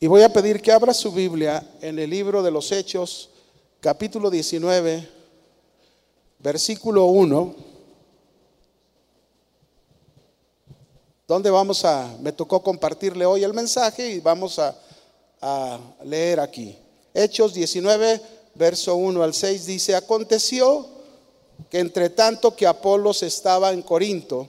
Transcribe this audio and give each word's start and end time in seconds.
Y 0.00 0.06
voy 0.06 0.22
a 0.22 0.32
pedir 0.32 0.62
que 0.62 0.70
abra 0.70 0.94
su 0.94 1.10
Biblia 1.10 1.60
en 1.80 1.98
el 1.98 2.08
libro 2.08 2.40
de 2.40 2.52
los 2.52 2.70
Hechos, 2.70 3.30
capítulo 3.80 4.30
19, 4.30 5.08
versículo 6.38 7.06
1, 7.06 7.54
donde 11.26 11.50
vamos 11.50 11.84
a, 11.84 12.16
me 12.20 12.30
tocó 12.30 12.62
compartirle 12.62 13.26
hoy 13.26 13.42
el 13.42 13.52
mensaje 13.52 14.08
y 14.08 14.20
vamos 14.20 14.60
a, 14.60 14.76
leer 16.04 16.38
aquí. 16.38 16.78
Hechos 17.12 17.52
19, 17.54 18.20
verso 18.54 18.94
1 18.94 19.20
al 19.20 19.34
6 19.34 19.66
dice, 19.66 19.96
aconteció 19.96 20.86
que 21.70 21.80
entre 21.80 22.10
tanto 22.10 22.54
que 22.54 22.68
Apolos 22.68 23.24
estaba 23.24 23.72
en 23.72 23.82
Corinto, 23.82 24.46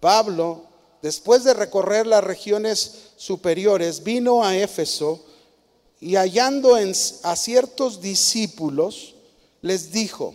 Pablo, 0.00 0.62
después 1.02 1.44
de 1.44 1.54
recorrer 1.54 2.06
las 2.06 2.24
regiones 2.24 2.92
superiores, 3.16 4.02
vino 4.02 4.44
a 4.44 4.56
Éfeso 4.56 5.24
y 6.00 6.16
hallando 6.16 6.76
a 6.76 7.36
ciertos 7.36 8.00
discípulos, 8.00 9.14
les 9.62 9.90
dijo, 9.92 10.34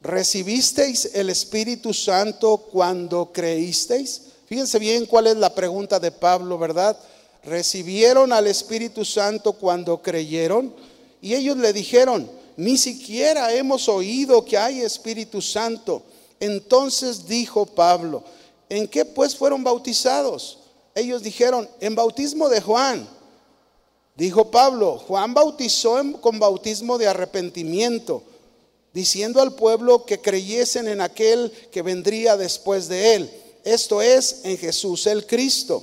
¿recibisteis 0.00 1.10
el 1.14 1.30
Espíritu 1.30 1.92
Santo 1.92 2.56
cuando 2.72 3.32
creísteis? 3.32 4.22
Fíjense 4.46 4.78
bien 4.78 5.06
cuál 5.06 5.26
es 5.26 5.36
la 5.36 5.54
pregunta 5.54 5.98
de 5.98 6.12
Pablo, 6.12 6.58
¿verdad? 6.58 6.96
¿Recibieron 7.44 8.32
al 8.32 8.46
Espíritu 8.46 9.04
Santo 9.04 9.52
cuando 9.52 10.00
creyeron? 10.00 10.74
Y 11.20 11.34
ellos 11.34 11.56
le 11.56 11.72
dijeron, 11.72 12.30
ni 12.56 12.78
siquiera 12.78 13.52
hemos 13.52 13.88
oído 13.88 14.44
que 14.44 14.56
hay 14.56 14.80
Espíritu 14.80 15.42
Santo. 15.42 16.02
Entonces 16.40 17.26
dijo 17.26 17.66
Pablo, 17.66 18.22
¿en 18.68 18.88
qué 18.88 19.04
pues 19.04 19.36
fueron 19.36 19.64
bautizados? 19.64 20.58
Ellos 20.94 21.22
dijeron, 21.22 21.68
en 21.80 21.94
bautismo 21.94 22.48
de 22.48 22.60
Juan. 22.60 23.08
Dijo 24.16 24.50
Pablo, 24.50 24.98
Juan 24.98 25.34
bautizó 25.34 26.00
con 26.20 26.38
bautismo 26.38 26.96
de 26.96 27.06
arrepentimiento, 27.06 28.22
diciendo 28.94 29.42
al 29.42 29.54
pueblo 29.54 30.06
que 30.06 30.22
creyesen 30.22 30.88
en 30.88 31.02
aquel 31.02 31.52
que 31.70 31.82
vendría 31.82 32.36
después 32.36 32.88
de 32.88 33.14
él. 33.14 33.30
Esto 33.62 34.00
es, 34.00 34.40
en 34.44 34.56
Jesús 34.56 35.06
el 35.06 35.26
Cristo. 35.26 35.82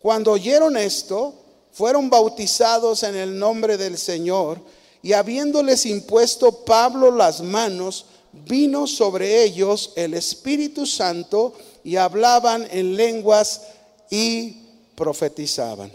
Cuando 0.00 0.32
oyeron 0.32 0.76
esto, 0.76 1.34
fueron 1.72 2.10
bautizados 2.10 3.02
en 3.04 3.14
el 3.14 3.38
nombre 3.38 3.76
del 3.76 3.98
Señor 3.98 4.58
y 5.02 5.12
habiéndoles 5.12 5.86
impuesto 5.86 6.64
Pablo 6.64 7.10
las 7.10 7.40
manos, 7.40 8.06
vino 8.32 8.86
sobre 8.86 9.44
ellos 9.44 9.92
el 9.96 10.14
Espíritu 10.14 10.86
Santo 10.86 11.52
y 11.84 11.96
hablaban 11.96 12.66
en 12.70 12.96
lenguas 12.96 13.62
y 14.10 14.62
profetizaban. 14.96 15.92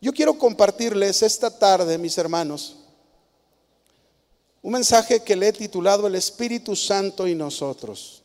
Yo 0.00 0.12
quiero 0.12 0.38
compartirles 0.38 1.22
esta 1.22 1.50
tarde, 1.50 1.98
mis 1.98 2.16
hermanos, 2.16 2.76
un 4.62 4.72
mensaje 4.72 5.20
que 5.20 5.34
le 5.34 5.48
he 5.48 5.52
titulado 5.52 6.06
El 6.06 6.14
Espíritu 6.14 6.76
Santo 6.76 7.26
y 7.26 7.34
nosotros. 7.34 8.22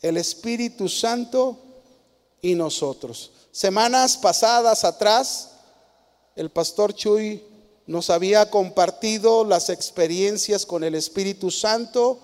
El 0.00 0.16
Espíritu 0.16 0.88
Santo 0.88 1.58
y 2.40 2.54
nosotros. 2.54 3.32
Semanas 3.50 4.16
pasadas 4.16 4.84
atrás, 4.84 5.50
el 6.36 6.50
pastor 6.50 6.94
Chuy 6.94 7.42
nos 7.86 8.10
había 8.10 8.48
compartido 8.48 9.44
las 9.44 9.68
experiencias 9.68 10.64
con 10.64 10.84
el 10.84 10.94
Espíritu 10.94 11.50
Santo 11.50 12.18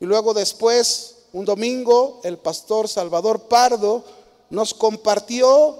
y 0.00 0.04
luego 0.04 0.34
después, 0.34 1.15
un 1.36 1.44
domingo, 1.44 2.22
el 2.24 2.38
pastor 2.38 2.88
Salvador 2.88 3.42
Pardo 3.42 4.02
nos 4.48 4.72
compartió, 4.72 5.78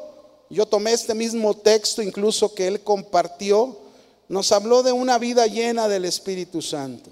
yo 0.50 0.66
tomé 0.66 0.92
este 0.92 1.14
mismo 1.14 1.56
texto 1.56 2.02
incluso 2.02 2.54
que 2.54 2.66
él 2.66 2.82
compartió, 2.82 3.74
nos 4.28 4.52
habló 4.52 4.82
de 4.82 4.92
una 4.92 5.16
vida 5.16 5.46
llena 5.46 5.88
del 5.88 6.04
Espíritu 6.04 6.60
Santo. 6.60 7.08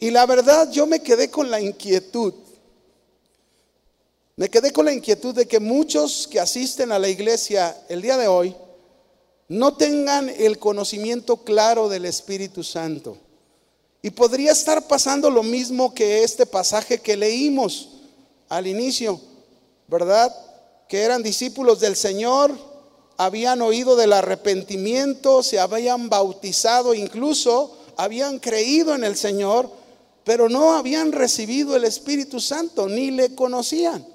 Y 0.00 0.10
la 0.10 0.26
verdad 0.26 0.68
yo 0.72 0.84
me 0.84 1.00
quedé 1.00 1.30
con 1.30 1.48
la 1.48 1.60
inquietud, 1.60 2.34
me 4.34 4.48
quedé 4.48 4.72
con 4.72 4.84
la 4.84 4.92
inquietud 4.92 5.32
de 5.32 5.46
que 5.46 5.60
muchos 5.60 6.26
que 6.26 6.40
asisten 6.40 6.90
a 6.90 6.98
la 6.98 7.08
iglesia 7.08 7.84
el 7.88 8.02
día 8.02 8.16
de 8.16 8.26
hoy 8.26 8.56
no 9.46 9.76
tengan 9.76 10.28
el 10.28 10.58
conocimiento 10.58 11.36
claro 11.36 11.88
del 11.88 12.04
Espíritu 12.04 12.64
Santo. 12.64 13.16
Y 14.02 14.10
podría 14.10 14.52
estar 14.52 14.86
pasando 14.88 15.30
lo 15.30 15.42
mismo 15.42 15.94
que 15.94 16.24
este 16.24 16.46
pasaje 16.46 16.98
que 16.98 17.16
leímos 17.16 17.88
al 18.48 18.66
inicio. 18.66 19.20
¿verdad? 19.90 20.34
Que 20.88 21.02
eran 21.02 21.22
discípulos 21.22 21.80
del 21.80 21.96
Señor, 21.96 22.56
habían 23.16 23.60
oído 23.60 23.96
del 23.96 24.12
arrepentimiento, 24.12 25.42
se 25.42 25.58
habían 25.58 26.08
bautizado, 26.08 26.94
incluso 26.94 27.76
habían 27.96 28.38
creído 28.38 28.94
en 28.94 29.04
el 29.04 29.16
Señor, 29.16 29.70
pero 30.24 30.48
no 30.48 30.74
habían 30.74 31.12
recibido 31.12 31.74
el 31.76 31.84
Espíritu 31.84 32.40
Santo, 32.40 32.88
ni 32.88 33.10
le 33.10 33.34
conocían. 33.34 34.06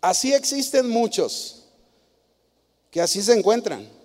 Así 0.00 0.34
existen 0.34 0.88
muchos 0.88 1.66
que 2.90 3.00
así 3.00 3.22
se 3.22 3.32
encuentran. 3.32 3.95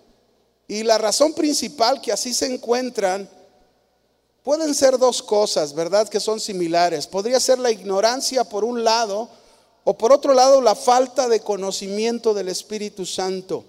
Y 0.72 0.84
la 0.84 0.98
razón 0.98 1.34
principal 1.34 2.00
que 2.00 2.12
así 2.12 2.34
se 2.34 2.46
encuentran 2.46 3.30
Pueden 4.44 4.74
ser 4.74 4.98
dos 4.98 5.22
cosas, 5.22 5.74
¿verdad? 5.74 6.10
Que 6.10 6.20
son 6.20 6.40
similares. 6.40 7.06
Podría 7.06 7.40
ser 7.40 7.60
la 7.60 7.70
ignorancia 7.70 8.44
por 8.44 8.64
un 8.64 8.84
lado 8.84 9.30
o 9.84 9.96
por 9.96 10.12
otro 10.12 10.34
lado 10.34 10.62
la 10.62 10.74
falta 10.74 11.28
de 11.28 11.42
conocimiento 11.42 12.34
del 12.34 12.50
Espíritu 12.50 13.06
Santo. 13.06 13.64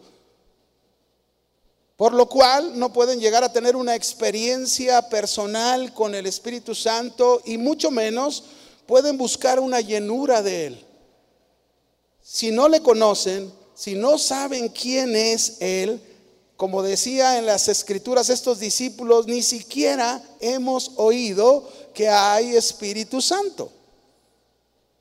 Por 1.97 2.15
lo 2.15 2.27
cual 2.27 2.79
no 2.79 2.91
pueden 2.91 3.21
llegar 3.21 3.45
a 3.45 3.53
tener 3.53 3.77
una 3.77 3.95
experiencia 3.95 5.11
personal 5.11 5.93
con 5.93 6.15
el 6.15 6.27
Espíritu 6.27 6.75
Santo 6.75 7.43
y 7.45 7.59
mucho 7.59 7.91
menos 7.91 8.45
pueden 8.87 9.19
buscar 9.19 9.61
una 9.61 9.83
llenura 9.83 10.43
de 10.43 10.67
Él. 10.69 10.87
Si 12.23 12.51
no 12.51 12.67
le 12.67 12.81
conocen, 12.81 13.53
si 13.75 13.95
no 13.95 14.17
saben 14.17 14.71
quién 14.71 15.15
es 15.15 15.59
Él, 15.61 16.01
como 16.63 16.81
decía 16.81 17.39
en 17.39 17.47
las 17.47 17.67
escrituras 17.67 18.29
estos 18.29 18.61
discípulos, 18.61 19.27
ni 19.27 19.43
siquiera 19.43 20.23
hemos 20.39 20.93
oído 20.95 21.69
que 21.93 22.09
hay 22.09 22.55
Espíritu 22.55 23.21
Santo. 23.21 23.73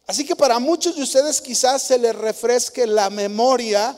Así 0.07 0.25
que 0.25 0.35
para 0.35 0.57
muchos 0.57 0.95
de 0.95 1.03
ustedes 1.03 1.39
quizás 1.39 1.83
se 1.83 1.99
les 1.99 2.15
refresque 2.15 2.87
la 2.87 3.11
memoria 3.11 3.95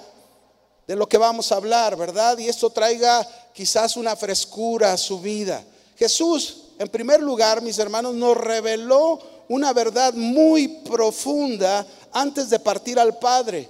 de 0.85 0.95
lo 0.97 1.07
que 1.07 1.17
vamos 1.17 1.53
a 1.53 1.55
hablar, 1.55 1.95
¿verdad? 1.95 2.37
Y 2.37 2.49
esto 2.49 2.69
traiga 2.69 3.25
quizás 3.53 3.95
una 3.95 4.17
frescura 4.17 4.91
a 4.91 4.97
su 4.97 5.21
vida. 5.21 5.63
Jesús, 5.95 6.63
en 6.77 6.89
primer 6.89 7.21
lugar, 7.21 7.61
mis 7.61 7.79
hermanos, 7.79 8.13
nos 8.13 8.35
reveló 8.35 9.21
una 9.47 9.71
verdad 9.71 10.13
muy 10.13 10.67
profunda 10.67 11.87
antes 12.11 12.49
de 12.49 12.59
partir 12.59 12.99
al 12.99 13.17
Padre 13.19 13.69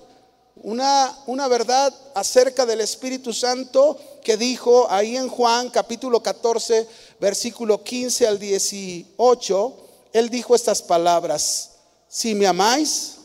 una, 0.56 1.48
verdad 1.48 1.94
acerca 2.14 2.66
del 2.66 2.82
Espíritu 2.82 3.34
Santo 3.34 3.98
que 4.24 4.38
dijo 4.38 4.90
ahí 4.90 5.18
en 5.18 5.28
Juan 5.28 5.70
capítulo 5.70 6.22
14, 6.22 6.88
versículo 7.20 7.84
15 7.84 8.28
al 8.28 8.40
18, 8.40 9.78
él 10.14 10.30
dijo 10.30 10.56
estas 10.56 10.82
palabras, 10.82 11.72
si 12.08 12.36
me 12.36 12.46
amáis, 12.46 13.16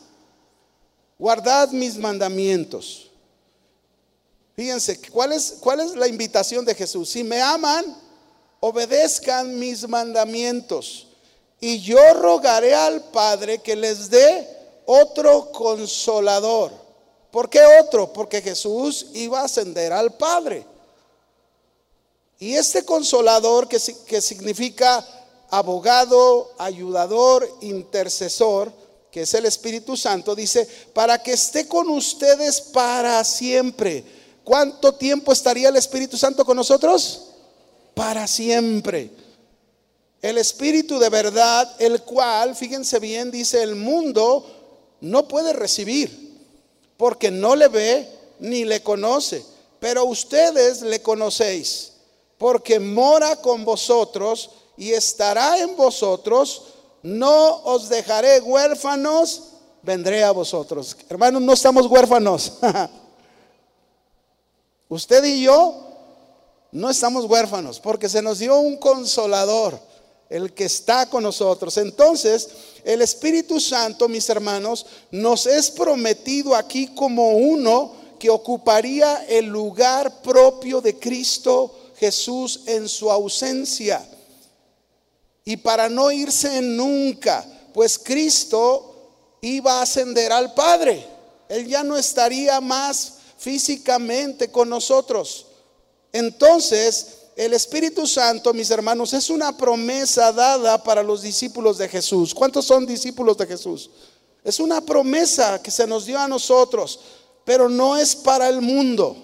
guardad 1.17 1.69
mis 1.69 1.97
mandamientos. 1.97 3.11
Fíjense, 4.55 4.99
¿cuál 5.09 5.31
es, 5.31 5.55
¿cuál 5.61 5.79
es 5.79 5.95
la 5.95 6.07
invitación 6.07 6.65
de 6.65 6.75
Jesús? 6.75 7.09
Si 7.09 7.23
me 7.23 7.41
aman, 7.41 7.95
obedezcan 8.59 9.57
mis 9.57 9.87
mandamientos. 9.87 11.07
Y 11.61 11.79
yo 11.79 12.13
rogaré 12.15 12.73
al 12.73 13.03
Padre 13.11 13.59
que 13.59 13.75
les 13.75 14.09
dé 14.09 14.47
otro 14.85 15.51
consolador 15.51 16.88
¿Por 17.31 17.49
qué 17.49 17.61
otro? 17.81 18.11
Porque 18.11 18.41
Jesús 18.41 19.07
iba 19.13 19.41
a 19.41 19.45
ascender 19.45 19.93
al 19.93 20.13
Padre. 20.13 20.65
Y 22.39 22.55
este 22.55 22.83
consolador 22.83 23.67
que, 23.67 23.79
significa 23.79 25.05
abogado, 25.49 26.53
ayudador, 26.57 27.47
intercesor, 27.61 28.71
que 29.11 29.23
es 29.23 29.33
el 29.33 29.45
Espíritu 29.45 29.97
Santo, 29.97 30.35
dice, 30.35 30.67
para 30.93 31.21
que 31.21 31.33
esté 31.33 31.67
con 31.67 31.89
ustedes 31.89 32.61
para 32.61 33.23
siempre. 33.23 34.03
¿Cuánto 34.43 34.95
tiempo 34.95 35.31
estaría 35.31 35.69
el 35.69 35.75
Espíritu 35.75 36.17
Santo 36.17 36.45
con 36.45 36.55
nosotros? 36.55 37.25
Para 37.93 38.25
siempre. 38.25 39.11
El 40.21 40.37
Espíritu 40.37 40.97
de 40.97 41.09
verdad, 41.09 41.75
el 41.79 42.01
cual, 42.03 42.55
fíjense 42.55 42.99
bien, 42.99 43.31
dice, 43.31 43.61
el 43.61 43.75
mundo 43.75 44.45
no 45.01 45.27
puede 45.27 45.53
recibir 45.53 46.28
porque 46.99 47.31
no 47.31 47.55
le 47.55 47.69
ve 47.69 48.09
ni 48.39 48.65
le 48.65 48.83
conoce. 48.83 49.45
Pero 49.79 50.03
ustedes 50.03 50.81
le 50.81 51.01
conocéis, 51.01 51.93
porque 52.37 52.77
mora 52.77 53.37
con 53.37 53.63
vosotros 53.63 54.49
y 54.75 54.91
estará 54.91 55.59
en 55.59 55.77
vosotros. 55.77 56.63
No 57.01 57.63
os 57.63 57.87
dejaré 57.87 58.41
huérfanos, 58.41 59.43
vendré 59.81 60.25
a 60.25 60.31
vosotros. 60.31 60.97
Hermanos, 61.07 61.41
no 61.41 61.53
estamos 61.53 61.85
huérfanos. 61.85 62.55
Usted 64.89 65.23
y 65.23 65.43
yo 65.43 65.75
no 66.73 66.89
estamos 66.89 67.23
huérfanos 67.23 67.79
porque 67.79 68.09
se 68.09 68.21
nos 68.21 68.39
dio 68.39 68.59
un 68.59 68.75
consolador, 68.75 69.79
el 70.29 70.53
que 70.53 70.65
está 70.65 71.09
con 71.09 71.23
nosotros. 71.23 71.77
Entonces, 71.77 72.47
el 72.83 73.01
Espíritu 73.01 73.59
Santo, 73.59 74.07
mis 74.07 74.29
hermanos, 74.29 74.85
nos 75.11 75.47
es 75.47 75.71
prometido 75.71 76.55
aquí 76.55 76.87
como 76.87 77.37
uno 77.37 77.93
que 78.19 78.29
ocuparía 78.29 79.25
el 79.27 79.45
lugar 79.45 80.21
propio 80.21 80.81
de 80.81 80.99
Cristo 80.99 81.75
Jesús 81.97 82.61
en 82.67 82.87
su 82.87 83.09
ausencia. 83.09 84.07
Y 85.45 85.57
para 85.57 85.89
no 85.89 86.11
irse 86.11 86.61
nunca, 86.61 87.45
pues 87.73 87.97
Cristo 87.97 89.37
iba 89.41 89.79
a 89.79 89.81
ascender 89.81 90.31
al 90.31 90.53
Padre. 90.53 91.05
Él 91.47 91.67
ya 91.67 91.83
no 91.83 91.97
estaría 91.97 92.61
más 92.61 93.13
físicamente 93.37 94.51
con 94.51 94.69
nosotros. 94.69 95.47
Entonces, 96.11 97.18
el 97.39 97.53
Espíritu 97.53 98.05
Santo, 98.05 98.53
mis 98.53 98.69
hermanos, 98.69 99.13
es 99.13 99.29
una 99.29 99.55
promesa 99.55 100.33
dada 100.33 100.83
para 100.83 101.01
los 101.01 101.21
discípulos 101.21 101.77
de 101.77 101.87
Jesús. 101.87 102.35
¿Cuántos 102.35 102.65
son 102.65 102.85
discípulos 102.85 103.37
de 103.37 103.47
Jesús? 103.47 103.89
Es 104.43 104.59
una 104.59 104.81
promesa 104.81 105.63
que 105.63 105.71
se 105.71 105.87
nos 105.87 106.05
dio 106.05 106.19
a 106.19 106.27
nosotros, 106.27 106.99
pero 107.45 107.69
no 107.69 107.95
es 107.95 108.13
para 108.13 108.49
el 108.49 108.59
mundo. 108.59 109.15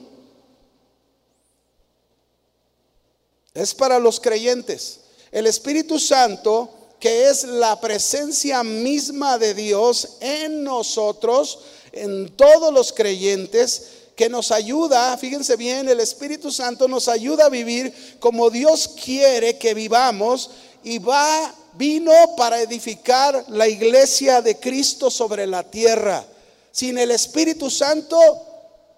Es 3.53 3.75
para 3.75 3.99
los 3.99 4.21
creyentes. 4.21 5.01
El 5.29 5.45
Espíritu 5.45 5.99
Santo, 5.99 6.69
que 7.01 7.27
es 7.27 7.43
la 7.43 7.81
presencia 7.81 8.63
misma 8.63 9.37
de 9.37 9.53
Dios 9.53 10.19
en 10.21 10.63
nosotros, 10.63 11.59
en 11.91 12.29
todos 12.37 12.73
los 12.73 12.93
creyentes, 12.93 14.04
que 14.15 14.29
nos 14.29 14.51
ayuda, 14.51 15.17
fíjense 15.17 15.55
bien, 15.57 15.89
el 15.89 15.99
Espíritu 15.99 16.51
Santo 16.51 16.87
nos 16.87 17.07
ayuda 17.07 17.45
a 17.45 17.49
vivir 17.49 18.17
como 18.19 18.49
Dios 18.49 18.87
quiere 19.03 19.57
que 19.57 19.73
vivamos 19.73 20.51
y 20.83 20.99
va 20.99 21.53
vino 21.73 22.13
para 22.37 22.61
edificar 22.61 23.45
la 23.49 23.67
iglesia 23.67 24.41
de 24.41 24.57
Cristo 24.59 25.09
sobre 25.09 25.45
la 25.45 25.63
tierra. 25.63 26.25
Sin 26.71 26.97
el 26.97 27.11
Espíritu 27.11 27.69
Santo 27.69 28.17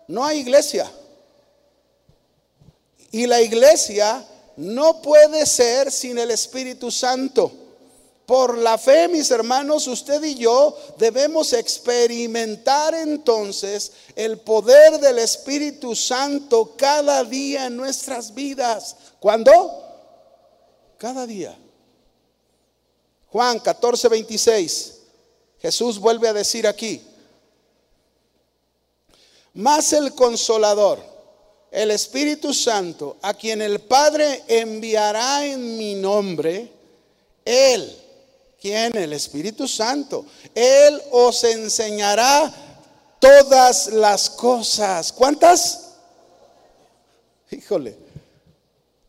no 0.07 0.23
hay 0.23 0.39
iglesia. 0.39 0.91
Y 3.11 3.25
la 3.25 3.41
iglesia 3.41 4.25
no 4.57 5.01
puede 5.01 5.45
ser 5.45 5.91
sin 5.91 6.17
el 6.17 6.31
Espíritu 6.31 6.91
Santo. 6.91 7.66
Por 8.27 8.57
la 8.57 8.77
fe, 8.77 9.07
mis 9.07 9.31
hermanos, 9.31 9.87
usted 9.87 10.21
y 10.21 10.35
yo 10.35 10.77
debemos 10.97 11.53
experimentar 11.53 12.93
entonces 12.93 13.93
el 14.17 14.39
poder 14.39 14.99
del 14.99 15.19
Espíritu 15.19 15.95
Santo 15.95 16.75
cada 16.75 17.23
día 17.23 17.67
en 17.67 17.77
nuestras 17.77 18.33
vidas. 18.33 18.97
¿Cuándo? 19.21 19.81
Cada 20.97 21.25
día. 21.25 21.57
Juan 23.27 23.59
14, 23.59 24.09
26. 24.09 24.93
Jesús 25.61 25.97
vuelve 25.97 26.27
a 26.27 26.33
decir 26.33 26.67
aquí, 26.67 27.01
más 29.53 29.93
el 29.93 30.13
consolador, 30.13 30.99
el 31.71 31.91
Espíritu 31.91 32.53
Santo, 32.53 33.15
a 33.21 33.33
quien 33.33 33.61
el 33.61 33.79
Padre 33.79 34.43
enviará 34.49 35.45
en 35.45 35.77
mi 35.77 35.95
nombre, 35.95 36.69
Él 37.45 38.03
¿Quién? 38.59 38.95
El 38.97 39.13
Espíritu 39.13 39.67
Santo. 39.67 40.25
Él 40.55 41.01
os 41.11 41.43
enseñará 41.43 42.51
todas 43.19 43.87
las 43.87 44.29
cosas. 44.29 45.11
¿Cuántas? 45.13 45.87
Híjole, 47.51 47.95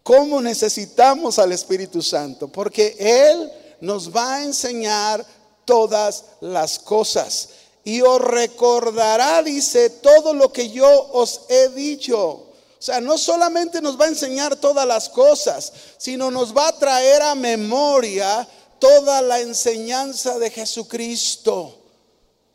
¿cómo 0.03 0.41
necesitamos 0.41 1.39
al 1.39 1.53
Espíritu 1.53 2.03
Santo? 2.03 2.49
Porque 2.49 2.95
Él 2.99 3.51
nos 3.81 4.15
va 4.15 4.35
a 4.35 4.45
enseñar 4.45 5.25
todas 5.65 6.25
las 6.41 6.79
cosas. 6.79 7.49
Y 7.85 8.03
os 8.03 8.21
recordará, 8.21 9.43
dice, 9.43 9.91
todo 9.91 10.35
lo 10.35 10.53
que 10.53 10.71
yo 10.71 11.09
os 11.13 11.43
he 11.49 11.71
dicho. 11.71 12.21
O 12.21 12.81
sea, 12.81 13.01
no 13.01 13.19
solamente 13.19 13.81
nos 13.81 13.99
va 13.99 14.05
a 14.05 14.09
enseñar 14.09 14.57
todas 14.57 14.87
las 14.87 15.09
cosas, 15.09 15.73
sino 15.97 16.31
nos 16.31 16.57
va 16.57 16.69
a 16.69 16.79
traer 16.79 17.23
a 17.23 17.35
memoria 17.35 18.47
toda 18.79 19.23
la 19.23 19.41
enseñanza 19.41 20.39
de 20.39 20.51
Jesucristo. 20.51 21.75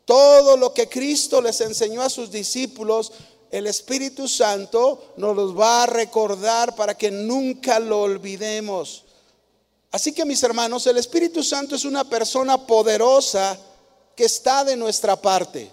Todo 0.04 0.56
lo 0.56 0.74
que 0.74 0.88
Cristo 0.88 1.40
les 1.40 1.60
enseñó 1.60 2.02
a 2.02 2.10
sus 2.10 2.30
discípulos, 2.30 3.12
el 3.50 3.66
Espíritu 3.66 4.28
Santo 4.28 5.14
nos 5.16 5.34
los 5.34 5.58
va 5.58 5.84
a 5.84 5.86
recordar 5.86 6.74
para 6.74 6.94
que 6.94 7.10
nunca 7.10 7.78
lo 7.78 8.02
olvidemos. 8.02 9.04
Así 9.90 10.12
que 10.12 10.24
mis 10.24 10.42
hermanos, 10.42 10.86
el 10.88 10.98
Espíritu 10.98 11.42
Santo 11.42 11.76
es 11.76 11.84
una 11.84 12.02
persona 12.02 12.66
poderosa 12.66 13.56
que 14.16 14.24
está 14.24 14.64
de 14.64 14.76
nuestra 14.76 15.14
parte, 15.14 15.70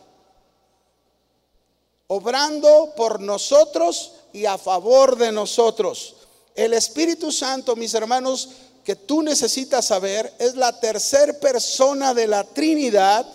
obrando 2.08 2.94
por 2.96 3.20
nosotros 3.20 4.14
y 4.32 4.46
a 4.46 4.58
favor 4.58 5.18
de 5.18 5.32
nosotros. 5.32 6.16
El 6.54 6.74
Espíritu 6.74 7.32
Santo, 7.32 7.76
mis 7.76 7.94
hermanos, 7.94 8.50
que 8.84 8.96
tú 8.96 9.22
necesitas 9.22 9.86
saber 9.86 10.34
es 10.40 10.56
la 10.56 10.80
tercer 10.80 11.40
persona 11.40 12.14
de 12.14 12.28
la 12.28 12.44
Trinidad, 12.44 13.26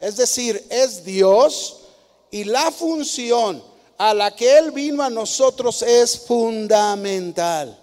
es 0.00 0.16
decir, 0.16 0.64
es 0.70 1.04
Dios, 1.04 1.78
y 2.30 2.44
la 2.44 2.70
función 2.70 3.62
a 3.98 4.14
la 4.14 4.34
que 4.34 4.58
Él 4.58 4.70
vino 4.70 5.02
a 5.02 5.10
nosotros 5.10 5.82
es 5.82 6.18
fundamental. 6.18 7.78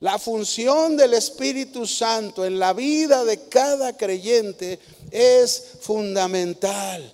La 0.00 0.18
función 0.18 0.96
del 0.96 1.14
Espíritu 1.14 1.84
Santo 1.84 2.44
en 2.44 2.58
la 2.58 2.72
vida 2.72 3.24
de 3.24 3.48
cada 3.48 3.96
creyente 3.96 4.78
es 5.10 5.72
fundamental. 5.80 7.12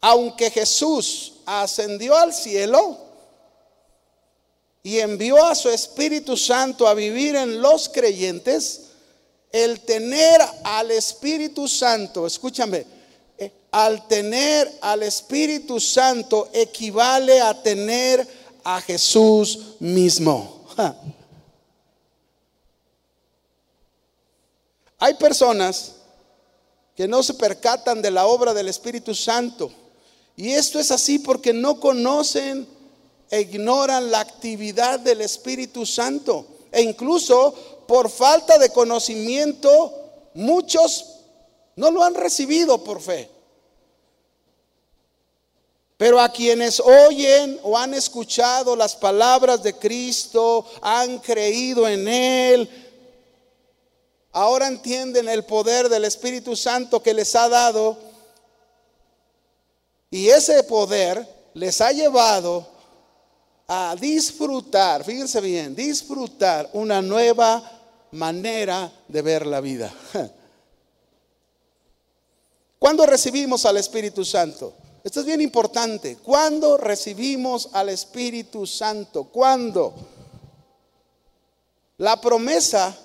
Aunque 0.00 0.50
Jesús 0.52 1.34
ascendió 1.44 2.16
al 2.16 2.32
cielo, 2.32 3.07
y 4.88 5.00
envió 5.00 5.44
a 5.44 5.54
su 5.54 5.68
Espíritu 5.68 6.34
Santo 6.34 6.88
a 6.88 6.94
vivir 6.94 7.36
en 7.36 7.60
los 7.60 7.90
creyentes, 7.90 8.84
el 9.52 9.80
tener 9.80 10.40
al 10.64 10.90
Espíritu 10.90 11.68
Santo, 11.68 12.26
escúchame, 12.26 12.86
eh, 13.36 13.52
al 13.70 14.08
tener 14.08 14.78
al 14.80 15.02
Espíritu 15.02 15.78
Santo 15.78 16.48
equivale 16.54 17.38
a 17.38 17.62
tener 17.62 18.26
a 18.64 18.80
Jesús 18.80 19.76
mismo. 19.78 20.64
Hay 24.98 25.12
personas 25.16 25.96
que 26.96 27.06
no 27.06 27.22
se 27.22 27.34
percatan 27.34 28.00
de 28.00 28.10
la 28.10 28.26
obra 28.26 28.54
del 28.54 28.68
Espíritu 28.68 29.14
Santo. 29.14 29.70
Y 30.34 30.48
esto 30.48 30.78
es 30.80 30.90
así 30.90 31.18
porque 31.18 31.52
no 31.52 31.78
conocen 31.78 32.77
ignoran 33.30 34.10
la 34.10 34.20
actividad 34.20 35.00
del 35.00 35.20
Espíritu 35.20 35.84
Santo. 35.84 36.46
E 36.70 36.82
incluso 36.82 37.54
por 37.86 38.10
falta 38.10 38.58
de 38.58 38.70
conocimiento, 38.70 39.92
muchos 40.34 41.04
no 41.76 41.90
lo 41.90 42.02
han 42.02 42.14
recibido 42.14 42.82
por 42.84 43.00
fe. 43.00 43.30
Pero 45.96 46.20
a 46.20 46.28
quienes 46.28 46.80
oyen 46.80 47.58
o 47.62 47.76
han 47.76 47.92
escuchado 47.92 48.76
las 48.76 48.94
palabras 48.94 49.62
de 49.62 49.74
Cristo, 49.74 50.64
han 50.80 51.18
creído 51.18 51.88
en 51.88 52.06
Él, 52.06 52.70
ahora 54.32 54.68
entienden 54.68 55.28
el 55.28 55.44
poder 55.44 55.88
del 55.88 56.04
Espíritu 56.04 56.54
Santo 56.54 57.02
que 57.02 57.14
les 57.14 57.34
ha 57.34 57.48
dado. 57.48 57.98
Y 60.10 60.28
ese 60.28 60.62
poder 60.62 61.26
les 61.54 61.80
ha 61.80 61.90
llevado 61.90 62.77
a 63.68 63.94
disfrutar, 64.00 65.04
fíjense 65.04 65.42
bien, 65.42 65.76
disfrutar 65.76 66.70
una 66.72 67.02
nueva 67.02 67.62
manera 68.12 68.90
de 69.06 69.22
ver 69.22 69.46
la 69.46 69.60
vida. 69.60 69.92
¿Cuándo 72.78 73.04
recibimos 73.04 73.66
al 73.66 73.76
Espíritu 73.76 74.24
Santo? 74.24 74.72
Esto 75.04 75.20
es 75.20 75.26
bien 75.26 75.42
importante. 75.42 76.16
¿Cuándo 76.16 76.78
recibimos 76.78 77.68
al 77.72 77.90
Espíritu 77.90 78.66
Santo? 78.66 79.24
¿Cuándo? 79.24 79.94
La 81.98 82.20
promesa, 82.20 82.96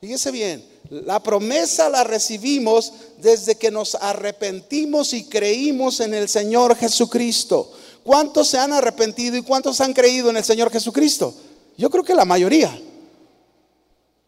fíjense 0.00 0.30
bien, 0.30 0.64
la 0.90 1.20
promesa 1.20 1.88
la 1.88 2.04
recibimos 2.04 2.92
desde 3.18 3.56
que 3.56 3.70
nos 3.70 3.94
arrepentimos 3.96 5.12
y 5.14 5.24
creímos 5.24 6.00
en 6.00 6.14
el 6.14 6.28
Señor 6.28 6.76
Jesucristo. 6.76 7.72
¿Cuántos 8.04 8.48
se 8.48 8.58
han 8.58 8.72
arrepentido 8.72 9.36
y 9.36 9.42
cuántos 9.42 9.80
han 9.80 9.92
creído 9.92 10.30
en 10.30 10.36
el 10.36 10.44
Señor 10.44 10.70
Jesucristo? 10.70 11.34
Yo 11.76 11.90
creo 11.90 12.04
que 12.04 12.14
la 12.14 12.24
mayoría. 12.24 12.70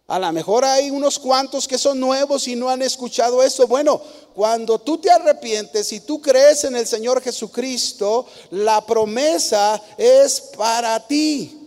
A 0.09 0.19
lo 0.19 0.31
mejor 0.33 0.64
hay 0.64 0.91
unos 0.91 1.19
cuantos 1.19 1.67
que 1.67 1.79
son 1.79 1.99
nuevos 1.99 2.47
y 2.47 2.55
no 2.55 2.69
han 2.69 2.83
escuchado 2.83 3.43
eso. 3.43 3.67
Bueno, 3.67 4.00
cuando 4.35 4.79
tú 4.79 4.99
te 4.99 5.11
arrepientes 5.11 5.91
y 5.93 6.00
tú 6.00 6.21
crees 6.21 6.64
en 6.64 6.76
el 6.76 6.87
Señor 6.87 7.23
Jesucristo, 7.23 8.26
la 8.50 8.85
promesa 8.85 9.81
es 9.97 10.41
para 10.57 11.00
ti. 11.07 11.59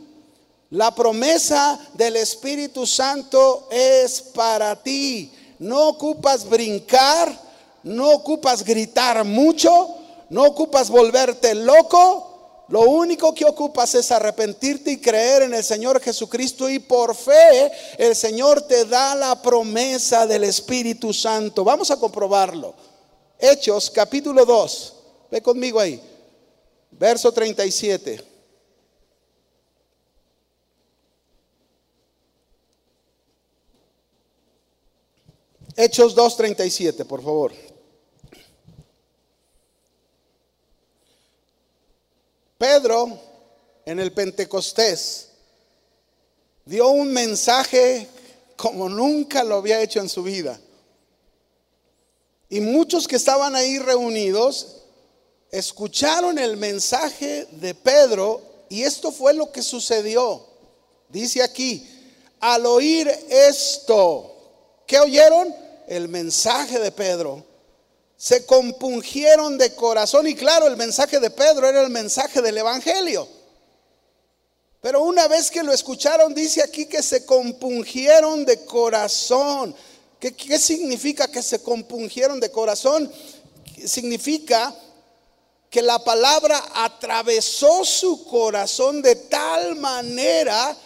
La 0.72 0.94
promesa 0.94 1.80
del 1.94 2.18
Espíritu 2.18 2.86
Santo 2.86 3.68
es 3.72 4.22
para 4.22 4.76
ti. 4.76 5.32
No 5.58 5.88
ocupas 5.88 6.48
brincar, 6.48 7.40
no 7.84 8.12
ocupas 8.12 8.64
gritar 8.64 9.24
mucho, 9.24 9.96
no 10.30 10.44
ocupas 10.44 10.90
volverte 10.90 11.54
loco, 11.56 12.66
lo 12.70 12.82
único 12.82 13.34
que 13.36 13.46
ocupas 13.46 13.94
es 13.94 14.12
arrepentirte 14.12 14.92
y 14.92 14.98
creer 14.98 15.44
en 15.44 15.54
el 15.54 15.64
Señor 15.64 16.02
Jesucristo 16.02 16.68
y 16.68 16.80
por 16.80 17.16
fe 17.16 17.72
el 17.98 18.16
Señor 18.16 18.64
te 18.64 18.86
da 18.86 19.14
la 19.14 19.42
promesa 19.42 20.26
del 20.26 20.46
Espíritu 20.46 21.14
Santo. 21.14 21.64
Vamos 21.64 21.92
a 21.92 22.00
comprobarlo. 22.00 22.74
Hechos 23.38 23.92
capítulo 23.92 24.46
2. 24.46 24.94
Ve 25.30 25.42
conmigo 25.42 25.80
ahí. 25.80 26.02
Verso 26.92 27.32
37. 27.32 28.36
Hechos 35.78 36.16
2.37, 36.16 37.06
por 37.06 37.22
favor. 37.22 37.52
Pedro 42.66 43.20
en 43.86 44.00
el 44.00 44.12
Pentecostés 44.12 45.28
dio 46.66 46.90
un 46.90 47.14
mensaje 47.14 48.08
como 48.56 48.90
nunca 48.90 49.44
lo 49.44 49.58
había 49.58 49.82
hecho 49.82 50.00
en 50.00 50.10
su 50.10 50.24
vida. 50.24 50.60
Y 52.50 52.62
muchos 52.62 53.08
que 53.08 53.18
estaban 53.18 53.56
ahí 53.56 53.78
reunidos 53.78 54.78
escucharon 55.52 56.40
el 56.40 56.58
mensaje 56.58 57.46
de 57.52 57.76
Pedro 57.76 58.42
y 58.68 58.82
esto 58.82 59.12
fue 59.12 59.36
lo 59.36 59.52
que 59.52 59.62
sucedió. 59.62 60.44
Dice 61.10 61.44
aquí, 61.44 61.88
al 62.40 62.66
oír 62.66 63.08
esto, 63.30 64.34
¿qué 64.88 65.00
oyeron? 65.00 65.54
El 65.88 66.10
mensaje 66.10 66.80
de 66.80 66.92
Pedro 66.92 67.46
se 68.18 68.46
compungieron 68.46 69.58
de 69.58 69.74
corazón. 69.76 70.28
Y 70.28 70.36
claro, 70.36 70.68
el 70.68 70.78
mensaje 70.78 71.20
de 71.20 71.30
Pedro 71.30 71.68
era 71.68 71.82
el 71.82 71.90
mensaje 71.90 72.42
del 72.42 72.58
Evangelio. 72.58 73.28
Pero 74.82 75.02
una 75.04 75.28
vez 75.28 75.50
que 75.50 75.64
lo 75.64 75.74
escucharon, 75.74 76.34
dice 76.34 76.62
aquí 76.62 76.86
que 76.86 77.02
se 77.02 77.26
compungieron 77.26 78.46
de 78.46 78.64
corazón. 78.66 79.76
¿Qué, 80.20 80.34
¿Qué, 80.34 80.60
significa 80.60 81.28
que 81.28 81.42
se 81.42 81.62
compungieron 81.62 82.40
de 82.40 82.52
corazón? 82.52 83.12
Significa 83.86 84.74
que 85.70 85.82
la 85.82 86.00
palabra 86.04 86.64
atravesó 86.74 87.84
su 87.84 88.26
corazón 88.26 89.02
de 89.02 89.16
tal 89.16 89.76
manera 89.76 90.78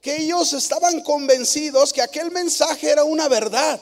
que 0.00 0.16
ellos 0.16 0.52
estaban 0.52 1.00
convencidos 1.00 1.92
que 1.92 2.02
aquel 2.02 2.30
mensaje 2.30 2.90
era 2.90 3.04
una 3.04 3.28
verdad 3.28 3.80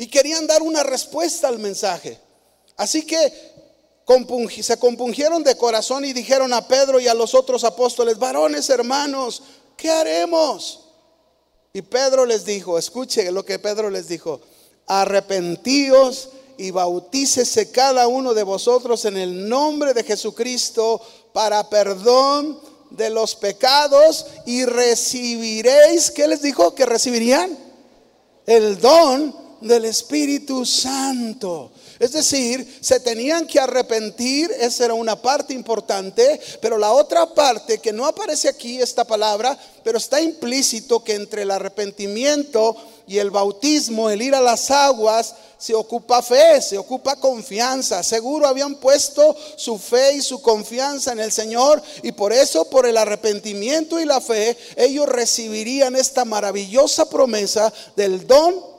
y 0.00 0.06
querían 0.06 0.46
dar 0.46 0.62
una 0.62 0.82
respuesta 0.82 1.46
al 1.46 1.58
mensaje. 1.58 2.18
Así 2.78 3.04
que 3.04 3.30
se 4.62 4.78
compungieron 4.78 5.44
de 5.44 5.58
corazón 5.58 6.06
y 6.06 6.14
dijeron 6.14 6.54
a 6.54 6.66
Pedro 6.66 6.98
y 6.98 7.06
a 7.06 7.12
los 7.12 7.34
otros 7.34 7.64
apóstoles, 7.64 8.18
varones 8.18 8.70
hermanos, 8.70 9.42
¿qué 9.76 9.90
haremos? 9.90 10.86
Y 11.74 11.82
Pedro 11.82 12.24
les 12.24 12.46
dijo, 12.46 12.78
escuche 12.78 13.30
lo 13.30 13.44
que 13.44 13.58
Pedro 13.58 13.90
les 13.90 14.08
dijo, 14.08 14.40
arrepentíos 14.86 16.30
y 16.56 16.70
bautícese 16.70 17.70
cada 17.70 18.08
uno 18.08 18.32
de 18.32 18.42
vosotros 18.42 19.04
en 19.04 19.18
el 19.18 19.50
nombre 19.50 19.92
de 19.92 20.02
Jesucristo 20.02 21.02
para 21.34 21.68
perdón 21.68 22.58
de 22.88 23.10
los 23.10 23.36
pecados 23.36 24.24
y 24.46 24.64
recibiréis, 24.64 26.10
¿qué 26.10 26.26
les 26.26 26.40
dijo? 26.40 26.74
Que 26.74 26.86
recibirían 26.86 27.54
el 28.46 28.80
don 28.80 29.49
del 29.60 29.84
Espíritu 29.84 30.64
Santo. 30.64 31.70
Es 31.98 32.12
decir, 32.12 32.78
se 32.80 32.98
tenían 33.00 33.46
que 33.46 33.60
arrepentir, 33.60 34.50
esa 34.58 34.86
era 34.86 34.94
una 34.94 35.20
parte 35.20 35.52
importante, 35.52 36.40
pero 36.60 36.78
la 36.78 36.92
otra 36.92 37.26
parte 37.26 37.78
que 37.78 37.92
no 37.92 38.06
aparece 38.06 38.48
aquí 38.48 38.80
esta 38.80 39.04
palabra, 39.04 39.58
pero 39.84 39.98
está 39.98 40.20
implícito 40.20 41.04
que 41.04 41.14
entre 41.14 41.42
el 41.42 41.50
arrepentimiento 41.50 42.74
y 43.06 43.18
el 43.18 43.30
bautismo, 43.30 44.08
el 44.08 44.22
ir 44.22 44.34
a 44.34 44.40
las 44.40 44.70
aguas, 44.70 45.34
se 45.58 45.74
ocupa 45.74 46.22
fe, 46.22 46.62
se 46.62 46.78
ocupa 46.78 47.16
confianza. 47.16 48.02
Seguro 48.02 48.46
habían 48.46 48.76
puesto 48.76 49.36
su 49.56 49.78
fe 49.78 50.14
y 50.14 50.22
su 50.22 50.40
confianza 50.40 51.12
en 51.12 51.20
el 51.20 51.30
Señor 51.30 51.82
y 52.02 52.12
por 52.12 52.32
eso, 52.32 52.70
por 52.70 52.86
el 52.86 52.96
arrepentimiento 52.96 54.00
y 54.00 54.06
la 54.06 54.22
fe, 54.22 54.56
ellos 54.76 55.06
recibirían 55.06 55.96
esta 55.96 56.24
maravillosa 56.24 57.10
promesa 57.10 57.70
del 57.94 58.26
don 58.26 58.69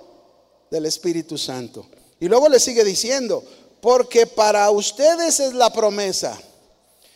del 0.71 0.85
Espíritu 0.85 1.37
Santo. 1.37 1.85
Y 2.19 2.27
luego 2.27 2.47
le 2.47 2.59
sigue 2.59 2.85
diciendo, 2.85 3.43
porque 3.81 4.25
para 4.25 4.71
ustedes 4.71 5.39
es 5.41 5.53
la 5.53 5.71
promesa 5.71 6.39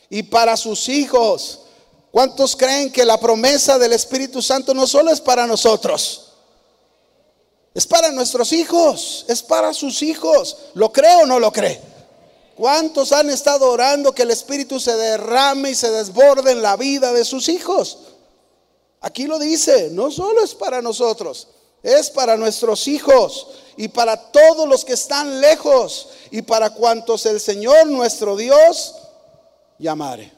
y 0.09 0.23
para 0.23 0.57
sus 0.57 0.89
hijos. 0.89 1.61
¿Cuántos 2.11 2.55
creen 2.55 2.91
que 2.91 3.05
la 3.05 3.19
promesa 3.19 3.79
del 3.79 3.93
Espíritu 3.93 4.41
Santo 4.41 4.73
no 4.73 4.85
solo 4.85 5.11
es 5.11 5.21
para 5.21 5.47
nosotros? 5.47 6.33
Es 7.73 7.87
para 7.87 8.11
nuestros 8.11 8.51
hijos, 8.51 9.25
es 9.27 9.41
para 9.41 9.73
sus 9.73 10.01
hijos. 10.01 10.57
¿Lo 10.73 10.91
cree 10.91 11.15
o 11.15 11.25
no 11.25 11.39
lo 11.39 11.51
cree? 11.51 11.81
¿Cuántos 12.55 13.11
han 13.11 13.29
estado 13.29 13.69
orando 13.69 14.13
que 14.13 14.23
el 14.23 14.31
Espíritu 14.31 14.79
se 14.79 14.95
derrame 14.95 15.71
y 15.71 15.75
se 15.75 15.91
desborde 15.91 16.51
en 16.51 16.61
la 16.61 16.77
vida 16.77 17.11
de 17.11 17.25
sus 17.25 17.49
hijos? 17.49 17.99
Aquí 19.01 19.27
lo 19.27 19.37
dice, 19.37 19.89
no 19.91 20.09
solo 20.09 20.41
es 20.41 20.55
para 20.55 20.81
nosotros, 20.81 21.49
es 21.85 22.09
para 22.09 22.35
nuestros 22.35 22.87
hijos 22.87 23.47
y 23.77 23.89
para 23.89 24.31
todos 24.31 24.67
los 24.67 24.83
que 24.83 24.93
están 24.93 25.39
lejos 25.39 26.09
y 26.31 26.41
para 26.41 26.71
cuantos 26.71 27.27
el 27.27 27.39
Señor 27.39 27.85
nuestro 27.85 28.35
Dios 28.35 28.95
llamare. 29.77 30.33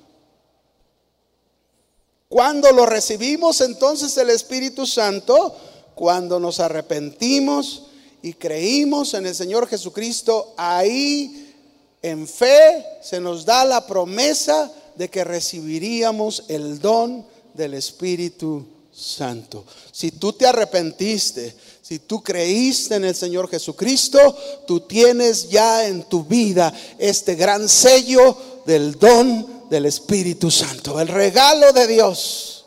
Cuando 2.27 2.69
lo 2.73 2.85
recibimos 2.85 3.61
entonces 3.61 4.17
el 4.17 4.29
Espíritu 4.29 4.85
Santo, 4.85 5.55
cuando 5.95 6.37
nos 6.37 6.59
arrepentimos 6.59 7.83
y 8.21 8.33
creímos 8.33 9.13
en 9.13 9.25
el 9.25 9.33
Señor 9.33 9.69
Jesucristo, 9.69 10.53
ahí 10.57 11.55
en 12.01 12.27
fe 12.27 12.85
se 13.01 13.21
nos 13.21 13.45
da 13.45 13.63
la 13.63 13.87
promesa 13.87 14.69
de 14.95 15.09
que 15.09 15.23
recibiríamos 15.23 16.43
el 16.49 16.79
don 16.81 17.25
del 17.53 17.73
Espíritu 17.73 18.65
Santo. 18.97 19.63
Si 19.91 20.11
tú 20.11 20.33
te 20.33 20.47
arrepentiste, 20.47 21.55
si 21.83 21.99
tú 21.99 22.23
creíste 22.23 22.95
en 22.95 23.05
el 23.05 23.15
Señor 23.15 23.47
Jesucristo, 23.47 24.35
tú 24.65 24.81
tienes 24.81 25.49
ya 25.49 25.85
en 25.85 26.03
tu 26.03 26.23
vida 26.23 26.73
este 26.97 27.35
gran 27.35 27.69
sello 27.69 28.35
del 28.65 28.97
don 28.97 29.69
del 29.69 29.85
Espíritu 29.85 30.49
Santo, 30.49 30.99
el 30.99 31.07
regalo 31.07 31.71
de 31.73 31.87
Dios. 31.87 32.65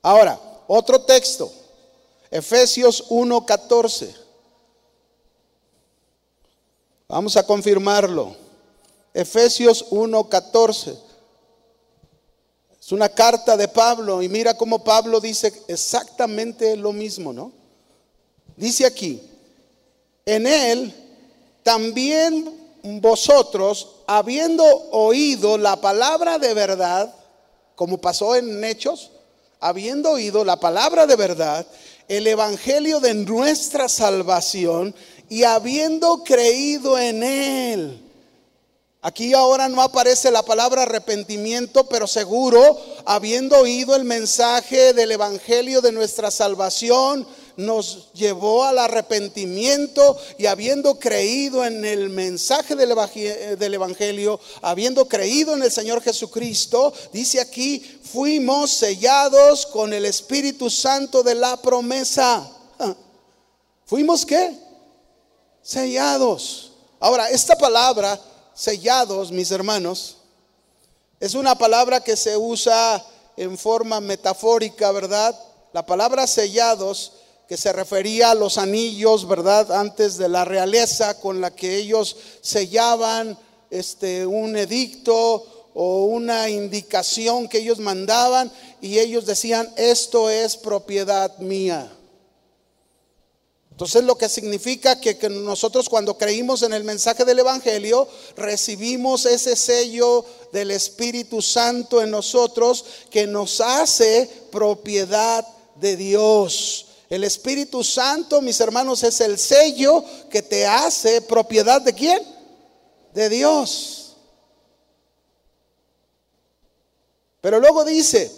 Ahora, 0.00 0.40
otro 0.66 1.02
texto, 1.02 1.52
Efesios 2.30 3.04
1:14. 3.10 4.14
Vamos 7.08 7.36
a 7.36 7.46
confirmarlo. 7.46 8.34
Efesios 9.12 9.84
1:14. 9.90 11.11
Es 12.84 12.90
una 12.90 13.08
carta 13.08 13.56
de 13.56 13.68
Pablo 13.68 14.22
y 14.22 14.28
mira 14.28 14.54
cómo 14.54 14.82
Pablo 14.82 15.20
dice 15.20 15.52
exactamente 15.68 16.76
lo 16.76 16.92
mismo, 16.92 17.32
¿no? 17.32 17.52
Dice 18.56 18.84
aquí, 18.84 19.22
en 20.26 20.48
él 20.48 20.92
también 21.62 22.52
vosotros, 22.82 23.88
habiendo 24.08 24.64
oído 24.90 25.58
la 25.58 25.80
palabra 25.80 26.40
de 26.40 26.54
verdad, 26.54 27.14
como 27.76 27.98
pasó 27.98 28.34
en 28.34 28.64
Hechos, 28.64 29.12
habiendo 29.60 30.10
oído 30.10 30.44
la 30.44 30.58
palabra 30.58 31.06
de 31.06 31.14
verdad, 31.14 31.64
el 32.08 32.26
evangelio 32.26 32.98
de 32.98 33.14
nuestra 33.14 33.88
salvación 33.88 34.92
y 35.28 35.44
habiendo 35.44 36.24
creído 36.24 36.98
en 36.98 37.22
él. 37.22 38.11
Aquí 39.04 39.34
ahora 39.34 39.68
no 39.68 39.82
aparece 39.82 40.30
la 40.30 40.44
palabra 40.44 40.84
arrepentimiento, 40.84 41.88
pero 41.88 42.06
seguro, 42.06 42.78
habiendo 43.04 43.58
oído 43.58 43.96
el 43.96 44.04
mensaje 44.04 44.92
del 44.92 45.10
Evangelio 45.10 45.80
de 45.80 45.90
nuestra 45.90 46.30
salvación, 46.30 47.26
nos 47.56 48.12
llevó 48.12 48.62
al 48.62 48.78
arrepentimiento 48.78 50.16
y 50.38 50.46
habiendo 50.46 51.00
creído 51.00 51.64
en 51.64 51.84
el 51.84 52.10
mensaje 52.10 52.76
del 52.76 53.74
Evangelio, 53.74 54.38
habiendo 54.62 55.08
creído 55.08 55.54
en 55.54 55.64
el 55.64 55.72
Señor 55.72 56.00
Jesucristo, 56.00 56.92
dice 57.12 57.40
aquí, 57.40 57.80
fuimos 58.04 58.70
sellados 58.70 59.66
con 59.66 59.92
el 59.92 60.04
Espíritu 60.04 60.70
Santo 60.70 61.24
de 61.24 61.34
la 61.34 61.60
promesa. 61.60 62.48
¿Fuimos 63.84 64.24
qué? 64.24 64.56
Sellados. 65.60 66.70
Ahora, 67.00 67.30
esta 67.30 67.56
palabra, 67.56 68.18
sellados, 68.54 69.30
mis 69.30 69.50
hermanos, 69.50 70.18
es 71.20 71.34
una 71.34 71.54
palabra 71.54 72.02
que 72.02 72.16
se 72.16 72.36
usa 72.36 73.04
en 73.36 73.56
forma 73.56 74.00
metafórica, 74.00 74.90
¿verdad? 74.92 75.38
La 75.72 75.86
palabra 75.86 76.26
sellados, 76.26 77.12
que 77.48 77.56
se 77.56 77.72
refería 77.72 78.30
a 78.30 78.34
los 78.34 78.58
anillos, 78.58 79.28
¿verdad? 79.28 79.72
Antes 79.72 80.16
de 80.16 80.28
la 80.28 80.44
realeza 80.44 81.20
con 81.20 81.40
la 81.40 81.50
que 81.54 81.76
ellos 81.76 82.16
sellaban 82.40 83.38
este, 83.70 84.26
un 84.26 84.56
edicto 84.56 85.70
o 85.74 86.04
una 86.04 86.48
indicación 86.48 87.48
que 87.48 87.58
ellos 87.58 87.78
mandaban 87.78 88.50
y 88.80 88.98
ellos 88.98 89.26
decían, 89.26 89.72
esto 89.76 90.28
es 90.28 90.56
propiedad 90.56 91.36
mía. 91.38 91.90
Entonces 93.72 94.04
lo 94.04 94.16
que 94.16 94.28
significa 94.28 95.00
que, 95.00 95.16
que, 95.16 95.30
nosotros 95.30 95.88
cuando 95.88 96.18
creímos 96.18 96.62
en 96.62 96.74
el 96.74 96.84
mensaje 96.84 97.24
del 97.24 97.38
Evangelio, 97.38 98.06
recibimos 98.36 99.24
ese 99.24 99.56
sello 99.56 100.26
del 100.52 100.70
Espíritu 100.70 101.40
Santo 101.40 102.02
en 102.02 102.10
nosotros 102.10 102.84
que 103.10 103.26
nos 103.26 103.62
hace 103.62 104.30
propiedad 104.52 105.46
de 105.76 105.96
Dios. 105.96 106.86
El 107.08 107.24
Espíritu 107.24 107.82
Santo, 107.82 108.42
mis 108.42 108.60
hermanos, 108.60 109.02
es 109.04 109.20
el 109.22 109.38
sello 109.38 110.04
que 110.30 110.42
te 110.42 110.66
hace 110.66 111.22
propiedad 111.22 111.80
de 111.80 111.94
quién? 111.94 112.20
De 113.14 113.30
Dios. 113.30 114.16
Pero 117.40 117.58
luego 117.58 117.84
dice, 117.84 118.30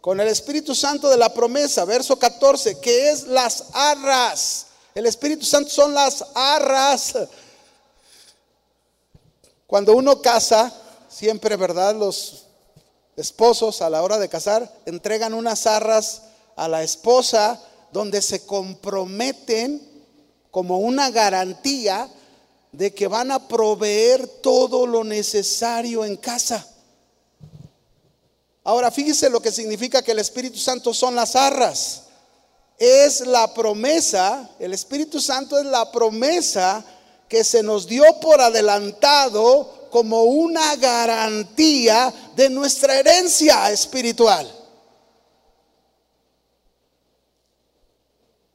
con 0.00 0.18
el 0.20 0.28
Espíritu 0.28 0.74
Santo 0.74 1.10
de 1.10 1.16
la 1.16 1.32
promesa, 1.32 1.84
verso 1.84 2.18
14, 2.18 2.80
que 2.80 3.10
es 3.10 3.26
las 3.26 3.66
arras. 3.72 4.66
El 4.94 5.06
Espíritu 5.06 5.44
Santo 5.44 5.70
son 5.70 5.94
las 5.94 6.24
arras. 6.34 7.14
Cuando 9.66 9.94
uno 9.94 10.22
casa, 10.22 10.72
siempre, 11.08 11.56
¿verdad? 11.56 11.94
Los 11.94 12.46
esposos 13.16 13.82
a 13.82 13.90
la 13.90 14.02
hora 14.02 14.18
de 14.18 14.28
casar 14.28 14.72
entregan 14.86 15.34
unas 15.34 15.66
arras 15.66 16.22
a 16.56 16.66
la 16.66 16.82
esposa 16.82 17.60
donde 17.92 18.22
se 18.22 18.46
comprometen 18.46 19.86
como 20.50 20.78
una 20.78 21.10
garantía 21.10 22.08
de 22.72 22.94
que 22.94 23.06
van 23.08 23.30
a 23.30 23.48
proveer 23.48 24.26
todo 24.26 24.86
lo 24.86 25.04
necesario 25.04 26.04
en 26.04 26.16
casa. 26.16 26.66
Ahora 28.70 28.92
fíjese 28.92 29.28
lo 29.28 29.42
que 29.42 29.50
significa 29.50 30.00
que 30.00 30.12
el 30.12 30.20
Espíritu 30.20 30.56
Santo 30.56 30.94
son 30.94 31.16
las 31.16 31.34
arras. 31.34 32.02
Es 32.78 33.26
la 33.26 33.52
promesa, 33.52 34.48
el 34.60 34.72
Espíritu 34.72 35.20
Santo 35.20 35.58
es 35.58 35.64
la 35.66 35.90
promesa 35.90 36.84
que 37.28 37.42
se 37.42 37.64
nos 37.64 37.88
dio 37.88 38.04
por 38.20 38.40
adelantado 38.40 39.88
como 39.90 40.22
una 40.22 40.76
garantía 40.76 42.14
de 42.36 42.48
nuestra 42.48 42.96
herencia 42.96 43.72
espiritual. 43.72 44.48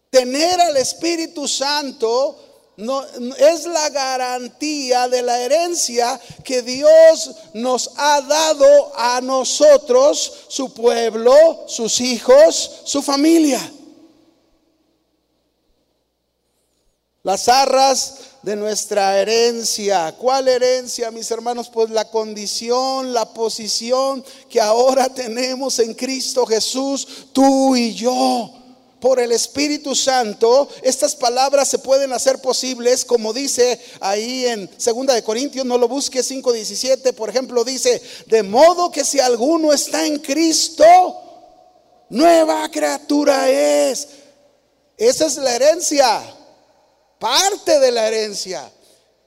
Tener 0.09 0.61
al 0.61 0.77
Espíritu 0.77 1.45
Santo 1.45 2.39
no, 2.77 3.03
es 3.37 3.65
la 3.65 3.89
garantía 3.89 5.07
de 5.07 5.21
la 5.21 5.39
herencia 5.39 6.19
que 6.43 6.61
Dios 6.61 7.33
nos 7.53 7.91
ha 7.95 8.21
dado 8.21 8.91
a 8.97 9.21
nosotros, 9.21 10.45
su 10.49 10.73
pueblo, 10.73 11.65
sus 11.67 12.01
hijos, 12.01 12.81
su 12.83 13.01
familia. 13.01 13.61
Las 17.23 17.47
arras 17.47 18.15
de 18.41 18.55
nuestra 18.55 19.19
herencia. 19.19 20.13
¿Cuál 20.17 20.47
herencia, 20.47 21.09
mis 21.11 21.31
hermanos? 21.31 21.69
Pues 21.73 21.89
la 21.89 22.11
condición, 22.11 23.13
la 23.13 23.33
posición 23.33 24.23
que 24.49 24.59
ahora 24.59 25.07
tenemos 25.09 25.79
en 25.79 25.93
Cristo 25.93 26.45
Jesús, 26.45 27.07
tú 27.31 27.75
y 27.75 27.93
yo 27.95 28.64
por 29.05 29.19
el 29.19 29.33
Espíritu 29.33 29.93
Santo, 29.93 30.67
estas 30.81 31.15
palabras 31.15 31.67
se 31.67 31.77
pueden 31.77 32.11
hacer 32.11 32.39
posibles, 32.39 33.05
como 33.05 33.33
dice 33.33 33.79
ahí 33.99 34.47
en 34.47 34.67
2 34.67 35.05
de 35.05 35.23
Corintios, 35.23 35.63
no 35.63 35.77
lo 35.77 35.87
busque 35.87 36.23
5:17, 36.23 37.13
por 37.13 37.29
ejemplo, 37.29 37.63
dice, 37.63 38.01
de 38.25 38.41
modo 38.41 38.89
que 38.89 39.05
si 39.05 39.19
alguno 39.19 39.71
está 39.71 40.07
en 40.07 40.17
Cristo, 40.17 40.85
nueva 42.09 42.67
criatura 42.71 43.47
es. 43.47 44.07
Esa 44.97 45.27
es 45.27 45.37
la 45.37 45.55
herencia, 45.55 46.23
parte 47.19 47.79
de 47.79 47.91
la 47.91 48.07
herencia. 48.07 48.71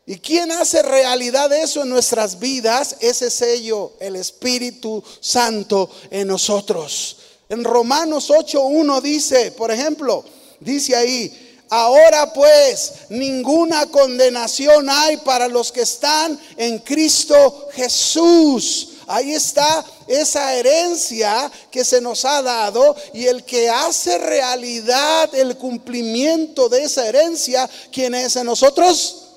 ¿Y 0.06 0.18
quién 0.18 0.50
hace 0.50 0.82
realidad 0.82 1.52
eso 1.52 1.82
en 1.82 1.90
nuestras 1.90 2.40
vidas? 2.40 2.96
Ese 2.98 3.30
sello, 3.30 3.92
el 4.00 4.16
Espíritu 4.16 5.04
Santo 5.20 5.88
en 6.10 6.26
nosotros. 6.26 7.17
En 7.48 7.64
Romanos 7.64 8.28
8.1 8.30 9.00
dice, 9.00 9.52
por 9.52 9.70
ejemplo, 9.70 10.24
dice 10.60 10.94
ahí, 10.94 11.64
ahora 11.70 12.32
pues 12.32 12.92
ninguna 13.08 13.86
condenación 13.86 14.88
hay 14.90 15.16
para 15.18 15.48
los 15.48 15.72
que 15.72 15.82
están 15.82 16.38
en 16.56 16.78
Cristo 16.80 17.68
Jesús. 17.72 18.90
Ahí 19.06 19.32
está 19.32 19.82
esa 20.06 20.54
herencia 20.54 21.50
que 21.70 21.82
se 21.82 22.02
nos 22.02 22.26
ha 22.26 22.42
dado 22.42 22.94
y 23.14 23.24
el 23.24 23.42
que 23.44 23.70
hace 23.70 24.18
realidad 24.18 25.34
el 25.34 25.56
cumplimiento 25.56 26.68
de 26.68 26.82
esa 26.82 27.06
herencia, 27.08 27.68
¿quién 27.90 28.14
es 28.14 28.36
en 28.36 28.44
nosotros? 28.44 29.28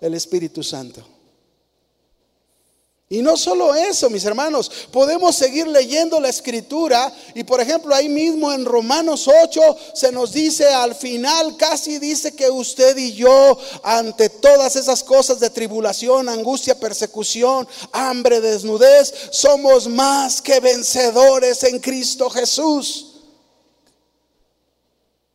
El 0.00 0.14
Espíritu 0.14 0.62
Santo. 0.62 1.11
Y 3.12 3.20
no 3.20 3.36
solo 3.36 3.74
eso, 3.74 4.08
mis 4.08 4.24
hermanos, 4.24 4.70
podemos 4.90 5.36
seguir 5.36 5.66
leyendo 5.66 6.18
la 6.18 6.30
escritura 6.30 7.12
y 7.34 7.44
por 7.44 7.60
ejemplo 7.60 7.94
ahí 7.94 8.08
mismo 8.08 8.50
en 8.50 8.64
Romanos 8.64 9.28
8 9.28 9.60
se 9.92 10.10
nos 10.10 10.32
dice 10.32 10.66
al 10.68 10.94
final, 10.94 11.58
casi 11.58 11.98
dice 11.98 12.34
que 12.34 12.48
usted 12.48 12.96
y 12.96 13.12
yo 13.12 13.58
ante 13.82 14.30
todas 14.30 14.76
esas 14.76 15.04
cosas 15.04 15.40
de 15.40 15.50
tribulación, 15.50 16.26
angustia, 16.30 16.80
persecución, 16.80 17.68
hambre, 17.92 18.40
desnudez, 18.40 19.12
somos 19.30 19.86
más 19.88 20.40
que 20.40 20.58
vencedores 20.60 21.64
en 21.64 21.80
Cristo 21.80 22.30
Jesús. 22.30 23.16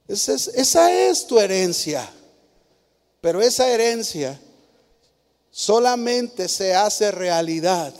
Esa 0.08 0.34
es, 0.34 0.48
esa 0.48 0.92
es 0.92 1.28
tu 1.28 1.38
herencia, 1.38 2.12
pero 3.22 3.40
esa 3.40 3.68
herencia 3.68 4.42
solamente 5.58 6.50
se 6.50 6.76
hace 6.76 7.10
realidad 7.10 7.91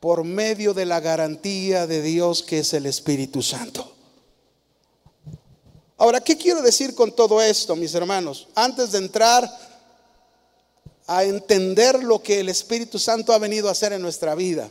por 0.00 0.24
medio 0.24 0.74
de 0.74 0.84
la 0.84 0.98
garantía 0.98 1.86
de 1.86 2.02
Dios 2.02 2.42
que 2.42 2.58
es 2.58 2.74
el 2.74 2.86
Espíritu 2.86 3.42
Santo. 3.42 3.94
Ahora, 5.96 6.20
¿qué 6.20 6.36
quiero 6.36 6.62
decir 6.62 6.96
con 6.96 7.14
todo 7.14 7.40
esto, 7.40 7.76
mis 7.76 7.94
hermanos? 7.94 8.48
Antes 8.56 8.90
de 8.90 8.98
entrar 8.98 9.48
a 11.06 11.22
entender 11.22 12.02
lo 12.02 12.20
que 12.20 12.40
el 12.40 12.48
Espíritu 12.48 12.98
Santo 12.98 13.32
ha 13.32 13.38
venido 13.38 13.68
a 13.68 13.72
hacer 13.72 13.92
en 13.92 14.02
nuestra 14.02 14.34
vida, 14.34 14.68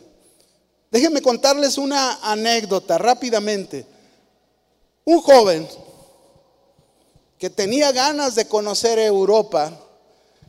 déjenme 0.91 1.21
contarles 1.21 1.77
una 1.77 2.19
anécdota 2.21 2.97
rápidamente. 2.97 3.85
Un 5.05 5.21
joven 5.21 5.69
que 7.39 7.49
tenía 7.49 7.93
ganas 7.93 8.35
de 8.35 8.45
conocer 8.45 8.99
Europa, 8.99 9.82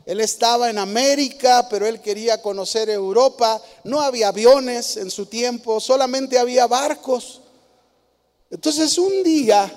él 0.07 0.21
estaba 0.21 0.69
en 0.69 0.79
América, 0.79 1.67
pero 1.71 1.87
él 1.87 2.01
quería 2.01 2.43
conocer 2.43 2.90
Europa. 2.90 3.61
No 3.85 4.01
había 4.01 4.29
aviones 4.29 4.97
en 4.97 5.11
su 5.11 5.27
tiempo, 5.27 5.81
solamente 5.81 6.38
había 6.38 6.67
barcos. 6.67 7.40
Entonces 8.51 8.99
un 8.99 9.23
día 9.23 9.73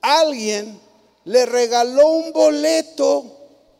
alguien 0.00 0.80
le 1.24 1.46
regaló 1.46 2.08
un 2.08 2.32
boleto 2.32 3.24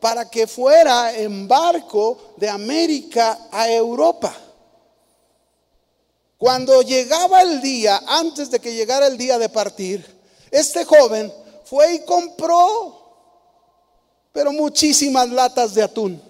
para 0.01 0.31
que 0.31 0.47
fuera 0.47 1.17
en 1.17 1.49
barco 1.49 2.35
de 2.37 2.49
América 2.49 3.49
a 3.51 3.71
Europa. 3.71 4.35
Cuando 6.39 6.83
llegaba 6.83 7.43
el 7.43 7.61
día, 7.61 8.03
antes 8.07 8.51
de 8.51 8.61
que 8.61 8.75
llegara 8.75 9.07
el 9.07 9.17
día 9.17 9.39
de 9.39 9.49
partir, 9.49 10.05
este 10.51 10.85
joven 10.85 11.33
fue 11.65 11.95
y 11.95 12.05
compró 12.05 12.96
pero 14.37 14.53
muchísimas 14.53 15.31
latas 15.31 15.73
de 15.73 15.83
atún. 15.83 16.21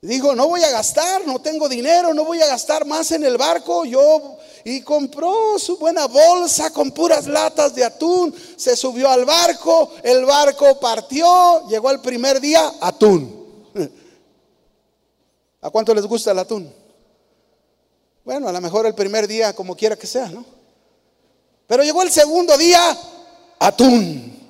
Dijo, 0.00 0.34
no 0.34 0.48
voy 0.48 0.62
a 0.64 0.70
gastar, 0.70 1.26
no 1.26 1.42
tengo 1.42 1.68
dinero, 1.68 2.14
no 2.14 2.24
voy 2.24 2.40
a 2.40 2.46
gastar 2.46 2.86
más 2.86 3.12
en 3.12 3.22
el 3.22 3.36
barco. 3.36 3.84
Yo 3.84 4.38
y 4.64 4.80
compró 4.80 5.58
su 5.58 5.76
buena 5.76 6.06
bolsa 6.06 6.72
con 6.72 6.90
puras 6.92 7.26
latas 7.26 7.74
de 7.74 7.84
atún. 7.84 8.34
Se 8.56 8.74
subió 8.78 9.10
al 9.10 9.26
barco, 9.26 9.92
el 10.02 10.24
barco 10.24 10.80
partió, 10.80 11.68
llegó 11.68 11.90
el 11.90 12.00
primer 12.00 12.40
día, 12.40 12.72
atún. 12.80 13.70
¿A 15.60 15.68
cuánto 15.68 15.94
les 15.94 16.06
gusta 16.06 16.30
el 16.30 16.38
atún? 16.38 16.72
Bueno, 18.24 18.48
a 18.48 18.52
lo 18.52 18.60
mejor 18.62 18.86
el 18.86 18.94
primer 18.94 19.28
día, 19.28 19.54
como 19.54 19.76
quiera 19.76 19.96
que 19.96 20.06
sea, 20.06 20.30
¿no? 20.30 20.46
Pero 21.66 21.82
llegó 21.82 22.00
el 22.00 22.10
segundo 22.10 22.56
día, 22.56 22.80
atún. 23.58 24.41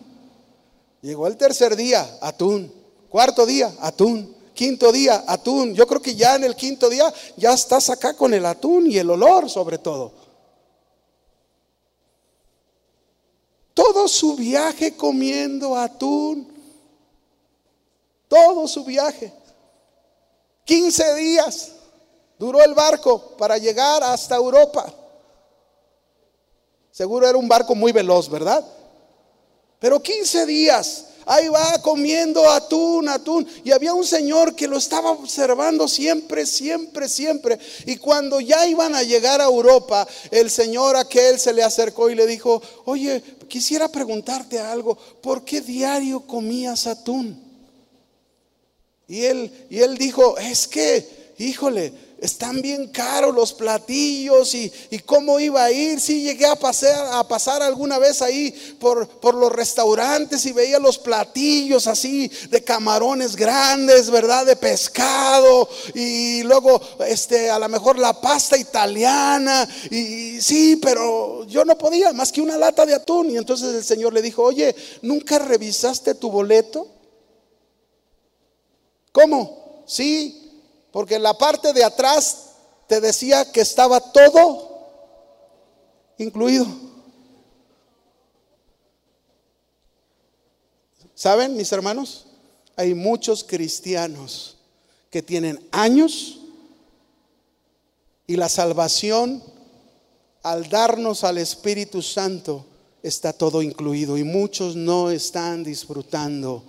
Llegó 1.03 1.27
el 1.27 1.37
tercer 1.37 1.75
día, 1.75 2.19
atún. 2.21 2.73
Cuarto 3.09 3.45
día, 3.45 3.75
atún. 3.81 4.35
Quinto 4.55 4.93
día, 4.93 5.25
atún. 5.27 5.75
Yo 5.75 5.87
creo 5.87 6.01
que 6.01 6.15
ya 6.15 6.37
en 6.37 6.45
el 6.45 6.55
quinto 6.55 6.89
día 6.89 7.13
ya 7.37 7.53
estás 7.53 7.91
acá 7.91 8.15
con 8.15 8.33
el 8.33 8.47
atún 8.47 8.91
y 8.91 8.99
el 8.99 9.11
olor 9.11 9.51
sobre 9.51 9.79
todo. 9.79 10.13
Todo 13.75 14.07
su 14.07 14.37
viaje 14.37 14.97
comiendo 14.97 15.77
atún. 15.77 16.53
Todo 18.29 18.69
su 18.69 18.85
viaje. 18.85 19.33
15 20.65 21.15
días 21.17 21.73
duró 22.39 22.63
el 22.63 22.75
barco 22.75 23.37
para 23.37 23.59
llegar 23.59 24.05
hasta 24.05 24.37
Europa. 24.37 24.93
Seguro 26.93 27.29
era 27.29 27.39
un 27.39 27.49
barco 27.49 27.75
muy 27.75 27.91
veloz, 27.91 28.29
¿verdad? 28.29 28.65
Pero 29.83 30.01
15 30.01 30.47
días 30.47 31.05
Ahí 31.27 31.49
va 31.49 31.81
comiendo 31.83 32.51
atún, 32.51 33.09
atún. 33.09 33.47
Y 33.65 33.71
había 33.71 33.95
un 33.95 34.05
señor 34.05 34.55
que 34.55 34.67
lo 34.67 34.77
estaba 34.77 35.13
observando 35.13 35.87
siempre, 35.87 36.47
siempre, 36.47 37.09
siempre. 37.09 37.59
Y 37.87 37.97
cuando 37.97 38.41
ya 38.41 38.67
iban 38.67 38.95
a 38.95 39.03
llegar 39.03 39.41
a 39.41 39.45
Europa, 39.45 40.07
el 40.31 40.51
señor 40.51 40.97
aquel 40.97 41.39
se 41.39 41.53
le 41.53 41.63
acercó 41.63 42.11
y 42.11 42.15
le 42.15 42.27
dijo, 42.27 42.61
oye, 42.87 43.23
quisiera 43.49 43.89
preguntarte 43.89 44.59
algo, 44.59 44.97
¿por 45.21 45.45
qué 45.45 45.61
diario 45.61 46.27
comías 46.27 46.87
atún? 46.87 47.41
Y 49.07 49.25
él, 49.25 49.67
y 49.71 49.81
él 49.81 49.97
dijo, 49.99 50.39
es 50.39 50.67
que, 50.67 51.35
híjole, 51.39 51.93
están 52.23 52.63
bien 52.63 52.87
caros 52.87 53.35
los 53.35 53.53
platillos 53.53 54.55
y, 54.55 54.73
cómo 55.05 55.41
iba 55.41 55.65
a 55.65 55.73
ir. 55.73 56.01
Sí, 56.01 56.23
llegué 56.23 56.47
a 56.47 56.55
pasar, 56.55 57.15
a 57.15 57.27
pasar 57.27 57.63
alguna 57.63 57.99
vez 57.99 58.23
ahí 58.23 58.53
por, 58.79 59.09
por, 59.09 59.35
los 59.35 59.51
restaurantes 59.51 60.47
y 60.47 60.53
veía 60.53 60.79
los 60.79 60.99
platillos 60.99 61.89
así 61.89 62.31
de 62.49 62.63
camarones 62.63 63.35
grandes, 63.35 64.09
¿verdad? 64.09 64.47
De 64.47 64.55
pescado 64.55 65.69
y 65.95 66.45
luego 66.45 66.81
este, 67.09 67.51
a 67.51 67.59
lo 67.59 67.69
mejor 67.69 67.99
la 67.99 68.21
pasta 68.21 68.57
italiana. 68.57 69.69
Y 69.91 70.41
sí, 70.41 70.77
pero 70.77 71.45
yo 71.47 71.65
no 71.65 71.77
podía 71.77 72.13
más 72.13 72.31
que 72.31 72.41
una 72.41 72.57
lata 72.57 72.87
de 72.87 72.95
atún. 72.95 73.31
Y 73.31 73.37
entonces 73.37 73.75
el 73.75 73.85
Señor 73.85 74.13
le 74.13 74.23
dijo, 74.23 74.45
oye, 74.45 74.77
¿nunca 75.03 75.41
revisaste 75.41 76.15
tu 76.15 76.31
boleto? 76.31 76.87
¿Cómo? 79.11 79.83
Sí, 79.87 80.42
porque 80.93 81.15
en 81.15 81.23
la 81.23 81.37
parte 81.37 81.73
de 81.73 81.83
atrás 81.83 82.51
te 82.87 83.01
decía 83.01 83.51
que 83.51 83.63
estaba 83.63 84.13
todo 84.13 84.71
incluido. 86.19 86.67
¿Saben, 91.15 91.57
mis 91.57 91.73
hermanos? 91.73 92.27
Hay 92.77 92.95
muchos 92.95 93.43
cristianos 93.43 94.59
que 95.11 95.23
tienen 95.23 95.67
años 95.73 96.41
y 98.27 98.37
la 98.37 98.49
salvación 98.49 99.43
al 100.43 100.69
darnos 100.69 101.25
al 101.25 101.39
Espíritu 101.39 102.03
Santo 102.03 102.67
está 103.03 103.33
todo 103.33 103.63
incluido 103.63 104.19
y 104.19 104.25
muchos 104.25 104.77
no 104.77 105.11
están 105.11 105.65
disfrutando 105.65 106.65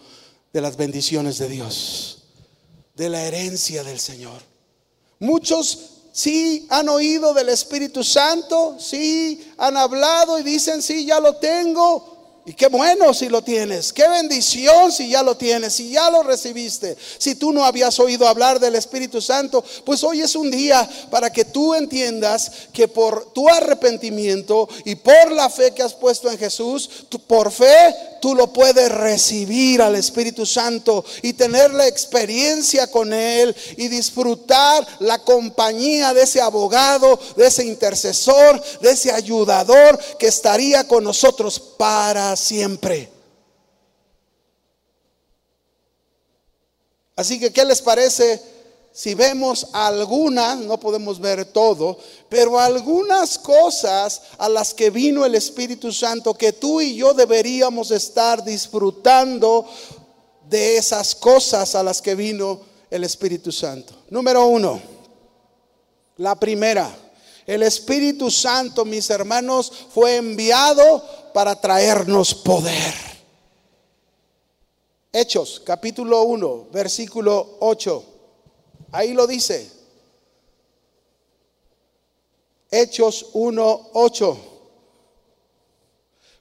de 0.51 0.61
las 0.61 0.77
bendiciones 0.77 1.37
de 1.39 1.49
Dios 1.49 2.22
de 2.93 3.09
la 3.09 3.23
herencia 3.23 3.83
del 3.83 3.99
Señor. 3.99 4.41
Muchos 5.19 5.93
sí 6.11 6.67
han 6.69 6.89
oído 6.89 7.33
del 7.33 7.49
Espíritu 7.49 8.03
Santo, 8.03 8.77
sí 8.79 9.51
han 9.57 9.77
hablado 9.77 10.37
y 10.39 10.43
dicen, 10.43 10.81
sí, 10.81 11.05
ya 11.05 11.19
lo 11.19 11.37
tengo, 11.37 12.12
y 12.45 12.53
qué 12.53 12.67
bueno 12.67 13.13
si 13.13 13.29
lo 13.29 13.41
tienes, 13.41 13.93
qué 13.93 14.05
bendición 14.07 14.91
si 14.91 15.07
ya 15.09 15.23
lo 15.23 15.37
tienes, 15.37 15.73
si 15.73 15.91
ya 15.91 16.09
lo 16.09 16.23
recibiste. 16.23 16.97
Si 17.17 17.35
tú 17.35 17.53
no 17.53 17.63
habías 17.63 17.97
oído 17.99 18.27
hablar 18.27 18.59
del 18.59 18.75
Espíritu 18.75 19.21
Santo, 19.21 19.63
pues 19.85 20.03
hoy 20.03 20.21
es 20.21 20.35
un 20.35 20.51
día 20.51 20.89
para 21.09 21.31
que 21.31 21.45
tú 21.45 21.73
entiendas 21.73 22.51
que 22.73 22.89
por 22.89 23.31
tu 23.31 23.47
arrepentimiento 23.47 24.67
y 24.83 24.95
por 24.95 25.31
la 25.31 25.49
fe 25.49 25.73
que 25.73 25.83
has 25.83 25.93
puesto 25.93 26.29
en 26.29 26.37
Jesús, 26.37 26.89
por 27.27 27.49
fe 27.49 27.95
tú 28.21 28.35
lo 28.35 28.51
puedes 28.51 28.89
recibir 28.89 29.81
al 29.81 29.95
Espíritu 29.95 30.45
Santo 30.45 31.03
y 31.21 31.33
tener 31.33 31.73
la 31.73 31.87
experiencia 31.87 32.87
con 32.87 33.13
Él 33.13 33.55
y 33.77 33.87
disfrutar 33.87 34.85
la 34.99 35.19
compañía 35.19 36.13
de 36.13 36.23
ese 36.23 36.41
abogado, 36.41 37.19
de 37.37 37.47
ese 37.47 37.65
intercesor, 37.65 38.61
de 38.81 38.91
ese 38.91 39.11
ayudador 39.11 39.97
que 40.19 40.27
estaría 40.27 40.85
con 40.87 41.03
nosotros 41.03 41.59
para 41.59 42.32
siempre. 42.35 43.09
Así 47.15 47.39
que, 47.39 47.53
¿qué 47.53 47.63
les 47.65 47.81
parece 47.81 48.41
si 48.93 49.15
vemos 49.15 49.67
algunas, 49.73 50.59
no 50.59 50.79
podemos 50.79 51.19
ver 51.19 51.45
todo, 51.45 51.97
pero 52.29 52.59
algunas 52.59 53.39
cosas 53.39 54.21
a 54.37 54.47
las 54.47 54.71
que 54.71 54.91
vino 54.91 55.25
el 55.25 55.33
Espíritu 55.33 55.91
Santo 55.91 56.35
que 56.35 56.53
tú 56.53 56.79
y 56.79 56.95
yo 56.95 57.15
deberíamos 57.15 57.89
estar 57.89 58.43
disfrutando 58.43 59.67
de 60.47 60.77
esas 60.77 61.15
cosas 61.15 61.73
a 61.73 61.81
las 61.81 62.03
que 62.03 62.13
vino 62.13 62.61
el 62.91 63.03
Espíritu 63.03 63.51
Santo? 63.51 63.95
Número 64.11 64.45
uno, 64.45 64.79
la 66.17 66.39
primera, 66.39 66.95
el 67.47 67.63
Espíritu 67.63 68.29
Santo, 68.29 68.85
mis 68.85 69.09
hermanos, 69.09 69.71
fue 69.91 70.17
enviado 70.17 71.03
para 71.33 71.59
traernos 71.59 72.33
poder. 72.35 72.93
Hechos, 75.11 75.61
capítulo 75.65 76.23
1, 76.23 76.67
versículo 76.71 77.57
8. 77.59 78.03
Ahí 78.91 79.13
lo 79.13 79.27
dice. 79.27 79.69
Hechos 82.71 83.27
1, 83.33 83.89
8. 83.93 84.37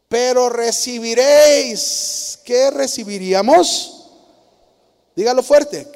Pero 0.09 0.49
recibiréis, 0.49 2.39
¿qué 2.45 2.71
recibiríamos? 2.71 4.07
Dígalo 5.17 5.43
fuerte. 5.43 5.87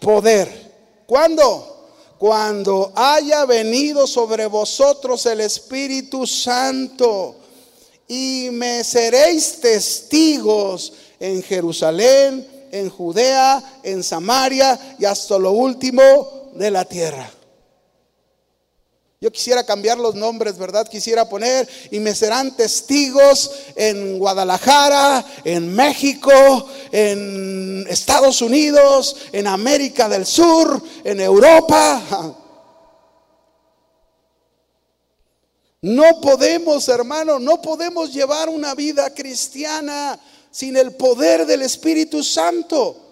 Poder. 0.00 1.02
¿Cuándo? 1.06 1.90
Cuando 2.18 2.92
haya 2.96 3.44
venido 3.44 4.06
sobre 4.06 4.46
vosotros 4.46 5.24
el 5.26 5.40
Espíritu 5.40 6.26
Santo 6.26 7.36
y 8.08 8.48
me 8.50 8.82
seréis 8.82 9.60
testigos 9.60 10.94
en 11.20 11.42
Jerusalén, 11.42 12.46
en 12.72 12.88
Judea, 12.88 13.80
en 13.82 14.02
Samaria 14.02 14.96
y 14.98 15.04
hasta 15.04 15.38
lo 15.38 15.52
último 15.52 16.02
de 16.54 16.70
la 16.70 16.86
tierra. 16.86 17.30
Yo 19.20 19.32
quisiera 19.32 19.66
cambiar 19.66 19.98
los 19.98 20.14
nombres, 20.14 20.56
¿verdad? 20.56 20.86
Quisiera 20.88 21.28
poner, 21.28 21.68
y 21.90 21.98
me 21.98 22.14
serán 22.14 22.56
testigos 22.56 23.50
en 23.74 24.16
Guadalajara, 24.16 25.24
en 25.42 25.74
México, 25.74 26.30
en 26.92 27.84
Estados 27.88 28.40
Unidos, 28.42 29.16
en 29.32 29.48
América 29.48 30.08
del 30.08 30.24
Sur, 30.24 30.80
en 31.02 31.20
Europa. 31.20 32.00
No 35.80 36.20
podemos, 36.20 36.88
hermano, 36.88 37.38
no 37.38 37.62
podemos 37.62 38.12
llevar 38.12 38.48
una 38.48 38.74
vida 38.74 39.14
cristiana 39.14 40.18
sin 40.50 40.76
el 40.76 40.96
poder 40.96 41.46
del 41.46 41.62
Espíritu 41.62 42.24
Santo. 42.24 43.07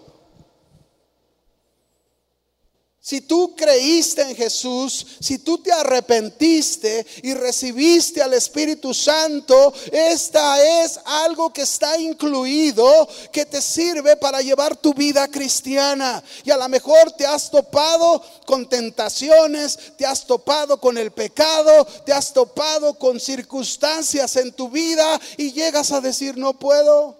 Si 3.07 3.21
tú 3.21 3.55
creíste 3.55 4.21
en 4.21 4.35
Jesús, 4.35 5.07
si 5.21 5.37
tú 5.37 5.59
te 5.59 5.71
arrepentiste 5.71 7.07
y 7.23 7.33
recibiste 7.35 8.21
al 8.21 8.33
Espíritu 8.33 8.93
Santo, 8.93 9.73
esta 9.93 10.83
es 10.83 10.99
algo 11.05 11.53
que 11.53 11.61
está 11.61 11.97
incluido, 11.97 13.07
que 13.31 13.45
te 13.45 13.61
sirve 13.61 14.17
para 14.17 14.41
llevar 14.41 14.75
tu 14.75 14.93
vida 14.93 15.25
cristiana. 15.29 16.21
Y 16.43 16.51
a 16.51 16.57
lo 16.57 16.67
mejor 16.67 17.13
te 17.13 17.25
has 17.25 17.49
topado 17.49 18.21
con 18.45 18.67
tentaciones, 18.67 19.79
te 19.95 20.05
has 20.05 20.27
topado 20.27 20.77
con 20.77 20.97
el 20.97 21.11
pecado, 21.11 21.87
te 22.05 22.11
has 22.11 22.33
topado 22.33 22.95
con 22.95 23.21
circunstancias 23.21 24.35
en 24.35 24.51
tu 24.51 24.69
vida 24.69 25.17
y 25.37 25.53
llegas 25.53 25.93
a 25.93 26.01
decir, 26.01 26.35
no 26.35 26.59
puedo. 26.59 27.16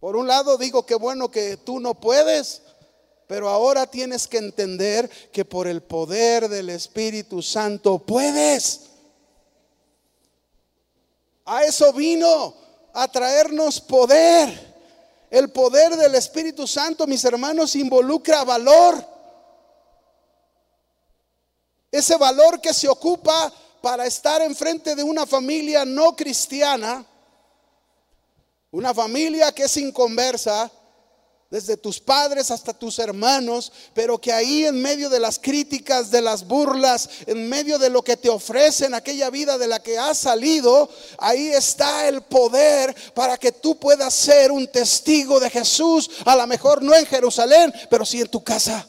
Por 0.00 0.16
un 0.16 0.28
lado 0.28 0.56
digo 0.56 0.86
que 0.86 0.94
bueno 0.94 1.30
que 1.30 1.56
tú 1.56 1.80
no 1.80 1.94
puedes, 1.94 2.62
pero 3.26 3.48
ahora 3.48 3.86
tienes 3.86 4.28
que 4.28 4.38
entender 4.38 5.10
que 5.32 5.44
por 5.44 5.66
el 5.66 5.82
poder 5.82 6.48
del 6.48 6.70
Espíritu 6.70 7.42
Santo 7.42 7.98
puedes. 7.98 8.82
A 11.44 11.64
eso 11.64 11.92
vino, 11.92 12.54
a 12.92 13.08
traernos 13.08 13.80
poder. 13.80 14.68
El 15.30 15.50
poder 15.50 15.96
del 15.96 16.14
Espíritu 16.14 16.66
Santo, 16.66 17.06
mis 17.06 17.24
hermanos, 17.24 17.74
involucra 17.74 18.44
valor. 18.44 19.04
Ese 21.90 22.16
valor 22.16 22.60
que 22.60 22.72
se 22.72 22.88
ocupa 22.88 23.52
para 23.82 24.06
estar 24.06 24.42
enfrente 24.42 24.94
de 24.94 25.02
una 25.02 25.26
familia 25.26 25.84
no 25.84 26.14
cristiana, 26.14 27.04
una 28.70 28.92
familia 28.92 29.52
que 29.52 29.64
es 29.64 29.76
inconversa, 29.76 30.70
desde 31.50 31.78
tus 31.78 31.98
padres 31.98 32.50
hasta 32.50 32.74
tus 32.74 32.98
hermanos, 32.98 33.72
pero 33.94 34.20
que 34.20 34.32
ahí 34.32 34.66
en 34.66 34.82
medio 34.82 35.08
de 35.08 35.18
las 35.18 35.38
críticas, 35.38 36.10
de 36.10 36.20
las 36.20 36.46
burlas, 36.46 37.08
en 37.26 37.48
medio 37.48 37.78
de 37.78 37.88
lo 37.88 38.02
que 38.02 38.18
te 38.18 38.28
ofrecen, 38.28 38.92
aquella 38.92 39.30
vida 39.30 39.56
de 39.56 39.66
la 39.66 39.82
que 39.82 39.98
has 39.98 40.18
salido, 40.18 40.90
ahí 41.16 41.48
está 41.48 42.06
el 42.06 42.22
poder 42.22 42.94
para 43.14 43.38
que 43.38 43.52
tú 43.52 43.78
puedas 43.78 44.12
ser 44.12 44.52
un 44.52 44.66
testigo 44.66 45.40
de 45.40 45.48
Jesús, 45.48 46.10
a 46.26 46.36
lo 46.36 46.46
mejor 46.46 46.82
no 46.82 46.94
en 46.94 47.06
Jerusalén, 47.06 47.72
pero 47.88 48.04
sí 48.04 48.20
en 48.20 48.28
tu 48.28 48.44
casa. 48.44 48.86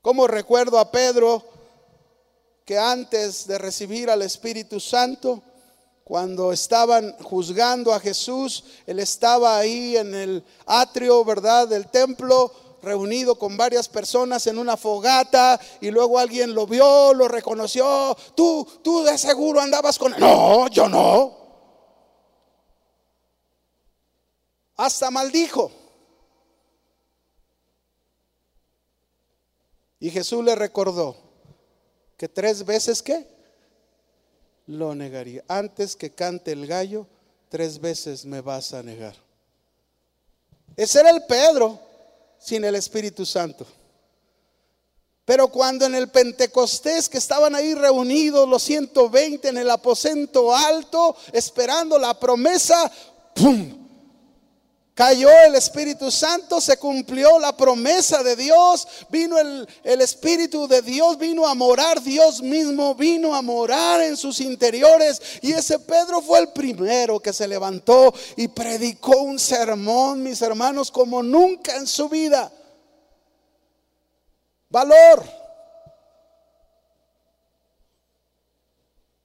Como 0.00 0.26
recuerdo 0.26 0.78
a 0.78 0.90
Pedro 0.90 1.59
que 2.64 2.78
antes 2.78 3.46
de 3.46 3.58
recibir 3.58 4.10
al 4.10 4.22
Espíritu 4.22 4.80
Santo, 4.80 5.42
cuando 6.04 6.52
estaban 6.52 7.12
juzgando 7.22 7.92
a 7.92 8.00
Jesús, 8.00 8.64
él 8.86 8.98
estaba 8.98 9.58
ahí 9.58 9.96
en 9.96 10.14
el 10.14 10.44
atrio, 10.66 11.24
¿verdad?, 11.24 11.68
del 11.68 11.88
templo, 11.88 12.52
reunido 12.82 13.36
con 13.36 13.56
varias 13.56 13.88
personas 13.88 14.46
en 14.46 14.58
una 14.58 14.76
fogata 14.76 15.60
y 15.80 15.90
luego 15.90 16.18
alguien 16.18 16.54
lo 16.54 16.66
vio, 16.66 17.14
lo 17.14 17.28
reconoció, 17.28 18.16
tú, 18.34 18.66
tú 18.82 19.04
de 19.04 19.16
seguro 19.18 19.60
andabas 19.60 19.98
con 19.98 20.12
él. 20.14 20.20
No, 20.20 20.66
yo 20.68 20.88
no. 20.88 21.38
Hasta 24.76 25.10
maldijo. 25.10 25.70
Y 30.00 30.10
Jesús 30.10 30.42
le 30.42 30.54
recordó 30.54 31.29
que 32.20 32.28
tres 32.28 32.66
veces 32.66 33.00
que 33.00 33.26
lo 34.66 34.94
negaría. 34.94 35.42
Antes 35.48 35.96
que 35.96 36.10
cante 36.10 36.52
el 36.52 36.66
gallo, 36.66 37.06
tres 37.48 37.80
veces 37.80 38.26
me 38.26 38.42
vas 38.42 38.74
a 38.74 38.82
negar. 38.82 39.16
Ese 40.76 41.00
era 41.00 41.08
el 41.08 41.24
Pedro 41.24 41.80
sin 42.38 42.62
el 42.64 42.74
Espíritu 42.74 43.24
Santo. 43.24 43.66
Pero 45.24 45.48
cuando 45.48 45.86
en 45.86 45.94
el 45.94 46.10
Pentecostés 46.10 47.08
que 47.08 47.16
estaban 47.16 47.54
ahí 47.54 47.72
reunidos 47.72 48.46
los 48.46 48.64
120 48.64 49.48
en 49.48 49.56
el 49.56 49.70
aposento 49.70 50.54
alto, 50.54 51.16
esperando 51.32 51.98
la 51.98 52.20
promesa, 52.20 52.92
¡pum! 53.34 53.79
Cayó 55.00 55.30
el 55.46 55.54
Espíritu 55.54 56.10
Santo, 56.10 56.60
se 56.60 56.76
cumplió 56.76 57.38
la 57.38 57.56
promesa 57.56 58.22
de 58.22 58.36
Dios, 58.36 58.86
vino 59.08 59.38
el, 59.38 59.66
el, 59.82 60.02
Espíritu 60.02 60.68
de 60.68 60.82
Dios, 60.82 61.16
vino 61.16 61.48
a 61.48 61.54
morar, 61.54 62.02
Dios 62.02 62.42
mismo 62.42 62.94
vino 62.94 63.34
a 63.34 63.40
morar 63.40 64.02
en 64.02 64.14
sus 64.14 64.42
interiores. 64.42 65.22
Y 65.40 65.52
ese 65.52 65.78
Pedro 65.78 66.20
fue 66.20 66.40
el 66.40 66.48
primero 66.48 67.18
que 67.18 67.32
se 67.32 67.48
levantó 67.48 68.12
y 68.36 68.48
predicó 68.48 69.22
un 69.22 69.38
sermón, 69.38 70.22
mis 70.22 70.42
hermanos, 70.42 70.90
como 70.90 71.22
nunca 71.22 71.76
en 71.76 71.86
su 71.86 72.06
vida. 72.10 72.52
Valor. 74.68 75.39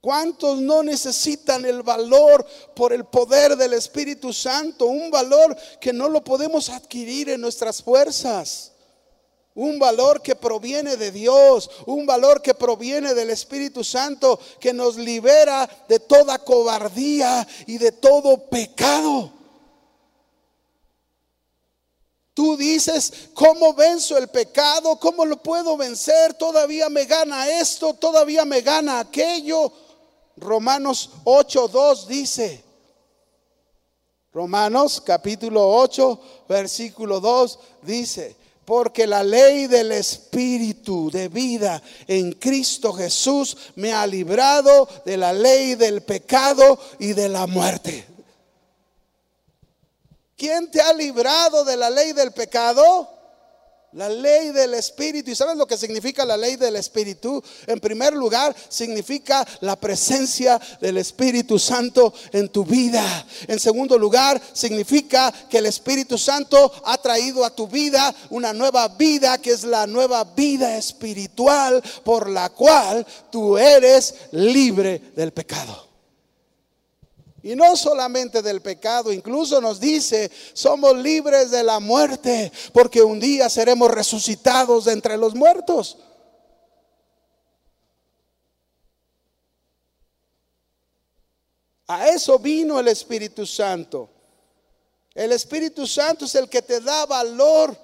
¿Cuántos 0.06 0.60
no 0.60 0.84
necesitan 0.84 1.64
el 1.64 1.82
valor 1.82 2.46
por 2.76 2.92
el 2.92 3.06
poder 3.06 3.56
del 3.56 3.72
Espíritu 3.72 4.32
Santo? 4.32 4.86
Un 4.86 5.10
valor 5.10 5.56
que 5.80 5.92
no 5.92 6.08
lo 6.08 6.22
podemos 6.22 6.68
adquirir 6.68 7.30
en 7.30 7.40
nuestras 7.40 7.82
fuerzas. 7.82 8.70
Un 9.56 9.80
valor 9.80 10.22
que 10.22 10.36
proviene 10.36 10.96
de 10.96 11.10
Dios, 11.10 11.68
un 11.86 12.06
valor 12.06 12.40
que 12.40 12.54
proviene 12.54 13.14
del 13.14 13.30
Espíritu 13.30 13.82
Santo, 13.82 14.38
que 14.60 14.72
nos 14.72 14.94
libera 14.94 15.68
de 15.88 15.98
toda 15.98 16.38
cobardía 16.38 17.44
y 17.66 17.76
de 17.76 17.90
todo 17.90 18.48
pecado. 18.48 19.32
Tú 22.32 22.56
dices, 22.56 23.12
¿cómo 23.34 23.74
venzo 23.74 24.16
el 24.16 24.28
pecado? 24.28 25.00
¿Cómo 25.00 25.24
lo 25.24 25.42
puedo 25.42 25.76
vencer? 25.76 26.34
Todavía 26.34 26.88
me 26.88 27.06
gana 27.06 27.48
esto, 27.48 27.94
todavía 27.94 28.44
me 28.44 28.60
gana 28.60 29.00
aquello. 29.00 29.72
Romanos 30.36 31.10
8.2 31.24 32.06
dice, 32.06 32.62
Romanos 34.32 35.00
capítulo 35.00 35.66
8, 35.66 36.20
versículo 36.48 37.20
2 37.20 37.58
dice, 37.82 38.36
porque 38.66 39.06
la 39.06 39.22
ley 39.22 39.66
del 39.66 39.92
Espíritu 39.92 41.10
de 41.10 41.28
vida 41.28 41.80
en 42.06 42.32
Cristo 42.32 42.92
Jesús 42.92 43.56
me 43.76 43.92
ha 43.92 44.06
librado 44.06 44.88
de 45.04 45.16
la 45.16 45.32
ley 45.32 45.76
del 45.76 46.02
pecado 46.02 46.78
y 46.98 47.12
de 47.12 47.28
la 47.28 47.46
muerte. 47.46 48.04
¿Quién 50.36 50.70
te 50.70 50.82
ha 50.82 50.92
librado 50.92 51.64
de 51.64 51.76
la 51.76 51.88
ley 51.88 52.12
del 52.12 52.32
pecado? 52.32 53.08
La 53.92 54.08
ley 54.08 54.50
del 54.50 54.74
Espíritu. 54.74 55.30
¿Y 55.30 55.34
sabes 55.34 55.56
lo 55.56 55.66
que 55.66 55.76
significa 55.76 56.24
la 56.24 56.36
ley 56.36 56.56
del 56.56 56.76
Espíritu? 56.76 57.42
En 57.66 57.80
primer 57.80 58.12
lugar, 58.14 58.54
significa 58.68 59.46
la 59.60 59.76
presencia 59.76 60.60
del 60.80 60.98
Espíritu 60.98 61.58
Santo 61.58 62.12
en 62.32 62.48
tu 62.48 62.64
vida. 62.64 63.26
En 63.46 63.58
segundo 63.58 63.96
lugar, 63.98 64.40
significa 64.52 65.32
que 65.48 65.58
el 65.58 65.66
Espíritu 65.66 66.18
Santo 66.18 66.72
ha 66.84 66.98
traído 66.98 67.44
a 67.44 67.54
tu 67.54 67.68
vida 67.68 68.14
una 68.30 68.52
nueva 68.52 68.88
vida, 68.88 69.38
que 69.38 69.52
es 69.52 69.64
la 69.64 69.86
nueva 69.86 70.24
vida 70.24 70.76
espiritual 70.76 71.82
por 72.04 72.28
la 72.28 72.50
cual 72.50 73.06
tú 73.30 73.56
eres 73.56 74.14
libre 74.32 75.12
del 75.14 75.32
pecado. 75.32 75.86
Y 77.46 77.54
no 77.54 77.76
solamente 77.76 78.42
del 78.42 78.60
pecado, 78.60 79.12
incluso 79.12 79.60
nos 79.60 79.78
dice, 79.78 80.32
somos 80.52 80.96
libres 80.96 81.52
de 81.52 81.62
la 81.62 81.78
muerte, 81.78 82.50
porque 82.72 83.00
un 83.00 83.20
día 83.20 83.48
seremos 83.48 83.88
resucitados 83.88 84.86
de 84.86 84.92
entre 84.94 85.16
los 85.16 85.32
muertos. 85.32 85.96
A 91.86 92.08
eso 92.08 92.36
vino 92.40 92.80
el 92.80 92.88
Espíritu 92.88 93.46
Santo. 93.46 94.10
El 95.14 95.30
Espíritu 95.30 95.86
Santo 95.86 96.24
es 96.24 96.34
el 96.34 96.48
que 96.48 96.62
te 96.62 96.80
da 96.80 97.06
valor, 97.06 97.78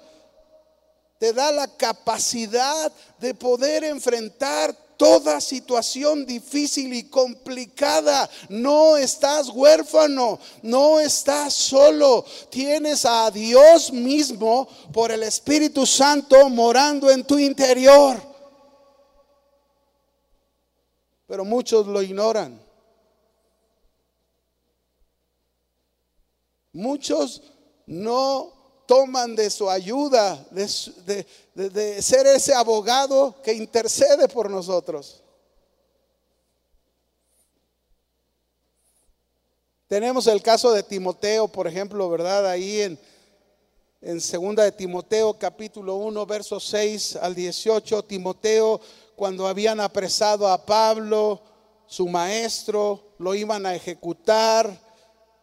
te 1.17 1.31
da 1.31 1.53
la 1.53 1.69
capacidad 1.69 2.91
de 3.17 3.33
poder 3.33 3.85
enfrentar 3.85 4.82
toda 4.97 5.41
situación 5.41 6.25
difícil 6.25 6.93
y 6.93 7.03
complicada. 7.03 8.29
No 8.49 8.97
estás 8.97 9.49
huérfano, 9.49 10.39
no 10.61 10.99
estás 10.99 11.53
solo. 11.53 12.25
Tienes 12.49 13.05
a 13.05 13.29
Dios 13.31 13.91
mismo 13.91 14.67
por 14.91 15.11
el 15.11 15.23
Espíritu 15.23 15.85
Santo 15.85 16.49
morando 16.49 17.09
en 17.09 17.23
tu 17.23 17.37
interior. 17.37 18.21
Pero 21.27 21.45
muchos 21.45 21.87
lo 21.87 22.01
ignoran. 22.01 22.61
Muchos 26.73 27.41
no 27.85 28.52
toman 28.85 29.35
de 29.35 29.49
su 29.49 29.69
ayuda, 29.69 30.45
de, 30.51 32.01
ser 32.01 32.27
ese 32.27 32.53
abogado 32.53 33.35
que 33.41 33.53
intercede 33.53 34.27
por 34.27 34.49
nosotros. 34.49 35.21
Tenemos 39.87 40.25
el 40.27 40.41
caso 40.41 40.71
de 40.71 40.81
Timoteo, 40.81 41.47
por 41.47 41.67
ejemplo, 41.67 42.09
¿verdad? 42.09 42.47
Ahí 42.47 42.81
en, 42.81 42.99
en 44.01 44.19
segunda 44.19 44.63
de 44.63 44.71
Timoteo, 44.71 45.37
capítulo 45.37 45.95
1, 45.95 46.25
versos 46.25 46.65
6 46.65 47.17
al 47.17 47.35
18, 47.35 48.03
Timoteo, 48.03 48.81
cuando 49.15 49.47
habían 49.47 49.79
apresado 49.79 50.47
a 50.47 50.65
Pablo, 50.65 51.41
su 51.85 52.07
maestro, 52.07 53.13
lo 53.19 53.35
iban 53.35 53.65
a 53.65 53.75
ejecutar, 53.75 54.79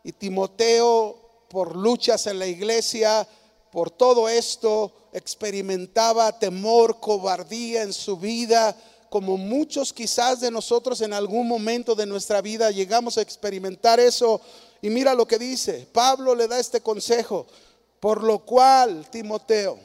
y 0.03 0.13
Timoteo 0.13 1.20
por 1.51 1.75
luchas 1.75 2.29
en 2.29 2.39
la 2.39 2.47
iglesia, 2.47 3.27
por 3.73 3.91
todo 3.91 4.29
esto, 4.29 4.93
experimentaba 5.13 6.39
temor, 6.39 7.01
cobardía 7.01 7.83
en 7.83 7.93
su 7.93 8.17
vida, 8.17 8.77
como 9.11 9.37
muchos 9.37 9.93
quizás 9.93 10.39
de 10.39 10.53
nosotros 10.53 11.01
en 11.01 11.13
algún 11.13 11.49
momento 11.49 11.97
de 11.97 12.07
nuestra 12.07 12.41
vida 12.41 12.71
llegamos 12.71 13.19
a 13.19 13.23
experimentar 13.23 13.99
eso. 13.99 14.41
Y 14.81 14.91
mira 14.91 15.13
lo 15.13 15.27
que 15.27 15.39
dice, 15.39 15.89
Pablo 15.93 16.37
le 16.37 16.47
da 16.47 16.61
este 16.61 16.81
consejo, 16.81 17.49
por 17.99 18.23
lo 18.23 18.39
cual, 18.39 19.11
Timoteo, 19.11 19.77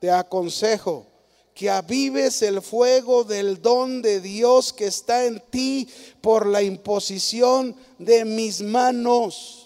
te 0.00 0.10
aconsejo 0.10 1.06
que 1.54 1.68
avives 1.68 2.40
el 2.40 2.62
fuego 2.62 3.24
del 3.24 3.60
don 3.60 4.00
de 4.00 4.22
Dios 4.22 4.72
que 4.72 4.86
está 4.86 5.26
en 5.26 5.40
ti 5.50 5.86
por 6.22 6.46
la 6.46 6.62
imposición 6.62 7.76
de 7.98 8.24
mis 8.24 8.62
manos. 8.62 9.61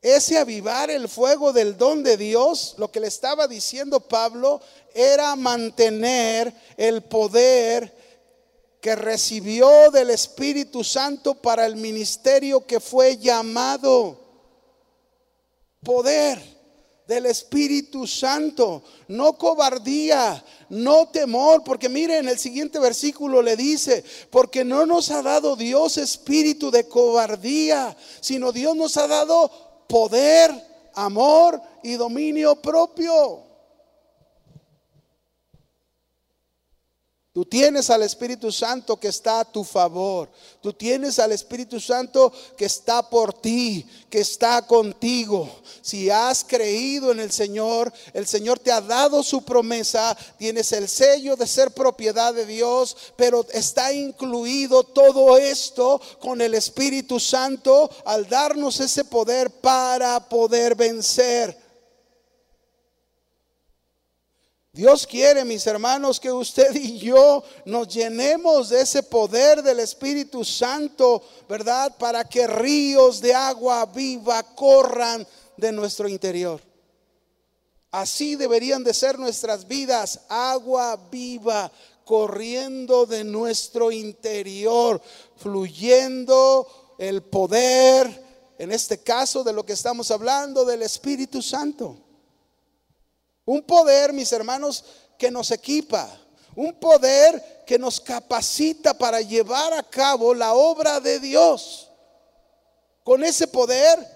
Ese 0.00 0.38
avivar 0.38 0.90
el 0.90 1.08
fuego 1.08 1.52
del 1.52 1.76
don 1.76 2.04
de 2.04 2.16
Dios, 2.16 2.76
lo 2.78 2.90
que 2.90 3.00
le 3.00 3.08
estaba 3.08 3.48
diciendo 3.48 4.00
Pablo, 4.00 4.60
era 4.94 5.34
mantener 5.34 6.54
el 6.76 7.02
poder 7.02 7.96
que 8.80 8.94
recibió 8.94 9.90
del 9.90 10.10
Espíritu 10.10 10.84
Santo 10.84 11.34
para 11.34 11.66
el 11.66 11.74
ministerio 11.74 12.64
que 12.64 12.78
fue 12.78 13.16
llamado. 13.16 14.24
Poder 15.82 16.58
del 17.08 17.26
Espíritu 17.26 18.06
Santo, 18.06 18.84
no 19.08 19.32
cobardía, 19.38 20.44
no 20.68 21.08
temor, 21.08 21.64
porque 21.64 21.88
miren, 21.88 22.28
el 22.28 22.38
siguiente 22.38 22.78
versículo 22.78 23.40
le 23.40 23.56
dice, 23.56 24.04
porque 24.30 24.62
no 24.62 24.84
nos 24.84 25.10
ha 25.10 25.22
dado 25.22 25.56
Dios 25.56 25.96
espíritu 25.96 26.70
de 26.70 26.86
cobardía, 26.86 27.96
sino 28.20 28.52
Dios 28.52 28.76
nos 28.76 28.98
ha 28.98 29.08
dado 29.08 29.67
poder, 29.88 30.50
amor 30.94 31.60
y 31.82 31.94
dominio 31.94 32.54
propio. 32.56 33.47
Tú 37.38 37.44
tienes 37.44 37.88
al 37.88 38.02
Espíritu 38.02 38.50
Santo 38.50 38.98
que 38.98 39.06
está 39.06 39.38
a 39.38 39.44
tu 39.44 39.62
favor. 39.62 40.28
Tú 40.60 40.72
tienes 40.72 41.20
al 41.20 41.30
Espíritu 41.30 41.78
Santo 41.78 42.32
que 42.56 42.64
está 42.64 43.08
por 43.08 43.32
ti, 43.32 43.86
que 44.10 44.18
está 44.18 44.66
contigo. 44.66 45.48
Si 45.80 46.10
has 46.10 46.42
creído 46.42 47.12
en 47.12 47.20
el 47.20 47.30
Señor, 47.30 47.92
el 48.12 48.26
Señor 48.26 48.58
te 48.58 48.72
ha 48.72 48.80
dado 48.80 49.22
su 49.22 49.42
promesa. 49.42 50.18
Tienes 50.36 50.72
el 50.72 50.88
sello 50.88 51.36
de 51.36 51.46
ser 51.46 51.70
propiedad 51.70 52.34
de 52.34 52.44
Dios, 52.44 52.96
pero 53.14 53.46
está 53.52 53.92
incluido 53.92 54.82
todo 54.82 55.38
esto 55.38 56.00
con 56.18 56.40
el 56.40 56.54
Espíritu 56.54 57.20
Santo 57.20 57.88
al 58.04 58.28
darnos 58.28 58.80
ese 58.80 59.04
poder 59.04 59.48
para 59.48 60.28
poder 60.28 60.74
vencer 60.74 61.67
Dios 64.78 65.08
quiere, 65.08 65.44
mis 65.44 65.66
hermanos, 65.66 66.20
que 66.20 66.30
usted 66.30 66.72
y 66.76 66.98
yo 66.98 67.42
nos 67.64 67.88
llenemos 67.88 68.68
de 68.68 68.82
ese 68.82 69.02
poder 69.02 69.60
del 69.60 69.80
Espíritu 69.80 70.44
Santo, 70.44 71.20
¿verdad? 71.48 71.96
Para 71.98 72.22
que 72.22 72.46
ríos 72.46 73.20
de 73.20 73.34
agua 73.34 73.84
viva 73.86 74.40
corran 74.54 75.26
de 75.56 75.72
nuestro 75.72 76.06
interior. 76.06 76.62
Así 77.90 78.36
deberían 78.36 78.84
de 78.84 78.94
ser 78.94 79.18
nuestras 79.18 79.66
vidas, 79.66 80.20
agua 80.28 80.96
viva 81.10 81.72
corriendo 82.04 83.04
de 83.04 83.24
nuestro 83.24 83.90
interior, 83.90 85.02
fluyendo 85.38 86.94
el 87.00 87.24
poder, 87.24 88.54
en 88.56 88.70
este 88.70 88.98
caso 88.98 89.42
de 89.42 89.52
lo 89.52 89.66
que 89.66 89.72
estamos 89.72 90.12
hablando, 90.12 90.64
del 90.64 90.82
Espíritu 90.82 91.42
Santo. 91.42 91.96
Un 93.48 93.62
poder, 93.62 94.12
mis 94.12 94.30
hermanos, 94.30 94.84
que 95.16 95.30
nos 95.30 95.50
equipa. 95.52 96.06
Un 96.54 96.78
poder 96.78 97.64
que 97.66 97.78
nos 97.78 97.98
capacita 97.98 98.92
para 98.92 99.22
llevar 99.22 99.72
a 99.72 99.82
cabo 99.82 100.34
la 100.34 100.52
obra 100.52 101.00
de 101.00 101.18
Dios. 101.18 101.88
Con 103.02 103.24
ese 103.24 103.46
poder 103.46 104.06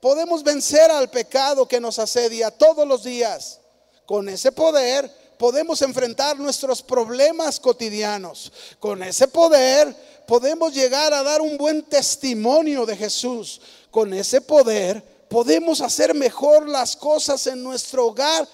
podemos 0.00 0.42
vencer 0.42 0.90
al 0.90 1.08
pecado 1.08 1.68
que 1.68 1.78
nos 1.78 2.00
asedia 2.00 2.50
todos 2.50 2.84
los 2.84 3.04
días. 3.04 3.60
Con 4.04 4.28
ese 4.28 4.50
poder 4.50 5.08
podemos 5.38 5.80
enfrentar 5.82 6.36
nuestros 6.36 6.82
problemas 6.82 7.60
cotidianos. 7.60 8.52
Con 8.80 9.04
ese 9.04 9.28
poder 9.28 9.94
podemos 10.26 10.74
llegar 10.74 11.14
a 11.14 11.22
dar 11.22 11.40
un 11.42 11.56
buen 11.56 11.84
testimonio 11.84 12.84
de 12.86 12.96
Jesús. 12.96 13.60
Con 13.92 14.12
ese 14.12 14.40
poder 14.40 15.17
podemos 15.28 15.80
hacer 15.80 16.14
mejor 16.14 16.68
las 16.68 16.96
cosas 16.96 17.46
en 17.46 17.62
nuestro 17.62 18.06
hogar 18.06 18.48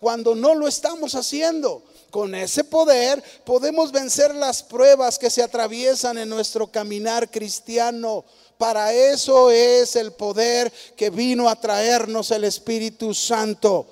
cuando 0.00 0.34
no 0.34 0.54
lo 0.54 0.66
estamos 0.66 1.14
haciendo. 1.14 1.82
Con 2.10 2.34
ese 2.34 2.64
poder 2.64 3.22
podemos 3.44 3.92
vencer 3.92 4.34
las 4.34 4.62
pruebas 4.62 5.18
que 5.18 5.30
se 5.30 5.42
atraviesan 5.42 6.18
en 6.18 6.28
nuestro 6.28 6.66
caminar 6.66 7.30
cristiano. 7.30 8.24
Para 8.58 8.92
eso 8.92 9.50
es 9.50 9.96
el 9.96 10.12
poder 10.12 10.72
que 10.96 11.10
vino 11.10 11.48
a 11.48 11.56
traernos 11.56 12.30
el 12.30 12.44
Espíritu 12.44 13.14
Santo. 13.14 13.86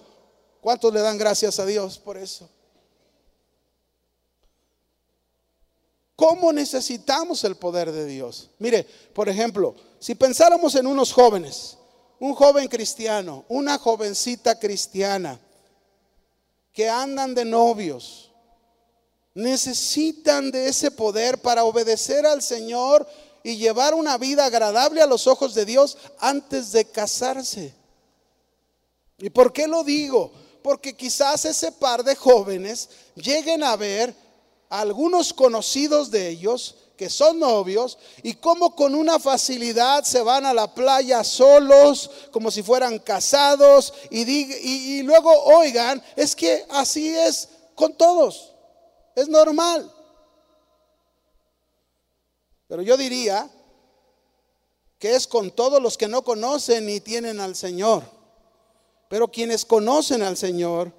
¿Cuántos 0.61 0.93
le 0.93 1.01
dan 1.01 1.17
gracias 1.17 1.59
a 1.59 1.67
Dios 1.67 1.99
por 1.99 2.19
eso? 2.19 2.49
¿Cómo 6.17 6.53
necesitamos 6.53 7.45
el 7.45 7.55
poder 7.55 7.93
de 7.93 8.05
Dios? 8.05 8.51
Mire, 8.59 8.85
por 9.15 9.29
ejemplo, 9.29 9.77
si 10.01 10.17
pensáramos 10.17 10.75
en 10.75 10.89
unos 10.89 11.13
jóvenes, 11.13 11.78
un 12.21 12.35
joven 12.35 12.69
cristiano, 12.69 13.45
una 13.49 13.79
jovencita 13.79 14.59
cristiana 14.59 15.39
que 16.73 16.89
andan 16.89 17.35
de 17.35 17.45
novios, 17.45 18.31
necesitan 19.35 20.51
de 20.51 20.69
ese 20.69 20.91
poder 20.91 21.39
para 21.39 21.65
obedecer 21.65 22.27
al 22.27 22.43
Señor 22.43 23.07
y 23.43 23.57
llevar 23.57 23.95
una 23.95 24.19
vida 24.19 24.45
agradable 24.45 25.01
a 25.01 25.07
los 25.07 25.27
ojos 25.27 25.55
de 25.55 25.65
Dios 25.65 25.97
antes 26.19 26.73
de 26.73 26.85
casarse. 26.85 27.73
¿Y 29.19 29.31
por 29.31 29.53
qué 29.53 29.67
lo 29.67 29.85
digo? 29.85 30.33
Porque 30.63 30.97
quizás 30.97 31.45
ese 31.45 31.73
par 31.73 32.03
de 32.03 32.15
jóvenes 32.15 32.89
lleguen 33.15 33.63
a 33.63 33.77
ver 33.77 34.15
a 34.69 34.81
algunos 34.81 35.33
conocidos 35.33 36.11
de 36.11 36.29
ellos 36.29 36.77
que 36.99 37.09
son 37.09 37.39
novios 37.39 37.97
y 38.25 38.35
cómo 38.35 38.75
con 38.75 38.95
una 38.95 39.21
facilidad 39.21 40.03
se 40.03 40.21
van 40.21 40.45
a 40.45 40.53
la 40.53 40.75
playa 40.75 41.23
solos, 41.23 42.11
como 42.33 42.51
si 42.51 42.65
fueran 42.65 42.99
casados, 42.99 43.95
y, 44.11 44.29
y, 44.29 45.03
luego 45.05 45.31
oigan, 45.45 46.03
es 46.17 46.35
que 46.35 46.67
así 46.71 47.17
es 47.17 47.49
con 47.77 47.95
todos, 47.95 48.53
es 49.15 49.29
normal. 49.29 49.91
Pero 52.67 52.83
yo 52.83 52.97
diría 52.97 53.49
que 54.99 55.15
es 55.15 55.29
con 55.29 55.53
todos 55.53 55.81
los 55.81 55.97
que 55.97 56.09
no 56.09 56.23
conocen 56.23 56.91
y 56.91 57.01
tienen 57.01 57.39
al 57.39 57.55
Señor. 57.55 58.03
Pero 59.09 59.29
quienes 59.29 59.65
conocen 59.65 60.23
al 60.23 60.37
Señor 60.37 60.93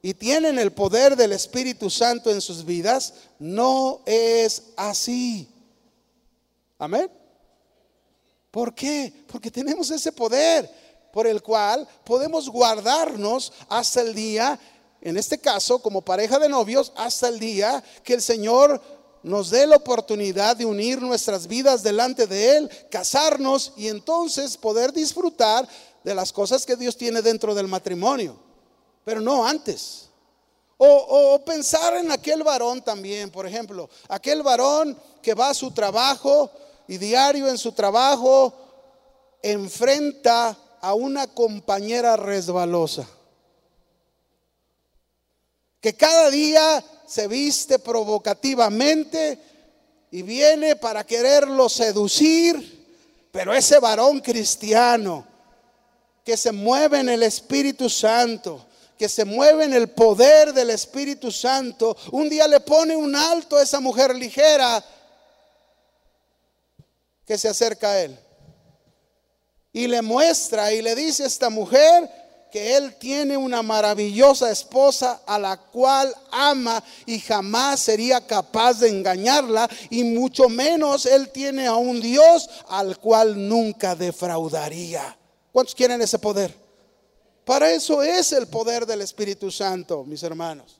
y 0.00 0.14
tienen 0.14 0.58
el 0.58 0.72
poder 0.72 1.16
del 1.16 1.32
Espíritu 1.32 1.90
Santo 1.90 2.30
en 2.30 2.40
sus 2.40 2.64
vidas, 2.64 3.14
no 3.38 4.00
es 4.06 4.62
así. 4.76 5.48
Amén. 6.78 7.10
¿Por 8.50 8.74
qué? 8.74 9.12
Porque 9.26 9.50
tenemos 9.50 9.90
ese 9.90 10.12
poder 10.12 10.70
por 11.12 11.26
el 11.26 11.42
cual 11.42 11.86
podemos 12.04 12.48
guardarnos 12.48 13.52
hasta 13.68 14.00
el 14.00 14.14
día, 14.14 14.58
en 15.00 15.16
este 15.16 15.38
caso 15.38 15.80
como 15.80 16.02
pareja 16.02 16.38
de 16.38 16.48
novios, 16.48 16.92
hasta 16.96 17.28
el 17.28 17.40
día 17.40 17.82
que 18.04 18.14
el 18.14 18.22
Señor 18.22 18.80
nos 19.24 19.50
dé 19.50 19.66
la 19.66 19.76
oportunidad 19.76 20.56
de 20.56 20.64
unir 20.64 21.02
nuestras 21.02 21.48
vidas 21.48 21.82
delante 21.82 22.28
de 22.28 22.56
Él, 22.56 22.70
casarnos 22.88 23.72
y 23.76 23.88
entonces 23.88 24.56
poder 24.56 24.92
disfrutar 24.92 25.68
de 26.04 26.14
las 26.14 26.32
cosas 26.32 26.64
que 26.64 26.76
Dios 26.76 26.96
tiene 26.96 27.20
dentro 27.20 27.54
del 27.54 27.66
matrimonio 27.66 28.47
pero 29.08 29.22
no 29.22 29.46
antes. 29.46 30.10
O, 30.76 31.42
pensar 31.42 31.96
en 31.96 32.12
aquel 32.12 32.42
varón 32.42 32.82
también, 32.82 33.30
por 33.30 33.46
ejemplo, 33.46 33.88
aquel 34.06 34.42
varón 34.42 34.94
que 35.22 35.32
va 35.32 35.48
a 35.48 35.54
su 35.54 35.70
trabajo 35.70 36.50
y 36.86 36.98
diario 36.98 37.48
en 37.48 37.56
su 37.56 37.72
trabajo 37.72 38.52
enfrenta 39.40 40.54
a 40.82 40.92
una 40.92 41.26
compañera 41.26 42.18
resbalosa, 42.18 43.08
que 45.80 45.94
cada 45.94 46.28
día 46.28 46.84
se 47.06 47.28
viste 47.28 47.78
provocativamente 47.78 49.38
y 50.10 50.20
viene 50.20 50.76
para 50.76 51.02
quererlo 51.02 51.70
seducir, 51.70 52.86
pero 53.32 53.54
ese 53.54 53.78
varón 53.78 54.20
cristiano 54.20 55.26
que 56.22 56.36
se 56.36 56.52
mueve 56.52 57.00
en 57.00 57.08
el 57.08 57.22
Espíritu 57.22 57.88
Santo, 57.88 58.67
que 58.98 59.08
se 59.08 59.24
mueve 59.24 59.64
en 59.64 59.72
el 59.72 59.88
poder 59.88 60.52
del 60.52 60.70
Espíritu 60.70 61.30
Santo, 61.30 61.96
un 62.10 62.28
día 62.28 62.48
le 62.48 62.60
pone 62.60 62.96
un 62.96 63.14
alto 63.14 63.56
a 63.56 63.62
esa 63.62 63.78
mujer 63.78 64.14
ligera 64.14 64.84
que 67.24 67.38
se 67.38 67.48
acerca 67.48 67.90
a 67.92 68.00
él. 68.00 68.18
Y 69.72 69.86
le 69.86 70.02
muestra 70.02 70.72
y 70.72 70.82
le 70.82 70.96
dice 70.96 71.22
a 71.22 71.26
esta 71.26 71.48
mujer 71.48 72.10
que 72.50 72.76
él 72.76 72.96
tiene 72.96 73.36
una 73.36 73.62
maravillosa 73.62 74.50
esposa 74.50 75.20
a 75.26 75.38
la 75.38 75.56
cual 75.58 76.12
ama 76.32 76.82
y 77.06 77.20
jamás 77.20 77.80
sería 77.80 78.26
capaz 78.26 78.80
de 78.80 78.88
engañarla 78.88 79.68
y 79.90 80.02
mucho 80.02 80.48
menos 80.48 81.06
él 81.06 81.30
tiene 81.30 81.66
a 81.66 81.76
un 81.76 82.00
Dios 82.00 82.48
al 82.68 82.98
cual 82.98 83.48
nunca 83.48 83.94
defraudaría. 83.94 85.16
¿Cuántos 85.52 85.74
quieren 85.74 86.00
ese 86.02 86.18
poder? 86.18 86.67
Para 87.48 87.72
eso 87.72 88.02
es 88.02 88.32
el 88.32 88.46
poder 88.46 88.84
del 88.84 89.00
Espíritu 89.00 89.50
Santo, 89.50 90.04
mis 90.04 90.22
hermanos. 90.22 90.76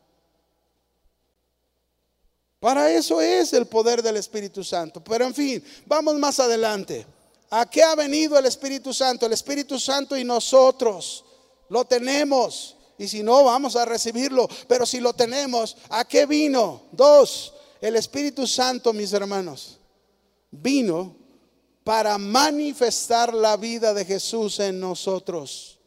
Para 2.60 2.92
eso 2.92 3.22
es 3.22 3.54
el 3.54 3.64
poder 3.64 4.02
del 4.02 4.18
Espíritu 4.18 4.62
Santo. 4.62 5.02
Pero 5.02 5.24
en 5.24 5.34
fin, 5.34 5.64
vamos 5.86 6.16
más 6.16 6.38
adelante. 6.40 7.06
¿A 7.48 7.64
qué 7.70 7.82
ha 7.82 7.94
venido 7.94 8.38
el 8.38 8.44
Espíritu 8.44 8.92
Santo? 8.92 9.24
El 9.24 9.32
Espíritu 9.32 9.80
Santo 9.80 10.14
y 10.14 10.24
nosotros 10.24 11.24
lo 11.70 11.86
tenemos. 11.86 12.76
Y 12.98 13.08
si 13.08 13.22
no, 13.22 13.44
vamos 13.44 13.74
a 13.74 13.86
recibirlo. 13.86 14.46
Pero 14.68 14.84
si 14.84 15.00
lo 15.00 15.14
tenemos, 15.14 15.74
¿a 15.88 16.06
qué 16.06 16.26
vino? 16.26 16.82
Dos, 16.92 17.54
el 17.80 17.96
Espíritu 17.96 18.46
Santo, 18.46 18.92
mis 18.92 19.14
hermanos, 19.14 19.78
vino 20.50 21.16
para 21.82 22.18
manifestar 22.18 23.32
la 23.32 23.56
vida 23.56 23.94
de 23.94 24.04
Jesús 24.04 24.60
en 24.60 24.78
nosotros. 24.78 25.77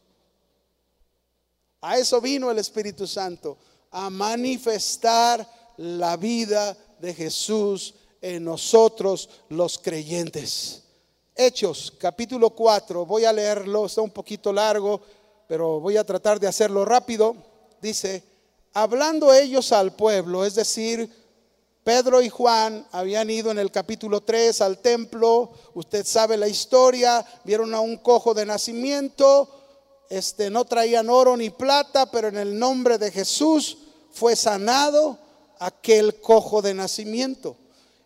A 1.82 1.98
eso 1.98 2.20
vino 2.20 2.48
el 2.48 2.58
Espíritu 2.58 3.08
Santo, 3.08 3.58
a 3.90 4.08
manifestar 4.08 5.46
la 5.78 6.16
vida 6.16 6.76
de 7.00 7.12
Jesús 7.12 7.94
en 8.20 8.44
nosotros 8.44 9.28
los 9.48 9.78
creyentes. 9.78 10.84
Hechos, 11.34 11.92
capítulo 11.98 12.50
4, 12.50 13.04
voy 13.04 13.24
a 13.24 13.32
leerlo, 13.32 13.86
está 13.86 14.00
un 14.00 14.12
poquito 14.12 14.52
largo, 14.52 15.00
pero 15.48 15.80
voy 15.80 15.96
a 15.96 16.06
tratar 16.06 16.38
de 16.38 16.46
hacerlo 16.46 16.84
rápido. 16.84 17.34
Dice, 17.80 18.22
hablando 18.74 19.34
ellos 19.34 19.72
al 19.72 19.96
pueblo, 19.96 20.44
es 20.44 20.54
decir, 20.54 21.10
Pedro 21.82 22.22
y 22.22 22.28
Juan 22.28 22.86
habían 22.92 23.28
ido 23.28 23.50
en 23.50 23.58
el 23.58 23.72
capítulo 23.72 24.20
3 24.20 24.60
al 24.60 24.78
templo, 24.78 25.50
usted 25.74 26.06
sabe 26.06 26.36
la 26.36 26.46
historia, 26.46 27.26
vieron 27.42 27.74
a 27.74 27.80
un 27.80 27.96
cojo 27.96 28.34
de 28.34 28.46
nacimiento, 28.46 29.61
este 30.12 30.50
no 30.50 30.66
traían 30.66 31.08
oro 31.08 31.38
ni 31.38 31.48
plata, 31.48 32.10
pero 32.10 32.28
en 32.28 32.36
el 32.36 32.58
nombre 32.58 32.98
de 32.98 33.10
Jesús 33.10 33.78
fue 34.12 34.36
sanado 34.36 35.18
aquel 35.58 36.20
cojo 36.20 36.60
de 36.60 36.74
nacimiento. 36.74 37.56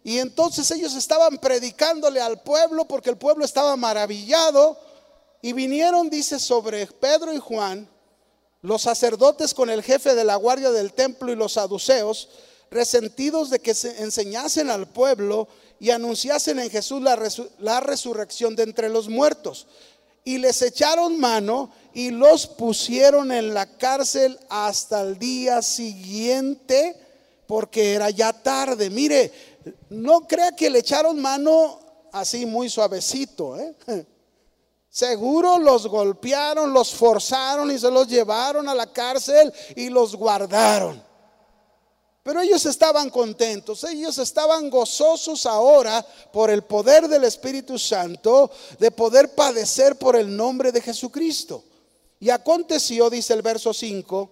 Y 0.05 0.21
entonces 0.21 0.71
ellos 0.71 0.95
estaban 0.95 1.39
predicándole 1.39 2.21
al 2.21 2.41
pueblo 2.43 2.87
porque 2.87 3.11
el 3.11 3.17
pueblo 3.17 3.45
estaba 3.45 3.75
maravillado 3.75 4.79
y 5.43 5.53
vinieron, 5.53 6.09
dice, 6.09 6.39
sobre 6.39 6.87
Pedro 6.87 7.33
y 7.33 7.39
Juan, 7.39 7.89
los 8.63 8.83
sacerdotes 8.83 9.53
con 9.53 9.69
el 9.69 9.83
jefe 9.83 10.15
de 10.15 10.23
la 10.23 10.37
guardia 10.37 10.71
del 10.71 10.93
templo 10.93 11.33
y 11.33 11.35
los 11.35 11.55
saduceos, 11.55 12.29
resentidos 12.71 13.51
de 13.51 13.59
que 13.59 13.75
se 13.75 14.01
enseñasen 14.01 14.71
al 14.71 14.87
pueblo 14.87 15.49
y 15.81 15.91
anunciasen 15.91 16.61
en 16.61 16.71
Jesús 16.71 17.03
la, 17.03 17.19
la 17.59 17.81
resurrección 17.81 18.55
de 18.55 18.63
entre 18.63 18.89
los 18.89 19.09
muertos. 19.09 19.67
Y 20.27 20.39
les 20.39 20.61
echaron 20.61 21.21
mano 21.21 21.71
y 21.95 22.11
los 22.11 22.49
pusieron 22.49 23.31
en 23.31 23.55
la 23.55 23.79
cárcel 23.79 24.37
hasta 24.51 25.03
el 25.03 25.21
día 25.21 25.63
siguiente 25.63 26.97
porque 27.47 27.95
era 27.95 28.11
ya 28.11 28.33
tarde. 28.33 28.91
Mire, 28.91 29.33
no 29.89 30.27
crea 30.27 30.51
que 30.51 30.69
le 30.69 30.81
echaron 30.81 31.21
mano 31.21 31.79
así 32.11 32.45
muy 32.45 32.69
suavecito. 32.69 33.57
¿eh? 33.57 33.77
Seguro 34.91 35.59
los 35.59 35.87
golpearon, 35.87 36.73
los 36.73 36.93
forzaron 36.93 37.71
y 37.71 37.79
se 37.79 37.89
los 37.89 38.09
llevaron 38.09 38.69
a 38.69 38.75
la 38.75 38.93
cárcel 38.93 39.53
y 39.77 39.91
los 39.91 40.17
guardaron. 40.17 41.06
Pero 42.27 42.41
ellos 42.41 42.67
estaban 42.67 43.09
contentos, 43.09 43.85
ellos 43.85 44.19
estaban 44.19 44.69
gozosos 44.69 45.47
ahora 45.47 46.05
por 46.33 46.51
el 46.51 46.63
poder 46.65 47.07
del 47.07 47.23
Espíritu 47.23 47.79
Santo 47.79 48.51
de 48.81 48.91
poder 48.91 49.37
padecer 49.37 49.95
por 49.95 50.17
el 50.17 50.37
nombre 50.37 50.73
de 50.73 50.81
Jesucristo. 50.81 51.63
Y 52.19 52.31
aconteció, 52.31 53.09
dice 53.11 53.33
el 53.33 53.43
verso 53.43 53.73
5, 53.73 54.29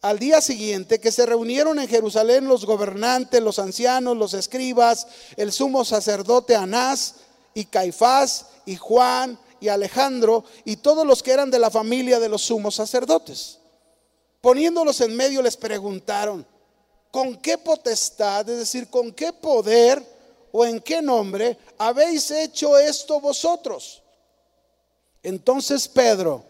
al 0.00 0.18
día 0.18 0.40
siguiente 0.40 0.98
que 0.98 1.12
se 1.12 1.24
reunieron 1.24 1.78
en 1.78 1.86
Jerusalén 1.86 2.48
los 2.48 2.66
gobernantes, 2.66 3.40
los 3.40 3.60
ancianos, 3.60 4.16
los 4.16 4.34
escribas, 4.34 5.06
el 5.36 5.52
sumo 5.52 5.84
sacerdote 5.84 6.56
Anás 6.56 7.14
y 7.54 7.66
Caifás 7.66 8.46
y 8.66 8.74
Juan 8.74 9.38
y 9.60 9.68
Alejandro 9.68 10.42
y 10.64 10.74
todos 10.74 11.06
los 11.06 11.22
que 11.22 11.30
eran 11.30 11.52
de 11.52 11.60
la 11.60 11.70
familia 11.70 12.18
de 12.18 12.28
los 12.28 12.42
sumos 12.42 12.74
sacerdotes. 12.74 13.60
Poniéndolos 14.40 15.00
en 15.02 15.14
medio 15.14 15.40
les 15.40 15.56
preguntaron, 15.56 16.50
¿con 17.12 17.36
qué 17.36 17.56
potestad, 17.56 18.48
es 18.50 18.58
decir, 18.58 18.90
con 18.90 19.12
qué 19.12 19.32
poder 19.32 20.04
o 20.50 20.64
en 20.64 20.80
qué 20.80 21.00
nombre 21.00 21.56
habéis 21.78 22.28
hecho 22.32 22.76
esto 22.76 23.20
vosotros? 23.20 24.02
Entonces 25.22 25.86
Pedro, 25.86 26.42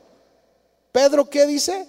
Pedro, 0.90 1.28
¿qué 1.28 1.44
dice? 1.44 1.86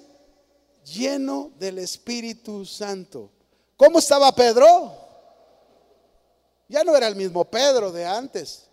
lleno 0.84 1.52
del 1.58 1.80
Espíritu 1.80 2.66
Santo. 2.66 3.32
¿Cómo 3.78 4.00
estaba 4.00 4.34
Pedro? 4.34 4.92
Ya 6.68 6.84
no 6.84 6.96
era 6.96 7.08
el 7.08 7.16
mismo 7.16 7.46
Pedro 7.46 7.92
de 7.92 8.06
antes. 8.06 8.66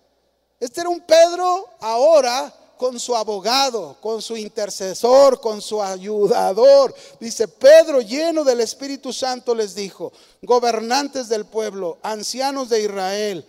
Este 0.58 0.80
era 0.80 0.90
un 0.90 1.00
Pedro 1.00 1.68
ahora 1.80 2.52
con 2.80 2.98
su 2.98 3.14
abogado, 3.14 3.98
con 4.00 4.22
su 4.22 4.38
intercesor, 4.38 5.38
con 5.38 5.60
su 5.60 5.82
ayudador. 5.82 6.94
Dice, 7.20 7.46
Pedro 7.46 8.00
lleno 8.00 8.42
del 8.42 8.62
Espíritu 8.62 9.12
Santo 9.12 9.54
les 9.54 9.74
dijo, 9.74 10.14
gobernantes 10.40 11.28
del 11.28 11.44
pueblo, 11.44 11.98
ancianos 12.02 12.70
de 12.70 12.80
Israel, 12.82 13.44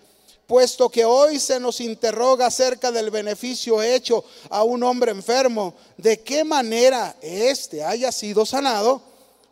puesto 0.45 0.89
que 0.89 1.05
hoy 1.05 1.39
se 1.39 1.61
nos 1.61 1.79
interroga 1.79 2.47
acerca 2.47 2.91
del 2.91 3.09
beneficio 3.09 3.81
hecho 3.81 4.25
a 4.49 4.63
un 4.63 4.83
hombre 4.83 5.11
enfermo, 5.11 5.75
de 5.95 6.19
qué 6.19 6.43
manera 6.43 7.15
éste 7.21 7.85
haya 7.85 8.11
sido 8.11 8.45
sanado, 8.45 9.01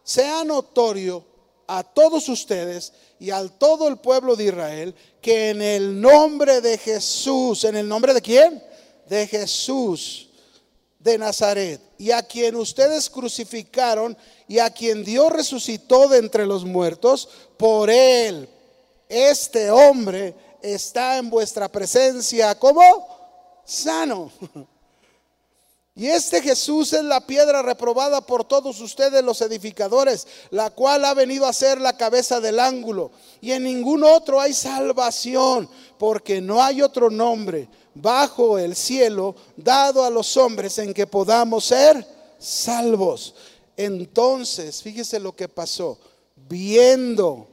sea 0.03 0.43
notorio 0.43 1.23
a 1.67 1.83
todos 1.83 2.27
ustedes 2.27 2.91
y 3.17 3.29
al 3.29 3.57
todo 3.57 3.87
el 3.87 3.95
pueblo 3.95 4.35
de 4.35 4.43
Israel 4.43 4.93
que 5.21 5.51
en 5.51 5.61
el 5.61 6.01
nombre 6.01 6.59
de 6.59 6.77
Jesús, 6.77 7.63
¿en 7.63 7.77
el 7.77 7.87
nombre 7.87 8.13
de 8.13 8.21
quién? 8.21 8.68
De 9.09 9.27
Jesús 9.27 10.29
de 10.99 11.17
Nazaret, 11.17 11.81
y 11.97 12.11
a 12.11 12.21
quien 12.21 12.55
ustedes 12.57 13.09
crucificaron 13.09 14.17
y 14.47 14.59
a 14.59 14.69
quien 14.69 15.03
Dios 15.03 15.31
resucitó 15.31 16.09
de 16.09 16.17
entre 16.17 16.45
los 16.45 16.65
muertos, 16.65 17.29
por 17.57 17.89
él, 17.89 18.49
este 19.07 19.71
hombre, 19.71 20.35
está 20.61 21.17
en 21.17 21.29
vuestra 21.29 21.69
presencia 21.69 22.53
como 22.55 23.07
sano. 23.65 24.31
Y 25.95 26.07
este 26.07 26.41
Jesús 26.41 26.93
es 26.93 27.03
la 27.03 27.27
piedra 27.27 27.61
reprobada 27.61 28.21
por 28.21 28.45
todos 28.45 28.79
ustedes 28.79 29.21
los 29.21 29.41
edificadores, 29.41 30.27
la 30.49 30.69
cual 30.69 31.03
ha 31.03 31.13
venido 31.13 31.45
a 31.45 31.51
ser 31.51 31.81
la 31.81 31.97
cabeza 31.97 32.39
del 32.39 32.61
ángulo. 32.61 33.11
Y 33.41 33.51
en 33.51 33.63
ningún 33.63 34.05
otro 34.05 34.39
hay 34.39 34.53
salvación, 34.53 35.69
porque 35.97 36.39
no 36.39 36.63
hay 36.63 36.81
otro 36.81 37.09
nombre 37.09 37.67
bajo 37.93 38.57
el 38.57 38.75
cielo 38.75 39.35
dado 39.55 40.03
a 40.03 40.09
los 40.09 40.37
hombres 40.37 40.77
en 40.77 40.93
que 40.93 41.07
podamos 41.07 41.65
ser 41.65 42.05
salvos. 42.37 43.35
Entonces, 43.75 44.81
fíjese 44.81 45.19
lo 45.19 45.35
que 45.35 45.47
pasó. 45.47 45.97
Viendo 46.35 47.47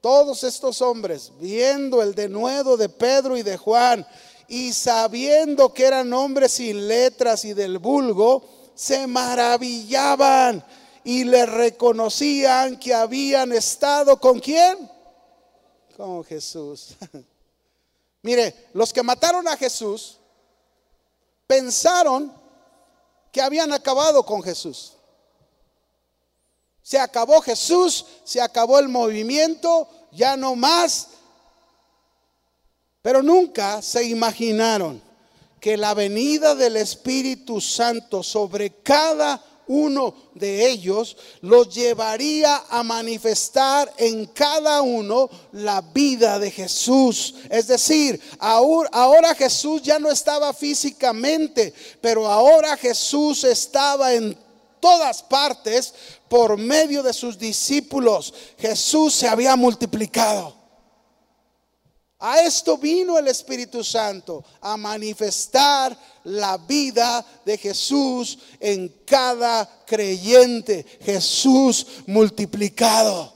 todos 0.00 0.44
estos 0.44 0.82
hombres, 0.82 1.32
viendo 1.40 2.02
el 2.02 2.14
denuedo 2.14 2.76
de 2.76 2.88
Pedro 2.88 3.36
y 3.36 3.42
de 3.42 3.56
Juan, 3.56 4.06
y 4.48 4.72
sabiendo 4.72 5.72
que 5.72 5.86
eran 5.86 6.12
hombres 6.12 6.52
sin 6.52 6.86
letras 6.86 7.44
y 7.44 7.54
del 7.54 7.78
vulgo, 7.78 8.44
se 8.74 9.06
maravillaban 9.06 10.64
y 11.04 11.24
le 11.24 11.46
reconocían 11.46 12.78
que 12.78 12.92
habían 12.92 13.52
estado 13.52 14.20
con 14.20 14.40
quién? 14.40 14.90
Con 15.96 16.24
Jesús. 16.24 16.96
Mire, 18.24 18.70
los 18.72 18.90
que 18.90 19.02
mataron 19.02 19.46
a 19.46 19.56
Jesús 19.58 20.16
pensaron 21.46 22.32
que 23.30 23.42
habían 23.42 23.70
acabado 23.70 24.24
con 24.24 24.42
Jesús. 24.42 24.94
Se 26.82 26.98
acabó 26.98 27.42
Jesús, 27.42 28.06
se 28.24 28.40
acabó 28.40 28.78
el 28.78 28.88
movimiento, 28.88 29.86
ya 30.10 30.38
no 30.38 30.56
más. 30.56 31.08
Pero 33.02 33.22
nunca 33.22 33.82
se 33.82 34.04
imaginaron 34.04 35.02
que 35.60 35.76
la 35.76 35.92
venida 35.92 36.54
del 36.54 36.78
Espíritu 36.78 37.60
Santo 37.60 38.22
sobre 38.22 38.70
cada 38.82 39.44
uno 39.66 40.14
de 40.34 40.68
ellos, 40.70 41.16
los 41.40 41.74
llevaría 41.74 42.64
a 42.68 42.82
manifestar 42.82 43.92
en 43.96 44.26
cada 44.26 44.82
uno 44.82 45.30
la 45.52 45.80
vida 45.80 46.38
de 46.38 46.50
Jesús. 46.50 47.34
Es 47.50 47.66
decir, 47.66 48.20
ahora 48.38 49.34
Jesús 49.34 49.82
ya 49.82 49.98
no 49.98 50.10
estaba 50.10 50.52
físicamente, 50.52 51.72
pero 52.00 52.26
ahora 52.26 52.76
Jesús 52.76 53.44
estaba 53.44 54.12
en 54.12 54.36
todas 54.80 55.22
partes 55.22 55.94
por 56.28 56.58
medio 56.58 57.02
de 57.02 57.12
sus 57.12 57.38
discípulos. 57.38 58.34
Jesús 58.58 59.14
se 59.14 59.28
había 59.28 59.56
multiplicado. 59.56 60.63
A 62.26 62.40
esto 62.40 62.78
vino 62.78 63.18
el 63.18 63.28
Espíritu 63.28 63.84
Santo, 63.84 64.42
a 64.62 64.78
manifestar 64.78 65.94
la 66.22 66.56
vida 66.56 67.22
de 67.44 67.58
Jesús 67.58 68.38
en 68.60 68.88
cada 69.04 69.84
creyente. 69.84 70.86
Jesús 71.02 71.86
multiplicado. 72.06 73.30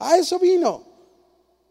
A 0.00 0.16
eso 0.16 0.40
vino. 0.40 0.82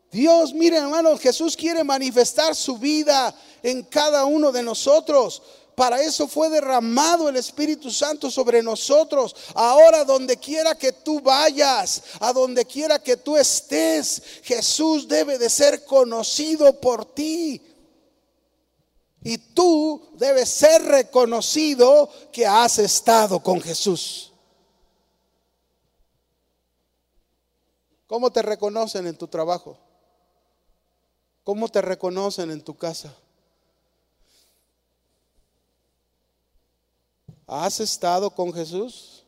Dios, 0.09 0.53
miren 0.53 0.83
hermanos, 0.85 1.19
Jesús 1.19 1.57
quiere 1.57 1.83
manifestar 1.83 2.55
su 2.55 2.77
vida 2.77 3.35
en 3.61 3.83
cada 3.83 4.23
uno 4.23 4.53
de 4.53 4.63
nosotros. 4.63 5.41
Para 5.77 6.01
eso 6.01 6.27
fue 6.27 6.49
derramado 6.49 7.29
el 7.29 7.35
Espíritu 7.35 7.91
Santo 7.91 8.31
sobre 8.31 8.63
nosotros. 8.63 9.35
Ahora 9.53 10.03
donde 10.03 10.37
quiera 10.37 10.73
que 10.73 10.91
tú 10.91 11.21
vayas, 11.21 12.01
a 12.19 12.33
donde 12.33 12.65
quiera 12.65 12.97
que 12.97 13.15
tú 13.15 13.37
estés, 13.37 14.23
Jesús 14.41 15.07
debe 15.07 15.37
de 15.37 15.51
ser 15.51 15.85
conocido 15.85 16.81
por 16.81 17.05
ti. 17.05 17.61
Y 19.21 19.37
tú 19.37 20.01
debes 20.15 20.49
ser 20.49 20.81
reconocido 20.81 22.09
que 22.31 22.47
has 22.47 22.79
estado 22.79 23.39
con 23.43 23.61
Jesús. 23.61 24.33
¿Cómo 28.07 28.31
te 28.31 28.41
reconocen 28.41 29.05
en 29.05 29.15
tu 29.15 29.27
trabajo? 29.27 29.77
¿Cómo 31.43 31.69
te 31.69 31.83
reconocen 31.83 32.49
en 32.49 32.63
tu 32.63 32.75
casa? 32.75 33.15
¿Has 37.47 37.79
estado 37.79 38.29
con 38.29 38.53
Jesús? 38.53 39.23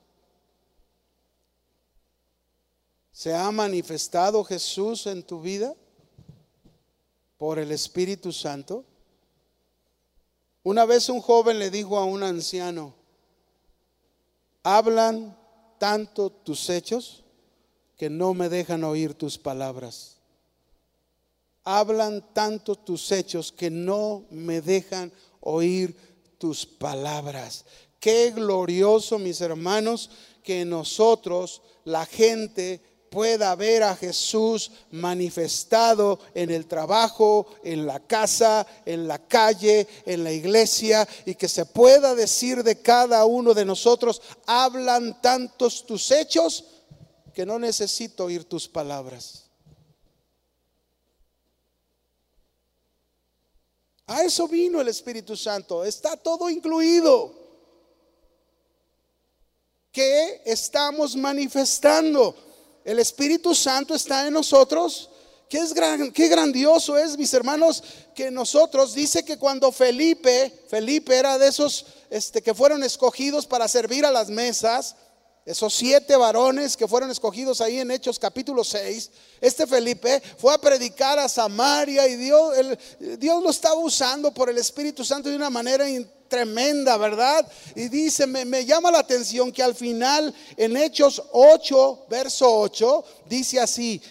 ¿Se 3.13 3.33
ha 3.33 3.49
manifestado 3.49 4.43
Jesús 4.43 5.07
en 5.07 5.23
tu 5.23 5.41
vida 5.41 5.73
por 7.37 7.59
el 7.59 7.71
Espíritu 7.71 8.33
Santo? 8.33 8.83
Una 10.63 10.83
vez 10.83 11.07
un 11.07 11.21
joven 11.21 11.59
le 11.59 11.71
dijo 11.71 11.97
a 11.97 12.03
un 12.03 12.21
anciano, 12.21 12.93
hablan 14.63 15.37
tanto 15.77 16.29
tus 16.29 16.69
hechos 16.69 17.23
que 17.95 18.09
no 18.09 18.33
me 18.33 18.49
dejan 18.49 18.83
oír 18.83 19.13
tus 19.13 19.37
palabras. 19.37 20.17
Hablan 21.63 22.33
tanto 22.33 22.75
tus 22.75 23.13
hechos 23.13 23.53
que 23.53 23.69
no 23.69 24.25
me 24.29 24.59
dejan 24.59 25.13
oír 25.39 25.95
tus 26.37 26.65
palabras. 26.65 27.65
Qué 27.99 28.31
glorioso, 28.31 29.19
mis 29.19 29.41
hermanos, 29.41 30.09
que 30.43 30.63
nosotros, 30.63 31.61
la 31.83 32.05
gente, 32.05 32.81
pueda 33.09 33.55
ver 33.55 33.83
a 33.83 33.95
Jesús 33.95 34.71
manifestado 34.91 36.19
en 36.33 36.51
el 36.51 36.67
trabajo, 36.67 37.47
en 37.63 37.85
la 37.85 37.99
casa, 37.99 38.65
en 38.85 39.07
la 39.07 39.17
calle, 39.19 39.87
en 40.05 40.23
la 40.23 40.31
iglesia, 40.31 41.07
y 41.25 41.35
que 41.35 41.47
se 41.47 41.65
pueda 41.65 42.15
decir 42.15 42.63
de 42.63 42.81
cada 42.81 43.25
uno 43.25 43.53
de 43.53 43.65
nosotros, 43.65 44.21
hablan 44.45 45.21
tantos 45.21 45.85
tus 45.85 46.11
hechos 46.11 46.65
que 47.33 47.45
no 47.45 47.59
necesito 47.59 48.25
oír 48.25 48.45
tus 48.45 48.67
palabras. 48.67 49.45
A 54.07 54.23
eso 54.23 54.47
vino 54.47 54.81
el 54.81 54.87
Espíritu 54.87 55.35
Santo, 55.35 55.83
está 55.83 56.17
todo 56.17 56.49
incluido 56.49 57.48
estamos 60.45 61.15
manifestando. 61.15 62.35
El 62.83 62.99
Espíritu 62.99 63.53
Santo 63.53 63.95
está 63.95 64.27
en 64.27 64.33
nosotros. 64.33 65.09
Qué, 65.49 65.57
es 65.57 65.73
gran, 65.73 66.11
qué 66.11 66.27
grandioso 66.27 66.97
es, 66.97 67.17
mis 67.17 67.33
hermanos, 67.33 67.83
que 68.13 68.29
nosotros, 68.29 68.93
dice 68.93 69.25
que 69.25 69.37
cuando 69.37 69.71
Felipe, 69.71 70.65
Felipe 70.69 71.15
era 71.15 71.37
de 71.37 71.47
esos 71.47 71.85
este, 72.09 72.41
que 72.41 72.53
fueron 72.53 72.83
escogidos 72.83 73.47
para 73.47 73.67
servir 73.67 74.05
a 74.05 74.11
las 74.11 74.29
mesas, 74.29 74.95
esos 75.45 75.73
siete 75.73 76.15
varones 76.15 76.77
que 76.77 76.87
fueron 76.87 77.09
escogidos 77.09 77.61
ahí 77.61 77.79
en 77.79 77.91
Hechos 77.91 78.19
capítulo 78.19 78.63
6, 78.63 79.09
este 79.41 79.65
Felipe 79.65 80.21
fue 80.37 80.53
a 80.53 80.57
predicar 80.57 81.17
a 81.17 81.27
Samaria 81.27 82.07
y 82.07 82.15
Dios, 82.15 82.55
lo 83.43 83.49
estaba 83.49 83.75
usando 83.75 84.33
por 84.33 84.49
el 84.49 84.57
Espíritu 84.57 85.03
Santo 85.03 85.29
de 85.29 85.35
una 85.35 85.49
manera 85.49 85.85
tremenda, 86.29 86.95
¿verdad? 86.97 87.45
Y 87.75 87.89
dice, 87.89 88.27
me, 88.27 88.63
llama 88.65 88.91
la 88.91 88.99
atención 88.99 89.51
que 89.51 89.63
al 89.63 89.75
final, 89.75 90.33
en 90.55 90.77
Hechos 90.77 91.21
8, 91.31 92.05
verso 92.09 92.59
8, 92.59 93.03
dice 93.25 93.59
así, 93.59 94.01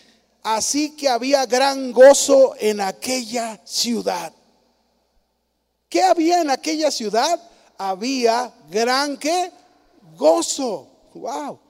así 0.43 0.97
que 0.97 1.09
había 1.09 1.47
gran 1.47 1.93
gozo 1.93 2.55
en 2.59 2.81
aquella 2.81 3.61
ciudad. 3.65 4.33
¿Qué 5.89 6.03
había 6.03 6.43
en 6.43 6.51
aquella 6.51 6.91
ciudad? 6.91 7.41
Había 7.79 8.53
gran 8.69 9.17
que 9.17 9.53
gozo. 10.17 10.88
Wow. 11.19 11.61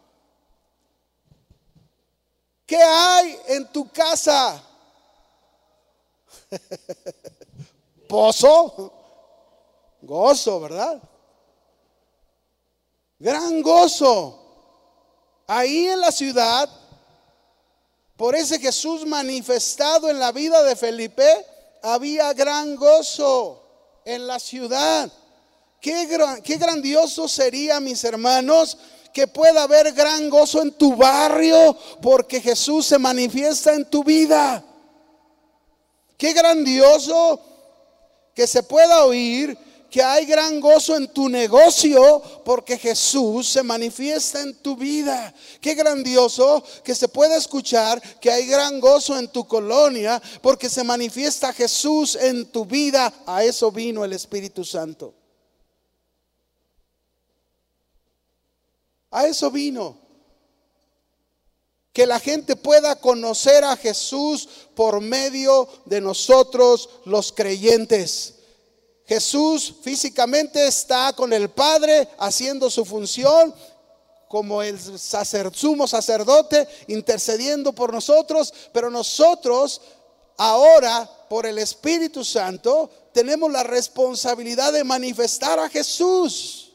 ¿Qué 2.67 2.77
hay 2.77 3.39
en 3.49 3.73
tu 3.73 3.91
casa? 3.91 4.63
Pozo. 8.09 8.93
Gozo, 10.03 10.61
¿verdad? 10.61 11.03
Gran 13.19 13.63
gozo. 13.63 14.45
Ahí 15.47 15.89
en 15.89 16.01
la 16.01 16.13
ciudad, 16.13 16.69
por 18.17 18.35
ese 18.35 18.61
Jesús 18.61 19.07
manifestado 19.07 20.11
en 20.11 20.19
la 20.19 20.31
vida 20.31 20.63
de 20.63 20.77
Felipe, 20.77 21.27
había 21.83 22.33
gran 22.35 22.77
gozo 22.77 23.63
en 24.05 24.27
la 24.27 24.39
ciudad. 24.39 25.11
Qué, 25.81 26.07
qué 26.45 26.57
grandioso 26.57 27.29
sería, 27.29 27.81
mis 27.81 28.05
hermanos, 28.05 28.77
que 29.13 29.27
pueda 29.27 29.65
haber 29.65 29.93
gran 29.93 30.31
gozo 30.31 30.63
en 30.63 30.73
tu 30.73 30.97
barrio 30.97 31.77
porque 32.01 32.41
Jesús 32.41 32.87
se 32.87 32.99
manifiesta 32.99 33.75
en 33.75 33.85
tu 33.85 34.05
vida. 34.05 34.65
Qué 36.17 36.33
grandioso 36.33 37.41
que 38.35 38.47
se 38.47 38.63
pueda 38.63 39.05
oír 39.05 39.57
que 39.91 40.03
hay 40.03 40.27
gran 40.27 40.61
gozo 40.61 40.97
en 40.97 41.09
tu 41.09 41.29
negocio 41.29 42.23
porque 42.45 42.77
Jesús 42.77 43.49
se 43.49 43.63
manifiesta 43.63 44.43
en 44.43 44.55
tu 44.57 44.77
vida. 44.77 45.35
Qué 45.61 45.75
grandioso 45.75 46.63
que 46.85 46.95
se 46.95 47.09
pueda 47.09 47.37
escuchar 47.37 48.01
que 48.21 48.31
hay 48.31 48.47
gran 48.47 48.81
gozo 48.81 49.19
en 49.19 49.29
tu 49.29 49.47
colonia 49.47 50.21
porque 50.43 50.69
se 50.69 50.85
manifiesta 50.85 51.53
Jesús 51.53 52.17
en 52.17 52.47
tu 52.47 52.67
vida. 52.67 53.13
A 53.27 53.45
eso 53.45 53.73
vino 53.73 54.05
el 54.05 54.13
Espíritu 54.13 54.65
Santo. 54.65 55.15
A 59.11 59.27
eso 59.27 59.51
vino. 59.51 59.97
Que 61.93 62.07
la 62.07 62.21
gente 62.21 62.55
pueda 62.55 62.97
conocer 62.97 63.65
a 63.65 63.77
Jesús 63.77 64.49
por 64.75 65.01
medio 65.01 65.69
de 65.85 66.01
nosotros 66.01 66.89
los 67.05 67.33
creyentes. 67.33 68.35
Jesús 69.07 69.75
físicamente 69.83 70.67
está 70.67 71.13
con 71.15 71.33
el 71.33 71.49
Padre 71.49 72.09
haciendo 72.19 72.71
su 72.71 72.85
función 72.85 73.55
como 74.29 74.63
el 74.63 74.79
sumo 75.55 75.89
sacerdote 75.89 76.69
intercediendo 76.89 77.73
por 77.73 77.93
nosotros, 77.93 78.53
pero 78.73 78.91
nosotros 78.91 79.81
ahora 80.37 81.11
por 81.29 81.47
el 81.47 81.59
Espíritu 81.59 82.23
Santo 82.25 82.91
tenemos 83.13 83.51
la 83.51 83.63
responsabilidad 83.63 84.73
de 84.73 84.85
manifestar 84.85 85.59
a 85.59 85.71
Jesús. 85.71 86.68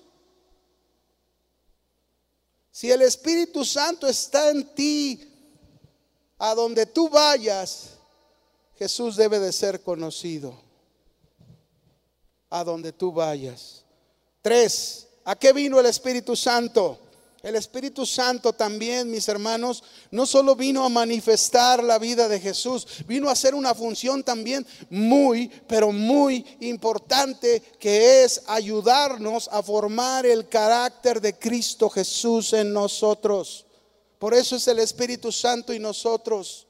Si 2.74 2.90
el 2.92 3.04
Espíritu 3.04 3.64
Santo 3.64 4.08
está 4.08 4.50
en 4.50 4.66
ti, 4.74 5.32
a 6.40 6.56
donde 6.56 6.88
tú 6.88 7.08
vayas, 7.08 7.92
Jesús 8.80 9.16
debe 9.16 9.38
de 9.38 9.52
ser 9.54 9.84
conocido 9.84 10.60
a 12.50 12.64
donde 12.64 12.92
tú 12.92 13.12
vayas. 13.12 13.86
Tres, 14.42 15.08
¿a 15.24 15.36
qué 15.36 15.54
vino 15.54 15.80
el 15.80 15.86
Espíritu 15.86 16.36
Santo? 16.36 17.00
El 17.44 17.58
Espíritu 17.58 18.06
Santo 18.06 18.54
también, 18.54 19.12
mis 19.12 19.28
hermanos, 19.28 19.84
no 20.12 20.26
solo 20.26 20.56
vino 20.56 20.86
a 20.86 20.90
manifestar 20.90 21.84
la 21.84 22.00
vida 22.00 22.30
de 22.30 22.40
Jesús, 22.40 22.88
vino 23.06 23.28
a 23.28 23.34
hacer 23.34 23.54
una 23.54 23.76
función 23.76 24.24
también 24.24 24.66
muy, 24.90 25.52
pero 25.68 25.92
muy 25.92 26.46
importante, 26.62 27.62
que 27.80 28.24
es 28.24 28.44
ayudarnos 28.48 29.50
a 29.52 29.62
formar 29.62 30.26
el 30.26 30.48
carácter 30.48 31.20
de 31.20 31.38
Cristo 31.38 31.90
Jesús 31.90 32.54
en 32.54 32.72
nosotros. 32.72 33.66
Por 34.20 34.34
eso 34.34 34.56
es 34.56 34.66
el 34.70 34.80
Espíritu 34.80 35.30
Santo 35.30 35.74
y 35.74 35.80
nosotros. 35.80 36.66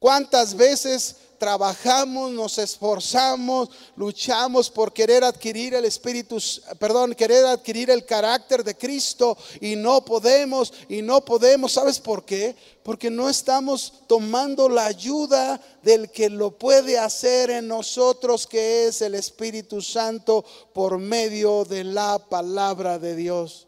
¿Cuántas 0.00 0.56
veces 0.56 1.14
trabajamos, 1.42 2.30
nos 2.30 2.56
esforzamos, 2.58 3.68
luchamos 3.96 4.70
por 4.70 4.92
querer 4.92 5.24
adquirir 5.24 5.74
el 5.74 5.84
espíritu, 5.84 6.38
perdón, 6.78 7.16
querer 7.16 7.44
adquirir 7.46 7.90
el 7.90 8.06
carácter 8.06 8.62
de 8.62 8.76
Cristo 8.76 9.36
y 9.60 9.74
no 9.74 10.04
podemos 10.04 10.72
y 10.88 11.02
no 11.02 11.24
podemos. 11.24 11.72
¿Sabes 11.72 11.98
por 11.98 12.24
qué? 12.24 12.54
Porque 12.84 13.10
no 13.10 13.28
estamos 13.28 13.92
tomando 14.06 14.68
la 14.68 14.86
ayuda 14.86 15.60
del 15.82 16.12
que 16.12 16.30
lo 16.30 16.56
puede 16.56 16.96
hacer 16.96 17.50
en 17.50 17.66
nosotros, 17.66 18.46
que 18.46 18.86
es 18.86 19.02
el 19.02 19.16
Espíritu 19.16 19.82
Santo 19.82 20.44
por 20.72 20.98
medio 20.98 21.64
de 21.64 21.82
la 21.82 22.20
palabra 22.20 23.00
de 23.00 23.16
Dios. 23.16 23.66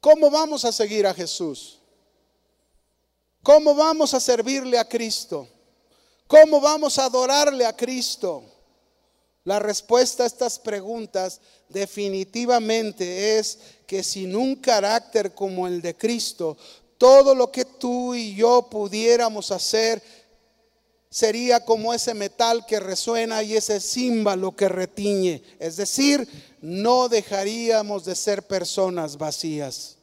¿Cómo 0.00 0.28
vamos 0.28 0.64
a 0.64 0.72
seguir 0.72 1.06
a 1.06 1.14
Jesús? 1.14 1.75
¿Cómo 3.46 3.76
vamos 3.76 4.12
a 4.12 4.18
servirle 4.18 4.76
a 4.76 4.84
Cristo? 4.84 5.46
¿Cómo 6.26 6.60
vamos 6.60 6.98
a 6.98 7.04
adorarle 7.04 7.64
a 7.64 7.76
Cristo? 7.76 8.42
La 9.44 9.60
respuesta 9.60 10.24
a 10.24 10.26
estas 10.26 10.58
preguntas 10.58 11.40
definitivamente 11.68 13.38
es 13.38 13.56
que 13.86 14.02
sin 14.02 14.34
un 14.34 14.56
carácter 14.56 15.32
como 15.32 15.68
el 15.68 15.80
de 15.80 15.96
Cristo, 15.96 16.56
todo 16.98 17.36
lo 17.36 17.52
que 17.52 17.64
tú 17.64 18.16
y 18.16 18.34
yo 18.34 18.66
pudiéramos 18.68 19.52
hacer 19.52 20.02
sería 21.08 21.64
como 21.64 21.94
ese 21.94 22.14
metal 22.14 22.66
que 22.66 22.80
resuena 22.80 23.44
y 23.44 23.54
ese 23.54 23.78
címbalo 23.78 24.56
que 24.56 24.68
retiñe. 24.68 25.40
Es 25.60 25.76
decir, 25.76 26.28
no 26.60 27.08
dejaríamos 27.08 28.04
de 28.06 28.16
ser 28.16 28.42
personas 28.42 29.16
vacías. 29.16 29.95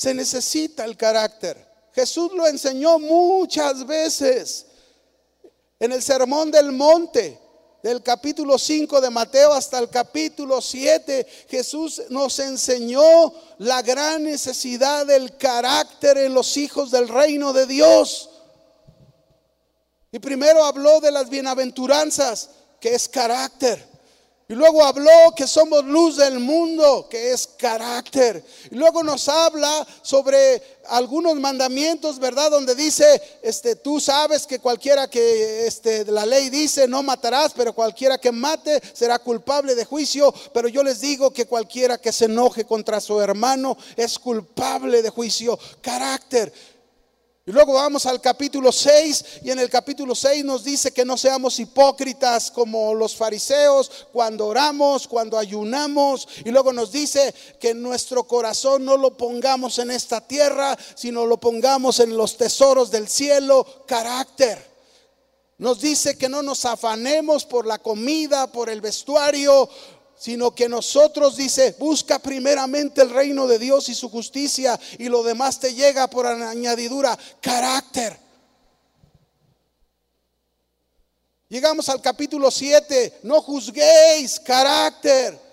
Se 0.00 0.14
necesita 0.14 0.86
el 0.86 0.96
carácter. 0.96 1.62
Jesús 1.92 2.32
lo 2.32 2.46
enseñó 2.46 2.98
muchas 2.98 3.86
veces 3.86 4.64
en 5.78 5.92
el 5.92 6.02
Sermón 6.02 6.50
del 6.50 6.72
Monte, 6.72 7.38
del 7.82 8.02
capítulo 8.02 8.56
5 8.56 8.98
de 8.98 9.10
Mateo 9.10 9.52
hasta 9.52 9.78
el 9.78 9.90
capítulo 9.90 10.62
7. 10.62 11.26
Jesús 11.50 12.00
nos 12.08 12.38
enseñó 12.38 13.30
la 13.58 13.82
gran 13.82 14.22
necesidad 14.22 15.04
del 15.04 15.36
carácter 15.36 16.16
en 16.16 16.32
los 16.32 16.56
hijos 16.56 16.90
del 16.90 17.06
reino 17.06 17.52
de 17.52 17.66
Dios. 17.66 18.30
Y 20.12 20.18
primero 20.18 20.64
habló 20.64 21.02
de 21.02 21.10
las 21.10 21.28
bienaventuranzas, 21.28 22.48
que 22.80 22.94
es 22.94 23.06
carácter. 23.06 23.89
Y 24.50 24.54
luego 24.56 24.84
habló 24.84 25.32
que 25.36 25.46
somos 25.46 25.84
luz 25.84 26.16
del 26.16 26.40
mundo, 26.40 27.06
que 27.08 27.30
es 27.30 27.46
carácter. 27.56 28.44
Y 28.68 28.74
luego 28.74 29.04
nos 29.04 29.28
habla 29.28 29.86
sobre 30.02 30.60
algunos 30.88 31.36
mandamientos, 31.36 32.18
¿verdad? 32.18 32.50
Donde 32.50 32.74
dice, 32.74 33.22
este, 33.42 33.76
tú 33.76 34.00
sabes 34.00 34.48
que 34.48 34.58
cualquiera 34.58 35.08
que, 35.08 35.68
este, 35.68 36.04
la 36.06 36.26
ley 36.26 36.50
dice, 36.50 36.88
no 36.88 37.00
matarás, 37.04 37.52
pero 37.54 37.72
cualquiera 37.72 38.18
que 38.18 38.32
mate 38.32 38.82
será 38.92 39.20
culpable 39.20 39.76
de 39.76 39.84
juicio. 39.84 40.34
Pero 40.52 40.66
yo 40.66 40.82
les 40.82 41.00
digo 41.00 41.32
que 41.32 41.46
cualquiera 41.46 41.98
que 41.98 42.10
se 42.10 42.24
enoje 42.24 42.64
contra 42.64 43.00
su 43.00 43.20
hermano 43.20 43.78
es 43.96 44.18
culpable 44.18 45.00
de 45.00 45.10
juicio. 45.10 45.56
Carácter. 45.80 46.52
Y 47.46 47.52
luego 47.52 47.72
vamos 47.72 48.04
al 48.04 48.20
capítulo 48.20 48.70
6 48.70 49.24
y 49.44 49.50
en 49.50 49.58
el 49.58 49.70
capítulo 49.70 50.14
6 50.14 50.44
nos 50.44 50.62
dice 50.62 50.92
que 50.92 51.06
no 51.06 51.16
seamos 51.16 51.58
hipócritas 51.58 52.50
como 52.50 52.92
los 52.92 53.16
fariseos 53.16 54.06
cuando 54.12 54.46
oramos, 54.46 55.08
cuando 55.08 55.38
ayunamos. 55.38 56.28
Y 56.44 56.50
luego 56.50 56.70
nos 56.74 56.92
dice 56.92 57.34
que 57.58 57.72
nuestro 57.72 58.24
corazón 58.24 58.84
no 58.84 58.98
lo 58.98 59.16
pongamos 59.16 59.78
en 59.78 59.90
esta 59.90 60.20
tierra, 60.20 60.76
sino 60.94 61.24
lo 61.24 61.40
pongamos 61.40 62.00
en 62.00 62.14
los 62.14 62.36
tesoros 62.36 62.90
del 62.90 63.08
cielo, 63.08 63.66
carácter. 63.86 64.70
Nos 65.56 65.80
dice 65.80 66.18
que 66.18 66.28
no 66.28 66.42
nos 66.42 66.66
afanemos 66.66 67.46
por 67.46 67.66
la 67.66 67.78
comida, 67.78 68.52
por 68.52 68.68
el 68.68 68.82
vestuario, 68.82 69.68
sino 70.20 70.54
que 70.54 70.68
nosotros 70.68 71.34
dice, 71.34 71.74
busca 71.78 72.18
primeramente 72.18 73.00
el 73.00 73.08
reino 73.08 73.46
de 73.46 73.58
Dios 73.58 73.88
y 73.88 73.94
su 73.94 74.10
justicia 74.10 74.78
y 74.98 75.08
lo 75.08 75.22
demás 75.22 75.58
te 75.58 75.72
llega 75.72 76.10
por 76.10 76.26
añadidura, 76.26 77.18
carácter. 77.40 78.18
Llegamos 81.48 81.88
al 81.88 82.02
capítulo 82.02 82.50
7, 82.50 83.20
no 83.22 83.40
juzguéis, 83.40 84.38
carácter. 84.40 85.49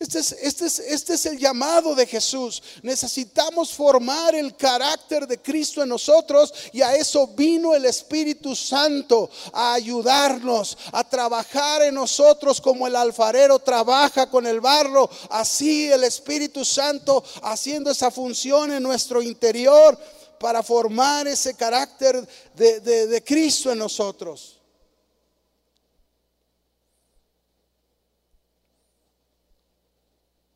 Este 0.00 0.18
es, 0.20 0.32
este, 0.32 0.64
es, 0.64 0.78
este 0.78 1.12
es, 1.12 1.26
el 1.26 1.38
llamado 1.38 1.94
de 1.94 2.06
Jesús. 2.06 2.62
Necesitamos 2.82 3.74
formar 3.74 4.34
el 4.34 4.56
carácter 4.56 5.26
de 5.26 5.42
Cristo 5.42 5.82
en 5.82 5.90
nosotros 5.90 6.54
y 6.72 6.80
a 6.80 6.96
eso 6.96 7.26
vino 7.26 7.74
el 7.74 7.84
Espíritu 7.84 8.56
Santo, 8.56 9.28
a 9.52 9.74
ayudarnos, 9.74 10.78
a 10.92 11.06
trabajar 11.06 11.82
en 11.82 11.96
nosotros 11.96 12.62
como 12.62 12.86
el 12.86 12.96
alfarero 12.96 13.58
trabaja 13.58 14.30
con 14.30 14.46
el 14.46 14.62
barro. 14.62 15.10
Así 15.28 15.92
el 15.92 16.04
Espíritu 16.04 16.64
Santo 16.64 17.22
haciendo 17.42 17.90
esa 17.90 18.10
función 18.10 18.72
en 18.72 18.82
nuestro 18.82 19.20
interior 19.20 19.98
para 20.38 20.62
formar 20.62 21.28
ese 21.28 21.52
carácter 21.52 22.26
de, 22.54 22.80
de 22.80 23.22
Cristo 23.22 23.70
en 23.70 23.80
nosotros. 23.80 24.59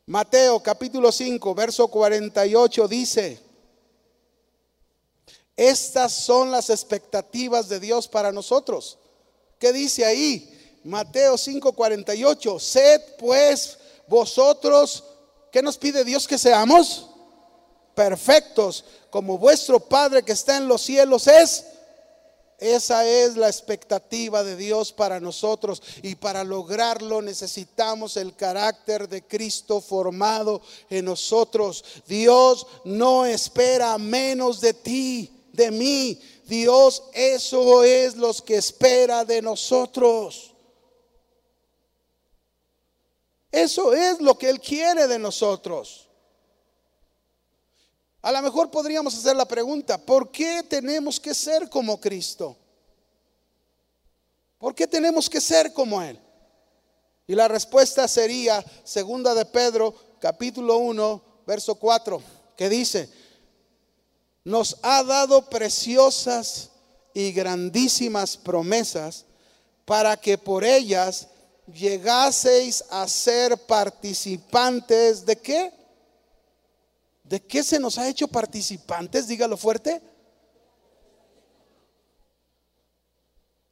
Mateo 0.07 0.63
capítulo 0.63 1.11
5, 1.11 1.55
verso 1.55 1.89
48 1.89 2.89
dice, 2.89 3.41
estas 5.57 6.13
son 6.13 6.51
las 6.51 6.69
expectativas 6.69 7.69
de 7.69 7.81
Dios 7.81 8.07
para 8.07 8.31
nosotros. 8.31 8.99
¿Qué 9.59 9.73
dice 9.73 10.05
ahí? 10.05 10.81
Mateo 10.85 11.39
5, 11.39 11.73
48, 11.73 12.59
sed 12.59 13.01
pues 13.19 13.79
vosotros, 14.07 15.05
¿qué 15.51 15.63
nos 15.63 15.79
pide 15.79 16.05
Dios 16.05 16.29
que 16.29 16.37
seamos? 16.37 17.09
Perfectos, 17.95 18.85
como 19.09 19.39
vuestro 19.39 19.81
Padre 19.81 20.23
que 20.23 20.33
está 20.33 20.59
en 20.59 20.69
los 20.69 20.83
cielos 20.83 21.27
es 21.29 21.65
esa 22.59 23.07
es 23.07 23.37
la 23.37 23.49
expectativa 23.49 24.45
de 24.45 24.57
Dios 24.57 24.93
para 24.93 25.21
nosotros 25.21 25.83
y 26.03 26.15
para 26.15 26.45
lograrlo 26.45 27.21
necesitamos 27.21 28.17
el 28.17 28.35
carácter 28.37 29.09
de 29.09 29.27
Cristo 29.27 29.81
formado 29.81 30.63
en 30.89 31.05
nosotros. 31.05 31.85
Dios 32.07 32.67
no 32.85 33.27
espera 33.27 33.99
menos 33.99 34.61
de 34.61 34.75
ti, 34.75 35.45
de 35.53 35.71
mí. 35.71 36.21
Dios 36.47 37.05
eso 37.13 37.83
es 37.83 38.17
lo 38.17 38.33
que 38.35 38.57
espera 38.57 39.25
de 39.25 39.43
nosotros. 39.43 40.55
Eso 43.51 43.93
es 43.95 44.21
lo 44.21 44.37
que 44.37 44.51
Él 44.51 44.61
quiere 44.61 45.07
de 45.07 45.19
nosotros. 45.19 46.09
A 48.25 48.33
lo 48.33 48.41
mejor 48.41 48.71
podríamos 48.71 49.15
hacer 49.15 49.37
la 49.37 49.45
pregunta, 49.45 49.99
¿por 49.99 50.31
qué 50.31 50.63
tenemos 50.63 51.21
que 51.21 51.35
ser 51.35 51.69
como 51.69 52.01
Cristo? 52.01 52.57
¿Por 54.57 54.75
qué 54.75 54.87
tenemos 54.87 55.29
que 55.29 55.43
ser 55.43 55.75
como 55.75 56.01
Él? 56.01 56.19
Y 57.27 57.35
la 57.35 57.49
respuesta 57.49 58.09
sería, 58.09 58.65
segunda 58.83 59.35
de 59.35 59.45
Pedro, 59.45 59.95
capítulo 60.21 60.79
1, 60.79 61.23
verso 61.47 61.75
4, 61.75 62.23
que 62.57 62.71
dice, 62.71 63.11
nos 64.43 64.79
ha 64.81 65.03
dado 65.03 65.51
preciosas 65.51 66.71
y 67.13 67.31
grandísimas 67.31 68.39
promesas 68.39 69.27
para 69.85 70.17
que 70.17 70.39
por 70.39 70.65
ellas 70.65 71.29
llegaseis 71.67 72.87
a 72.89 73.07
ser 73.07 73.59
participantes 73.67 75.27
de 75.27 75.37
qué? 75.37 75.84
¿De 77.25 77.43
qué 77.43 77.63
se 77.63 77.81
nos 77.81 77.99
ha 77.99 78.09
hecho 78.09 78.29
participantes? 78.29 79.27
Dígalo 79.27 79.57
fuerte. 79.57 80.01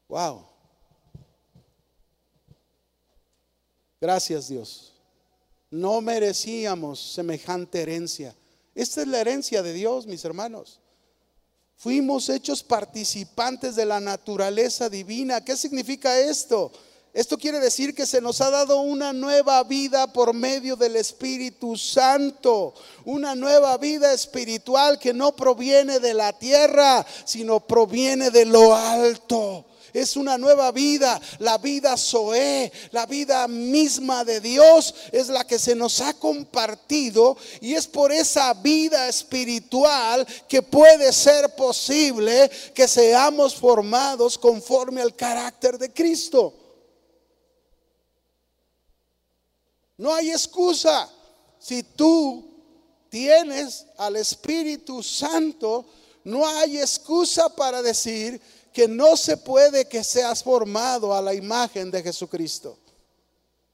Wow. 0.09 0.46
Gracias 4.00 4.48
Dios. 4.48 4.92
No 5.70 6.00
merecíamos 6.00 7.00
semejante 7.00 7.82
herencia. 7.82 8.34
Esta 8.74 9.03
es 9.03 9.09
la 9.09 9.20
herencia 9.20 9.62
de 9.62 9.72
Dios, 9.72 10.07
mis 10.07 10.24
hermanos. 10.24 10.80
Fuimos 11.76 12.28
hechos 12.28 12.62
participantes 12.62 13.76
de 13.76 13.84
la 13.84 14.00
naturaleza 14.00 14.88
divina. 14.88 15.44
¿Qué 15.44 15.57
significa 15.57 16.18
esto? 16.18 16.72
Esto 17.12 17.36
quiere 17.36 17.60
decir 17.60 17.94
que 17.94 18.06
se 18.06 18.22
nos 18.22 18.40
ha 18.40 18.48
dado 18.48 18.80
una 18.80 19.12
nueva 19.12 19.62
vida 19.64 20.10
por 20.10 20.32
medio 20.32 20.76
del 20.76 20.96
Espíritu 20.96 21.76
Santo, 21.76 22.72
una 23.04 23.34
nueva 23.34 23.76
vida 23.76 24.14
espiritual 24.14 24.98
que 24.98 25.12
no 25.12 25.36
proviene 25.36 26.00
de 26.00 26.14
la 26.14 26.32
tierra, 26.32 27.04
sino 27.26 27.60
proviene 27.60 28.30
de 28.30 28.46
lo 28.46 28.74
alto. 28.74 29.66
Es 29.92 30.16
una 30.16 30.38
nueva 30.38 30.72
vida, 30.72 31.20
la 31.38 31.58
vida 31.58 31.98
Zoé, 31.98 32.72
la 32.92 33.04
vida 33.04 33.46
misma 33.46 34.24
de 34.24 34.40
Dios 34.40 34.94
es 35.12 35.28
la 35.28 35.46
que 35.46 35.58
se 35.58 35.74
nos 35.74 36.00
ha 36.00 36.14
compartido 36.14 37.36
y 37.60 37.74
es 37.74 37.86
por 37.86 38.10
esa 38.10 38.54
vida 38.54 39.06
espiritual 39.06 40.26
que 40.48 40.62
puede 40.62 41.12
ser 41.12 41.54
posible 41.56 42.50
que 42.72 42.88
seamos 42.88 43.54
formados 43.54 44.38
conforme 44.38 45.02
al 45.02 45.14
carácter 45.14 45.76
de 45.76 45.92
Cristo. 45.92 46.54
No 49.97 50.14
hay 50.14 50.30
excusa. 50.30 51.09
Si 51.59 51.82
tú 51.82 52.53
tienes 53.09 53.86
al 53.99 54.16
Espíritu 54.16 55.03
Santo, 55.03 55.86
no 56.24 56.47
hay 56.47 56.78
excusa 56.78 57.55
para 57.55 57.82
decir 57.82 58.40
que 58.72 58.88
no 58.88 59.16
se 59.16 59.36
puede 59.36 59.86
que 59.86 60.03
seas 60.03 60.43
formado 60.43 61.14
a 61.14 61.20
la 61.20 61.34
imagen 61.34 61.90
de 61.90 62.03
Jesucristo. 62.03 62.78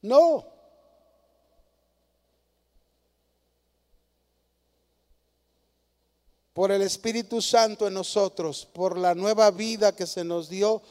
No. 0.02 0.44
Por 6.52 6.72
el 6.72 6.82
Espíritu 6.82 7.40
Santo 7.40 7.86
en 7.86 7.94
nosotros, 7.94 8.66
por 8.66 8.98
la 8.98 9.14
nueva 9.14 9.52
vida 9.52 9.94
que 9.94 10.08
se 10.08 10.24
nos 10.24 10.48
dio, 10.48 10.82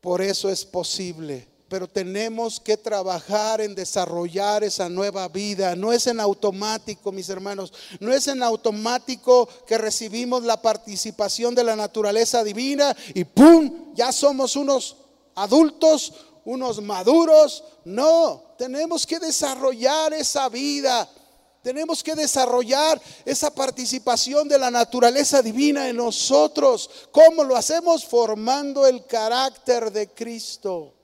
por 0.00 0.22
eso 0.22 0.48
es 0.48 0.64
posible 0.64 1.49
pero 1.70 1.86
tenemos 1.86 2.58
que 2.58 2.76
trabajar 2.76 3.60
en 3.60 3.76
desarrollar 3.76 4.64
esa 4.64 4.88
nueva 4.88 5.28
vida. 5.28 5.76
No 5.76 5.92
es 5.92 6.08
en 6.08 6.18
automático, 6.18 7.12
mis 7.12 7.28
hermanos, 7.28 7.72
no 8.00 8.12
es 8.12 8.26
en 8.26 8.42
automático 8.42 9.48
que 9.68 9.78
recibimos 9.78 10.42
la 10.42 10.60
participación 10.60 11.54
de 11.54 11.62
la 11.62 11.76
naturaleza 11.76 12.42
divina 12.42 12.94
y 13.14 13.22
¡pum! 13.22 13.94
Ya 13.94 14.10
somos 14.10 14.56
unos 14.56 14.96
adultos, 15.36 16.12
unos 16.44 16.82
maduros. 16.82 17.62
No, 17.84 18.56
tenemos 18.58 19.06
que 19.06 19.20
desarrollar 19.20 20.12
esa 20.12 20.48
vida. 20.48 21.08
Tenemos 21.62 22.02
que 22.02 22.16
desarrollar 22.16 23.00
esa 23.24 23.54
participación 23.54 24.48
de 24.48 24.58
la 24.58 24.72
naturaleza 24.72 25.40
divina 25.40 25.88
en 25.88 25.98
nosotros. 25.98 26.90
¿Cómo 27.12 27.44
lo 27.44 27.54
hacemos? 27.54 28.04
Formando 28.04 28.88
el 28.88 29.06
carácter 29.06 29.92
de 29.92 30.08
Cristo. 30.08 30.94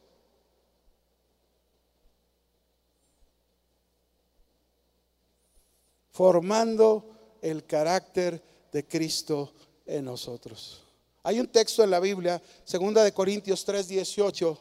Formando 6.17 7.05
el 7.43 7.67
carácter 7.67 8.43
de 8.73 8.87
Cristo 8.87 9.53
en 9.85 10.07
nosotros. 10.07 10.83
Hay 11.23 11.39
un 11.39 11.49
texto 11.49 11.85
en 11.85 11.91
la 11.91 12.01
Biblia, 12.01 12.43
segunda 12.64 13.05
de 13.05 13.12
Corintios 13.12 13.67
3:18. 13.67 14.59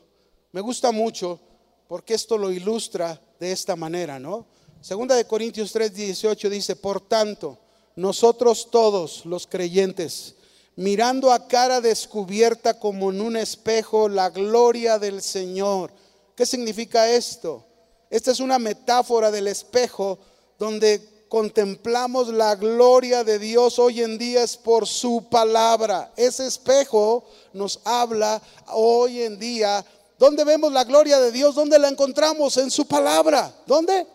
Me 0.52 0.60
gusta 0.60 0.92
mucho 0.92 1.40
porque 1.88 2.14
esto 2.14 2.38
lo 2.38 2.52
ilustra 2.52 3.22
de 3.40 3.54
esta 3.54 3.78
manera, 3.78 4.20
¿no? 4.20 4.48
Segunda 4.82 5.16
de 5.16 5.26
Corintios 5.26 5.72
3:18 5.72 6.50
dice, 6.50 6.76
"Por 6.76 7.00
tanto, 7.00 7.58
nosotros 7.96 8.70
todos 8.70 9.26
los 9.26 9.48
creyentes, 9.48 10.36
mirando 10.76 11.32
a 11.32 11.48
cara 11.48 11.80
descubierta 11.80 12.78
como 12.78 13.12
en 13.12 13.22
un 13.22 13.38
espejo 13.38 14.10
la 14.10 14.30
gloria 14.30 15.00
del 15.00 15.22
Señor." 15.22 15.94
¿Qué 16.36 16.46
significa 16.46 17.10
esto? 17.10 17.64
Esta 18.10 18.32
es 18.32 18.42
una 18.42 18.60
metáfora 18.60 19.32
del 19.32 19.48
espejo 19.48 20.20
donde 20.60 21.15
contemplamos 21.36 22.30
la 22.30 22.56
gloria 22.56 23.26
de 23.26 23.38
Dios 23.40 23.78
hoy 23.78 24.02
en 24.02 24.18
día 24.18 24.44
es 24.44 24.56
por 24.56 24.88
su 24.88 25.28
palabra. 25.30 26.10
Ese 26.16 26.48
espejo 26.48 27.26
nos 27.52 27.82
habla 27.84 28.42
hoy 28.68 29.22
en 29.22 29.38
día. 29.38 29.84
¿Dónde 30.18 30.46
vemos 30.46 30.72
la 30.72 30.86
gloria 30.86 31.20
de 31.20 31.34
Dios? 31.34 31.54
¿Dónde 31.54 31.78
la 31.78 31.90
encontramos? 31.90 32.56
En 32.56 32.72
su 32.72 32.88
palabra. 32.88 33.54
¿Dónde? 33.66 34.08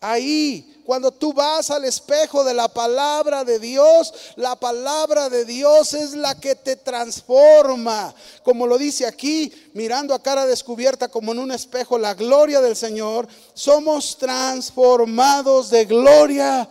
Ahí, 0.00 0.80
cuando 0.84 1.10
tú 1.10 1.32
vas 1.32 1.70
al 1.70 1.84
espejo 1.84 2.44
de 2.44 2.54
la 2.54 2.68
palabra 2.68 3.44
de 3.44 3.58
Dios, 3.58 4.14
la 4.36 4.54
palabra 4.54 5.28
de 5.28 5.44
Dios 5.44 5.92
es 5.92 6.14
la 6.14 6.38
que 6.38 6.54
te 6.54 6.76
transforma. 6.76 8.14
Como 8.44 8.66
lo 8.66 8.78
dice 8.78 9.06
aquí, 9.06 9.52
mirando 9.74 10.14
a 10.14 10.22
cara 10.22 10.46
descubierta 10.46 11.08
como 11.08 11.32
en 11.32 11.40
un 11.40 11.50
espejo 11.50 11.98
la 11.98 12.14
gloria 12.14 12.60
del 12.60 12.76
Señor, 12.76 13.26
somos 13.54 14.16
transformados 14.18 15.68
de 15.70 15.84
gloria 15.84 16.68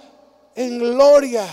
en 0.56 0.80
gloria. 0.80 1.46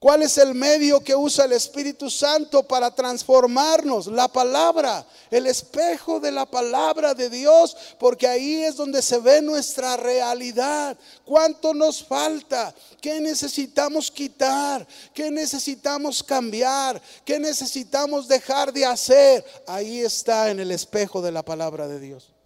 ¿Cuál 0.00 0.22
es 0.22 0.38
el 0.38 0.54
medio 0.54 1.02
que 1.02 1.16
usa 1.16 1.44
el 1.44 1.52
Espíritu 1.52 2.08
Santo 2.08 2.62
para 2.62 2.94
transformarnos? 2.94 4.06
La 4.06 4.28
palabra, 4.28 5.04
el 5.28 5.48
espejo 5.48 6.20
de 6.20 6.30
la 6.30 6.46
palabra 6.46 7.14
de 7.14 7.28
Dios, 7.28 7.76
porque 7.98 8.28
ahí 8.28 8.62
es 8.62 8.76
donde 8.76 9.02
se 9.02 9.18
ve 9.18 9.42
nuestra 9.42 9.96
realidad. 9.96 10.96
¿Cuánto 11.24 11.74
nos 11.74 12.04
falta? 12.04 12.72
¿Qué 13.00 13.20
necesitamos 13.20 14.08
quitar? 14.08 14.86
¿Qué 15.12 15.32
necesitamos 15.32 16.22
cambiar? 16.22 17.02
¿Qué 17.24 17.40
necesitamos 17.40 18.28
dejar 18.28 18.72
de 18.72 18.86
hacer? 18.86 19.44
Ahí 19.66 19.98
está 19.98 20.52
en 20.52 20.60
el 20.60 20.70
espejo 20.70 21.20
de 21.20 21.32
la 21.32 21.44
palabra 21.44 21.88
de 21.88 21.98
Dios. 21.98 22.37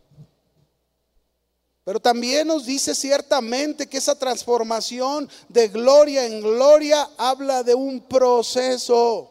Pero 1.84 1.98
también 1.98 2.46
nos 2.46 2.64
dice 2.64 2.94
ciertamente 2.94 3.88
que 3.88 3.98
esa 3.98 4.16
transformación 4.16 5.28
de 5.48 5.68
gloria 5.68 6.26
en 6.26 6.40
gloria 6.40 7.10
habla 7.16 7.62
de 7.62 7.74
un 7.74 8.00
proceso. 8.00 9.30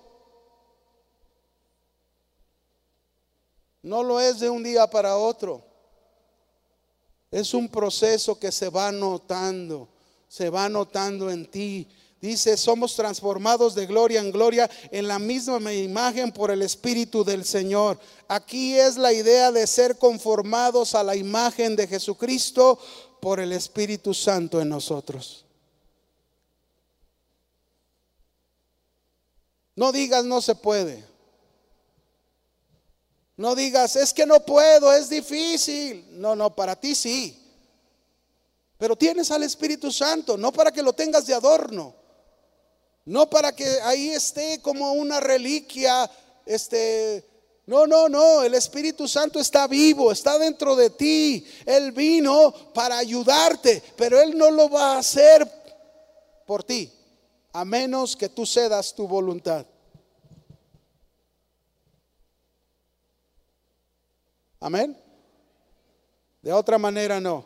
No 3.82 4.04
lo 4.04 4.20
es 4.20 4.40
de 4.40 4.50
un 4.50 4.64
día 4.64 4.86
para 4.88 5.16
otro. 5.16 5.64
Es 7.32 7.54
un 7.54 7.70
proceso 7.70 8.38
que 8.38 8.52
se 8.52 8.68
va 8.68 8.92
notando, 8.92 9.88
se 10.28 10.50
va 10.50 10.68
notando 10.68 11.32
en 11.32 11.50
ti 11.50 11.88
Dice, 12.22 12.56
somos 12.56 12.96
transformados 12.96 13.74
de 13.74 13.88
gloria 13.88 14.20
en 14.20 14.32
gloria 14.32 14.70
en 14.92 15.08
la 15.08 15.18
misma 15.18 15.74
imagen 15.74 16.32
por 16.32 16.52
el 16.52 16.62
Espíritu 16.62 17.24
del 17.24 17.44
Señor. 17.44 17.98
Aquí 18.28 18.78
es 18.78 18.96
la 18.96 19.12
idea 19.12 19.52
de 19.52 19.66
ser 19.66 19.98
conformados 19.98 20.94
a 20.94 21.04
la 21.04 21.16
imagen 21.16 21.76
de 21.76 21.88
Jesucristo 21.88 22.78
por 23.20 23.40
el 23.40 23.52
Espíritu 23.52 24.14
Santo 24.14 24.62
en 24.62 24.70
nosotros. 24.70 25.46
No 29.76 29.92
digas 29.92 30.24
no 30.24 30.42
se 30.42 30.54
puede. 30.54 31.04
No 33.36 33.56
digas 33.56 33.96
es 33.96 34.14
que 34.14 34.28
no 34.28 34.46
puedo, 34.46 34.94
es 34.94 35.10
difícil. 35.10 36.06
No, 36.22 36.36
no, 36.36 36.56
para 36.56 36.76
ti 36.76 36.94
sí. 36.94 37.36
Pero 38.78 38.96
tienes 38.96 39.32
al 39.32 39.42
Espíritu 39.42 39.92
Santo, 39.92 40.38
no 40.38 40.52
para 40.52 40.72
que 40.72 40.84
lo 40.84 40.94
tengas 40.94 41.26
de 41.26 41.34
adorno. 41.34 42.01
No 43.06 43.30
para 43.30 43.56
que 43.56 43.66
ahí 43.84 44.10
esté 44.10 44.62
como 44.62 44.94
una 44.94 45.20
reliquia, 45.20 46.10
este, 46.46 47.26
no, 47.66 47.88
no, 47.88 48.10
no, 48.10 48.44
el 48.44 48.54
Espíritu 48.54 49.08
Santo 49.08 49.40
está 49.40 49.68
vivo, 49.68 50.12
está 50.12 50.38
dentro 50.38 50.76
de 50.76 50.90
ti. 50.90 51.46
Él 51.66 51.92
vino 51.92 52.54
para 52.74 52.98
ayudarte, 52.98 53.82
pero 53.96 54.20
Él 54.20 54.38
no 54.38 54.52
lo 54.52 54.70
va 54.70 54.96
a 54.96 55.00
hacer 55.00 55.50
por 56.46 56.64
ti, 56.64 56.92
a 57.54 57.64
menos 57.66 58.16
que 58.16 58.30
tú 58.30 58.46
cedas 58.46 58.94
tu 58.94 59.08
voluntad. 59.08 59.66
Amén. 64.60 64.96
De 66.42 66.54
otra 66.54 66.78
manera 66.78 67.20
no. 67.20 67.46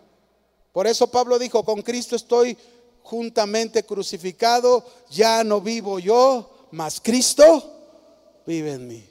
Por 0.73 0.87
eso 0.87 1.09
Pablo 1.09 1.39
dijo, 1.39 1.63
con 1.63 1.81
Cristo 1.81 2.17
estoy 2.17 2.57
juntamente 3.05 3.83
crucificado, 3.83 4.83
ya 5.11 5.43
no 5.43 5.61
vivo 5.61 5.99
yo, 5.99 6.67
mas 6.71 6.99
Cristo 6.99 8.41
vive 8.47 8.73
en 8.73 8.87
mí. 8.87 9.09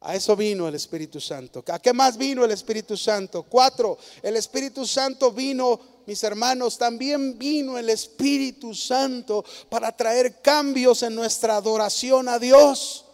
A 0.00 0.14
eso 0.14 0.36
vino 0.36 0.68
el 0.68 0.74
Espíritu 0.74 1.18
Santo. 1.18 1.64
¿A 1.68 1.78
qué 1.78 1.94
más 1.94 2.18
vino 2.18 2.44
el 2.44 2.50
Espíritu 2.50 2.94
Santo? 2.94 3.44
Cuatro, 3.44 3.96
el 4.22 4.36
Espíritu 4.36 4.86
Santo 4.86 5.32
vino, 5.32 5.80
mis 6.06 6.22
hermanos, 6.22 6.76
también 6.76 7.38
vino 7.38 7.78
el 7.78 7.88
Espíritu 7.88 8.74
Santo 8.74 9.42
para 9.70 9.96
traer 9.96 10.42
cambios 10.42 11.02
en 11.02 11.14
nuestra 11.14 11.56
adoración 11.56 12.28
a 12.28 12.38
Dios. 12.38 13.06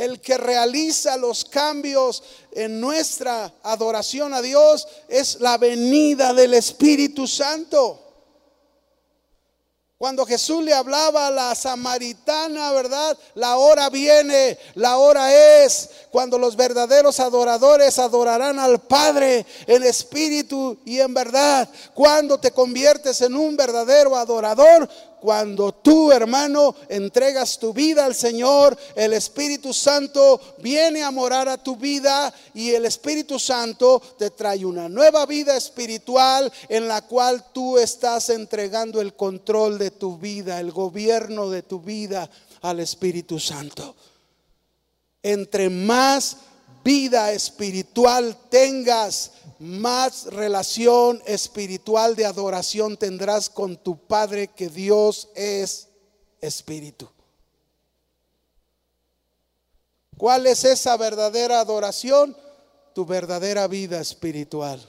El 0.00 0.18
que 0.22 0.38
realiza 0.38 1.18
los 1.18 1.44
cambios 1.44 2.22
en 2.52 2.80
nuestra 2.80 3.52
adoración 3.62 4.32
a 4.32 4.40
Dios 4.40 4.88
es 5.08 5.38
la 5.40 5.58
venida 5.58 6.32
del 6.32 6.54
Espíritu 6.54 7.26
Santo. 7.26 8.00
Cuando 9.98 10.24
Jesús 10.24 10.64
le 10.64 10.72
hablaba 10.72 11.26
a 11.26 11.30
la 11.30 11.54
samaritana, 11.54 12.72
¿verdad? 12.72 13.18
La 13.34 13.58
hora 13.58 13.90
viene, 13.90 14.58
la 14.74 14.96
hora 14.96 15.34
es, 15.62 15.90
cuando 16.10 16.38
los 16.38 16.56
verdaderos 16.56 17.20
adoradores 17.20 17.98
adorarán 17.98 18.58
al 18.58 18.80
Padre 18.80 19.44
en 19.66 19.82
espíritu 19.82 20.78
y 20.86 20.98
en 21.00 21.12
verdad. 21.12 21.68
Cuando 21.92 22.40
te 22.40 22.52
conviertes 22.52 23.20
en 23.20 23.34
un 23.34 23.54
verdadero 23.54 24.16
adorador, 24.16 24.88
cuando 25.20 25.72
tú, 25.72 26.10
hermano, 26.10 26.74
entregas 26.88 27.58
tu 27.58 27.72
vida 27.72 28.06
al 28.06 28.14
Señor, 28.14 28.76
el 28.96 29.12
Espíritu 29.12 29.72
Santo 29.72 30.40
viene 30.58 31.02
a 31.02 31.10
morar 31.10 31.48
a 31.48 31.62
tu 31.62 31.76
vida 31.76 32.32
y 32.54 32.70
el 32.70 32.86
Espíritu 32.86 33.38
Santo 33.38 34.02
te 34.18 34.30
trae 34.30 34.64
una 34.64 34.88
nueva 34.88 35.26
vida 35.26 35.56
espiritual 35.56 36.50
en 36.68 36.88
la 36.88 37.02
cual 37.02 37.44
tú 37.52 37.78
estás 37.78 38.30
entregando 38.30 39.00
el 39.00 39.14
control 39.14 39.78
de 39.78 39.90
tu 39.90 40.18
vida, 40.18 40.58
el 40.58 40.72
gobierno 40.72 41.50
de 41.50 41.62
tu 41.62 41.80
vida 41.80 42.28
al 42.62 42.80
Espíritu 42.80 43.38
Santo. 43.38 43.94
Entre 45.22 45.68
más 45.68 46.38
vida 46.82 47.32
espiritual 47.32 48.36
tengas, 48.48 49.32
más 49.60 50.24
relación 50.24 51.22
espiritual 51.26 52.16
de 52.16 52.24
adoración 52.24 52.96
tendrás 52.96 53.50
con 53.50 53.76
tu 53.76 54.06
Padre 54.06 54.48
que 54.48 54.70
Dios 54.70 55.28
es 55.34 55.88
espíritu. 56.40 57.10
¿Cuál 60.16 60.46
es 60.46 60.64
esa 60.64 60.96
verdadera 60.96 61.60
adoración? 61.60 62.34
Tu 62.94 63.04
verdadera 63.04 63.66
vida 63.68 64.00
espiritual. 64.00 64.82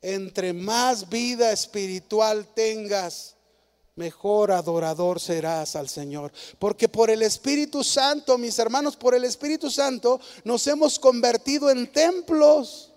Entre 0.00 0.54
más 0.54 1.10
vida 1.10 1.52
espiritual 1.52 2.46
tengas, 2.54 3.36
mejor 4.00 4.50
adorador 4.50 5.20
serás 5.20 5.76
al 5.76 5.86
Señor. 5.86 6.32
Porque 6.58 6.88
por 6.88 7.10
el 7.10 7.20
Espíritu 7.20 7.84
Santo, 7.84 8.38
mis 8.38 8.58
hermanos, 8.58 8.96
por 8.96 9.14
el 9.14 9.24
Espíritu 9.24 9.70
Santo 9.70 10.18
nos 10.42 10.66
hemos 10.66 10.98
convertido 10.98 11.70
en 11.70 11.92
templos. 11.92 12.92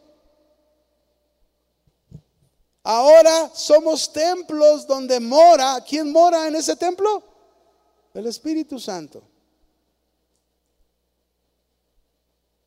Ahora 2.83 3.51
somos 3.53 4.13
templos 4.13 4.87
donde 4.87 5.19
mora. 5.19 5.83
¿Quién 5.87 6.09
mora 6.09 6.47
en 6.47 6.55
ese 6.55 6.77
templo? 6.77 7.21
El 8.13 8.25
Espíritu 8.25 8.79
Santo. 8.79 9.21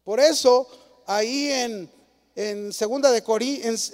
Por 0.05 0.20
eso, 0.20 0.68
ahí 1.07 1.49
en 1.51 1.91
en 2.37 2.70
segunda 2.70 3.11
de 3.11 3.24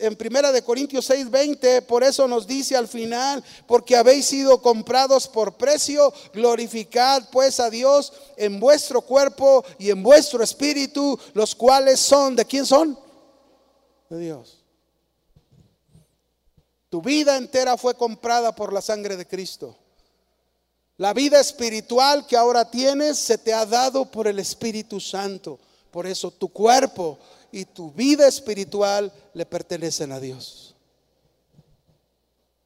en, 0.01 0.17
primera 0.17 0.51
de 0.51 0.63
Corintios 0.63 1.09
6:20, 1.09 1.83
por 1.83 2.03
eso 2.03 2.27
nos 2.27 2.45
dice 2.45 2.77
al 2.77 2.89
final, 2.89 3.43
porque 3.69 3.97
habéis 3.97 4.27
sido 4.27 4.61
comprados 4.61 5.29
por 5.29 5.57
precio, 5.57 6.13
glorificad 6.35 7.29
pues 7.31 7.61
a 7.61 7.71
Dios 7.71 8.13
en 8.37 8.59
vuestro 8.59 9.01
cuerpo 9.03 9.65
y 9.79 9.91
en 9.91 10.03
vuestro 10.03 10.43
espíritu, 10.43 11.17
los 11.35 11.55
cuales 11.55 12.01
son 12.01 12.35
de 12.35 12.45
quién 12.45 12.67
son? 12.67 12.99
De 14.11 14.19
Dios. 14.19 14.59
Tu 16.91 17.01
vida 17.01 17.37
entera 17.37 17.77
fue 17.77 17.95
comprada 17.95 18.55
por 18.55 18.73
la 18.73 18.83
sangre 18.83 19.17
de 19.17 19.27
Cristo. 19.27 19.79
La 20.97 21.15
vida 21.15 21.41
espiritual 21.41 22.27
que 22.27 22.37
ahora 22.37 22.69
tienes 22.71 23.19
se 23.19 23.39
te 23.39 23.55
ha 23.55 23.65
dado 23.65 24.11
por 24.11 24.27
el 24.27 24.41
Espíritu 24.41 25.01
Santo. 25.01 25.59
Por 25.91 26.07
eso 26.07 26.31
tu 26.31 26.49
cuerpo 26.49 27.19
y 27.53 27.67
tu 27.67 27.93
vida 27.93 28.27
espiritual 28.27 29.13
le 29.35 29.47
pertenecen 29.47 30.11
a 30.11 30.19
Dios. 30.19 30.73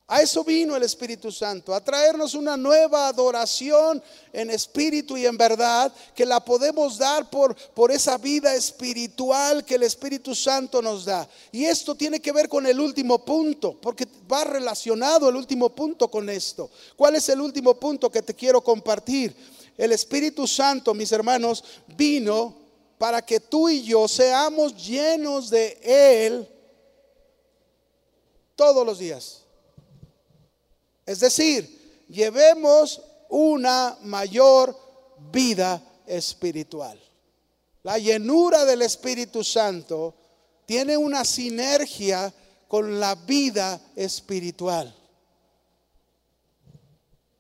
A 0.09 0.22
eso 0.22 0.45
vino 0.45 0.76
el 0.76 0.84
Espíritu 0.84 1.32
Santo, 1.32 1.74
a 1.74 1.82
traernos 1.82 2.34
una 2.34 2.57
nueva 2.57 3.09
adoración 3.09 4.01
en 4.32 4.51
espíritu 4.51 5.16
y 5.16 5.26
en 5.26 5.37
verdad, 5.37 5.93
que 6.14 6.24
la 6.24 6.39
podemos 6.39 6.97
dar 6.97 7.28
por, 7.28 7.57
por 7.74 7.91
esa 7.91 8.16
vida 8.16 8.55
espiritual 8.55 9.64
que 9.64 9.74
el 9.74 9.82
Espíritu 9.82 10.32
Santo 10.32 10.80
nos 10.80 11.07
da. 11.07 11.28
Y 11.51 11.64
esto 11.64 11.97
tiene 11.97 12.20
que 12.20 12.30
ver 12.30 12.49
con 12.49 12.66
el 12.66 12.78
último 12.78 13.24
punto, 13.24 13.76
porque 13.82 14.07
va 14.30 14.45
relacionado 14.45 15.28
el 15.28 15.34
último 15.34 15.70
punto 15.70 16.09
con 16.09 16.30
esto. 16.30 16.70
¿Cuál 16.95 17.16
es 17.16 17.28
el 17.28 17.41
último 17.41 17.74
punto 17.74 18.09
que 18.09 18.22
te 18.22 18.34
quiero 18.34 18.61
compartir? 18.61 19.34
El 19.76 19.91
Espíritu 19.91 20.47
Santo, 20.47 20.95
mis 20.95 21.11
hermanos, 21.11 21.64
vino 21.97 22.66
para 22.99 23.23
que 23.23 23.41
tú 23.41 23.69
y 23.69 23.83
yo 23.83 24.09
seamos 24.09 24.75
llenos 24.75 25.51
de 25.51 25.79
Él 25.83 26.49
todos 28.55 28.87
los 28.87 28.99
días. 28.99 29.43
Es 31.05 31.21
decir, 31.21 32.05
llevemos 32.09 33.01
una 33.29 33.97
mayor 34.03 34.77
vida 35.31 35.83
espiritual. 36.07 37.01
La 37.83 37.99
llenura 37.99 38.65
del 38.65 38.83
Espíritu 38.83 39.45
Santo 39.45 40.15
tiene 40.65 40.97
una 40.97 41.25
sinergia 41.25 42.33
con 42.67 42.99
la 42.99 43.15
vida 43.15 43.81
espiritual. 43.95 44.93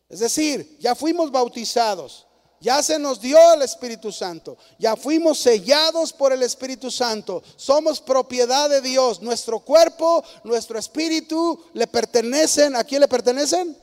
Es 0.08 0.20
decir, 0.20 0.76
ya 0.78 0.94
fuimos 0.94 1.32
bautizados, 1.32 2.25
ya 2.66 2.82
se 2.82 2.98
nos 2.98 3.20
dio 3.20 3.38
el 3.52 3.62
Espíritu 3.62 4.10
Santo. 4.10 4.58
Ya 4.76 4.96
fuimos 4.96 5.38
sellados 5.38 6.12
por 6.12 6.32
el 6.32 6.42
Espíritu 6.42 6.90
Santo. 6.90 7.40
Somos 7.54 8.00
propiedad 8.00 8.68
de 8.68 8.80
Dios. 8.80 9.22
Nuestro 9.22 9.60
cuerpo, 9.60 10.24
nuestro 10.42 10.76
espíritu 10.76 11.62
le 11.74 11.86
pertenecen. 11.86 12.74
¿A 12.74 12.82
quién 12.82 13.02
le 13.02 13.06
pertenecen? 13.06 13.78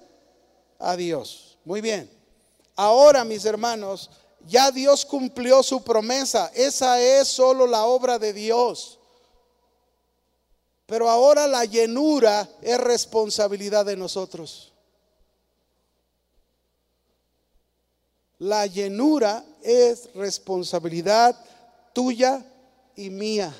A 0.79 0.97
Dios. 0.97 1.57
Muy 1.63 1.79
bien. 1.79 2.11
Ahora, 2.75 3.23
mis 3.23 3.45
hermanos, 3.45 4.09
ya 4.45 4.69
Dios 4.69 5.05
cumplió 5.05 5.63
su 5.63 5.81
promesa. 5.81 6.51
Esa 6.53 6.99
es 6.99 7.29
solo 7.29 7.65
la 7.65 7.85
obra 7.85 8.19
de 8.19 8.33
Dios. 8.33 8.99
Pero 10.87 11.09
ahora 11.09 11.47
la 11.47 11.63
llenura 11.63 12.49
es 12.61 12.77
responsabilidad 12.81 13.85
de 13.85 13.95
nosotros. 13.95 14.72
La 18.43 18.65
llenura 18.65 19.41
es 19.61 20.13
responsabilidad 20.15 21.33
tuya 21.93 22.45
y 22.93 23.09
mía. 23.09 23.55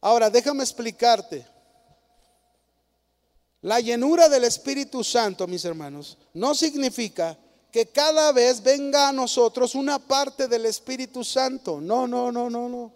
Ahora, 0.00 0.30
déjame 0.30 0.62
explicarte. 0.62 1.44
La 3.62 3.80
llenura 3.80 4.28
del 4.28 4.44
Espíritu 4.44 5.02
Santo, 5.02 5.48
mis 5.48 5.64
hermanos, 5.64 6.18
no 6.34 6.54
significa 6.54 7.36
que 7.72 7.86
cada 7.86 8.30
vez 8.30 8.62
venga 8.62 9.08
a 9.08 9.12
nosotros 9.12 9.74
una 9.74 9.98
parte 9.98 10.46
del 10.46 10.66
Espíritu 10.66 11.24
Santo. 11.24 11.80
No, 11.80 12.06
no, 12.06 12.30
no, 12.30 12.48
no, 12.48 12.68
no. 12.68 12.92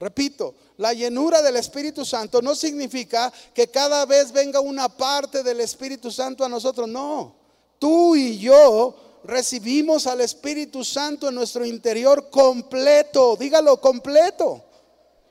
Repito, 0.00 0.54
la 0.78 0.94
llenura 0.94 1.42
del 1.42 1.56
Espíritu 1.56 2.06
Santo 2.06 2.40
no 2.40 2.54
significa 2.54 3.30
que 3.52 3.68
cada 3.68 4.06
vez 4.06 4.32
venga 4.32 4.58
una 4.58 4.88
parte 4.88 5.42
del 5.42 5.60
Espíritu 5.60 6.10
Santo 6.10 6.42
a 6.42 6.48
nosotros. 6.48 6.88
No, 6.88 7.34
tú 7.78 8.16
y 8.16 8.38
yo 8.38 9.20
recibimos 9.24 10.06
al 10.06 10.22
Espíritu 10.22 10.82
Santo 10.82 11.28
en 11.28 11.34
nuestro 11.34 11.66
interior 11.66 12.30
completo. 12.30 13.36
Dígalo, 13.36 13.78
completo. 13.78 14.64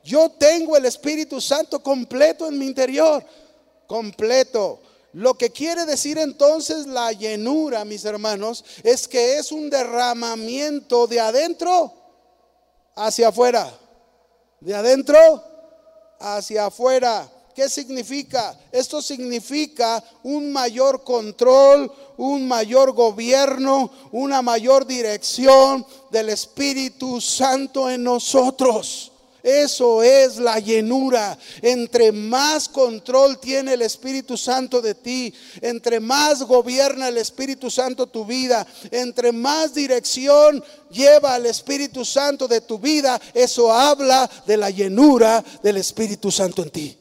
Yo 0.04 0.30
tengo 0.30 0.78
el 0.78 0.86
Espíritu 0.86 1.42
Santo 1.42 1.82
completo 1.82 2.48
en 2.48 2.60
mi 2.60 2.68
interior. 2.68 3.26
Completo. 3.88 4.82
Lo 5.14 5.34
que 5.34 5.50
quiere 5.50 5.88
decir 5.88 6.20
entonces 6.20 6.86
la 6.86 7.12
llenura, 7.12 7.84
mis 7.86 8.06
hermanos, 8.06 8.64
es 8.84 9.08
que 9.08 9.40
es 9.40 9.52
un 9.52 9.72
derramamiento 9.72 11.08
de 11.08 11.20
adentro 11.20 11.92
hacia 12.96 13.30
afuera 13.30 13.74
de 14.62 14.76
adentro 14.76 15.18
hacia 16.20 16.68
afuera. 16.68 17.30
¿Qué 17.55 17.68
significa? 17.68 18.57
Esto 18.72 19.01
significa 19.01 20.03
un 20.24 20.51
mayor 20.51 21.03
control, 21.03 21.91
un 22.18 22.47
mayor 22.47 22.93
gobierno, 22.93 23.91
una 24.12 24.41
mayor 24.41 24.86
dirección 24.86 25.86
del 26.10 26.30
Espíritu 26.30 27.20
Santo 27.20 27.89
en 27.89 28.03
nosotros. 28.03 29.09
Eso 29.42 30.04
es 30.04 30.38
la 30.38 30.60
llenura. 30.60 31.38
Entre 31.62 32.12
más 32.12 32.68
control 32.68 33.40
tiene 33.40 33.74
el 33.74 33.82
Espíritu 33.82 34.38
Santo 34.38 34.82
de 34.82 34.96
ti, 34.96 35.34
entre 35.62 36.00
más 36.00 36.44
gobierna 36.44 37.08
el 37.08 37.18
Espíritu 37.18 37.72
Santo 37.72 38.08
tu 38.08 38.26
vida, 38.26 38.66
entre 38.92 39.32
más 39.32 39.74
dirección 39.74 40.64
lleva 40.92 41.38
el 41.38 41.46
Espíritu 41.46 42.04
Santo 42.04 42.48
de 42.48 42.62
tu 42.62 42.80
vida, 42.80 43.20
eso 43.34 43.72
habla 43.72 44.30
de 44.46 44.58
la 44.58 44.70
llenura 44.70 45.44
del 45.64 45.78
Espíritu 45.78 46.32
Santo 46.32 46.64
en 46.64 46.70
ti. 46.70 46.98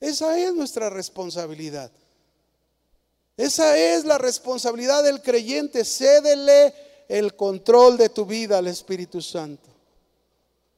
Esa 0.00 0.38
es 0.38 0.52
nuestra 0.52 0.90
responsabilidad. 0.90 1.90
Esa 3.36 3.76
es 3.76 4.04
la 4.04 4.18
responsabilidad 4.18 5.02
del 5.02 5.22
creyente. 5.22 5.84
Cédele 5.84 6.74
el 7.08 7.36
control 7.36 7.96
de 7.96 8.08
tu 8.08 8.24
vida 8.24 8.58
al 8.58 8.66
Espíritu 8.66 9.20
Santo. 9.20 9.70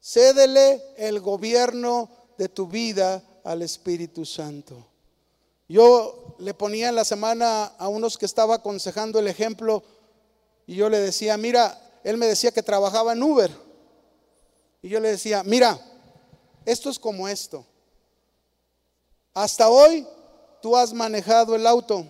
Cédele 0.00 0.82
el 0.96 1.20
gobierno 1.20 2.08
de 2.38 2.48
tu 2.48 2.66
vida 2.66 3.22
al 3.44 3.62
Espíritu 3.62 4.24
Santo. 4.24 4.86
Yo 5.68 6.36
le 6.38 6.54
ponía 6.54 6.88
en 6.88 6.94
la 6.94 7.04
semana 7.04 7.64
a 7.78 7.88
unos 7.88 8.16
que 8.16 8.26
estaba 8.26 8.56
aconsejando 8.56 9.18
el 9.18 9.28
ejemplo 9.28 9.82
y 10.66 10.76
yo 10.76 10.88
le 10.88 11.00
decía, 11.00 11.36
mira, 11.36 11.80
él 12.04 12.16
me 12.16 12.26
decía 12.26 12.52
que 12.52 12.62
trabajaba 12.62 13.12
en 13.12 13.22
Uber. 13.22 13.50
Y 14.82 14.88
yo 14.88 15.00
le 15.00 15.10
decía, 15.10 15.42
mira, 15.42 15.80
esto 16.64 16.90
es 16.90 16.98
como 16.98 17.26
esto. 17.28 17.64
Hasta 19.34 19.68
hoy 19.68 20.06
tú 20.62 20.76
has 20.76 20.92
manejado 20.92 21.56
el 21.56 21.66
auto 21.66 22.06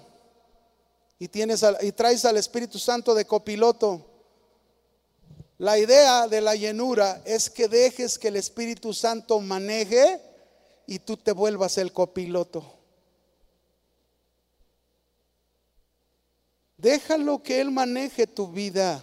y, 1.18 1.28
tienes, 1.28 1.64
y 1.82 1.92
traes 1.92 2.24
al 2.24 2.36
Espíritu 2.36 2.78
Santo 2.78 3.14
de 3.14 3.24
copiloto. 3.24 4.04
La 5.58 5.78
idea 5.78 6.28
de 6.28 6.40
la 6.42 6.54
llenura 6.54 7.22
es 7.24 7.48
que 7.48 7.68
dejes 7.68 8.18
que 8.18 8.28
el 8.28 8.36
Espíritu 8.36 8.92
Santo 8.92 9.40
maneje 9.40 10.20
y 10.86 10.98
tú 10.98 11.16
te 11.16 11.32
vuelvas 11.32 11.78
el 11.78 11.92
copiloto. 11.92 12.74
Déjalo 16.76 17.42
que 17.42 17.62
Él 17.62 17.70
maneje 17.70 18.26
tu 18.26 18.48
vida. 18.48 19.02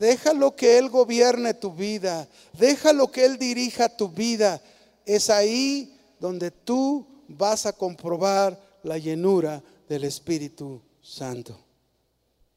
Déjalo 0.00 0.56
que 0.56 0.78
Él 0.78 0.90
gobierne 0.90 1.54
tu 1.54 1.72
vida. 1.72 2.28
Déjalo 2.52 3.12
que 3.12 3.24
Él 3.24 3.38
dirija 3.38 3.88
tu 3.88 4.08
vida. 4.08 4.60
Es 5.06 5.30
ahí 5.30 5.96
donde 6.18 6.50
tú 6.50 7.06
vas 7.28 7.66
a 7.66 7.72
comprobar 7.72 8.60
la 8.82 8.98
llenura 8.98 9.62
del 9.88 10.02
Espíritu 10.02 10.82
Santo. 11.08 11.58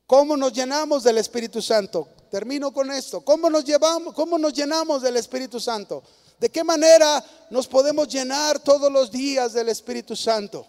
¿Cómo 0.06 0.36
nos 0.36 0.52
llenamos 0.52 1.04
del 1.04 1.18
Espíritu 1.18 1.62
Santo? 1.62 2.10
Termino 2.30 2.74
con 2.74 2.92
esto. 2.92 3.22
¿Cómo 3.22 3.50
nos 3.50 3.64
llevamos, 3.64 4.14
cómo 4.14 4.38
nos 4.38 4.52
llenamos 4.52 5.02
del 5.02 5.16
Espíritu 5.16 5.60
Santo? 5.60 6.04
¿De 6.38 6.50
qué 6.50 6.64
manera 6.64 7.24
nos 7.50 7.66
podemos 7.68 8.10
llenar 8.10 8.60
todos 8.60 8.92
los 8.92 9.10
días 9.10 9.54
del 9.54 9.70
Espíritu 9.70 10.16
Santo? 10.16 10.68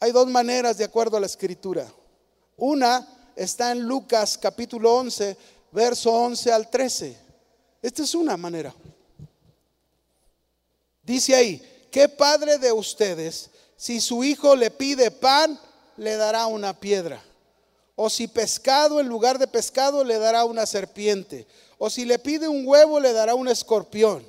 Hay 0.00 0.10
dos 0.10 0.26
maneras 0.26 0.76
de 0.76 0.84
acuerdo 0.84 1.16
a 1.16 1.20
la 1.20 1.26
escritura. 1.26 1.86
Una 2.56 3.32
está 3.36 3.70
en 3.70 3.82
Lucas 3.82 4.36
capítulo 4.36 4.92
11, 4.96 5.36
verso 5.70 6.12
11 6.12 6.52
al 6.52 6.68
13. 6.68 7.16
Esta 7.80 8.02
es 8.02 8.14
una 8.14 8.36
manera. 8.36 8.74
Dice 11.02 11.34
ahí, 11.34 11.88
¿qué 11.92 12.08
padre 12.08 12.58
de 12.58 12.72
ustedes, 12.72 13.50
si 13.76 14.00
su 14.00 14.24
hijo 14.24 14.56
le 14.56 14.72
pide 14.72 15.12
pan, 15.12 15.58
le 15.96 16.16
dará 16.16 16.46
una 16.46 16.78
piedra? 16.78 17.22
O 17.94 18.10
si 18.10 18.28
pescado 18.28 19.00
en 19.00 19.08
lugar 19.08 19.38
de 19.38 19.46
pescado, 19.46 20.04
le 20.04 20.18
dará 20.18 20.44
una 20.44 20.66
serpiente. 20.66 21.46
O 21.78 21.88
si 21.88 22.04
le 22.04 22.18
pide 22.18 22.46
un 22.46 22.66
huevo, 22.66 23.00
le 23.00 23.12
dará 23.12 23.34
un 23.34 23.48
escorpión. 23.48 24.26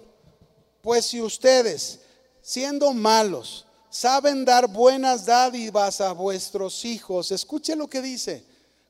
Pues 0.81 1.07
si 1.07 1.21
ustedes, 1.21 1.99
siendo 2.41 2.93
malos, 2.93 3.65
saben 3.89 4.45
dar 4.45 4.67
buenas 4.67 5.25
dádivas 5.25 5.99
a 5.99 6.13
vuestros 6.13 6.85
hijos. 6.85 7.31
Escuche 7.31 7.75
lo 7.75 7.89
que 7.89 8.01
dice. 8.01 8.45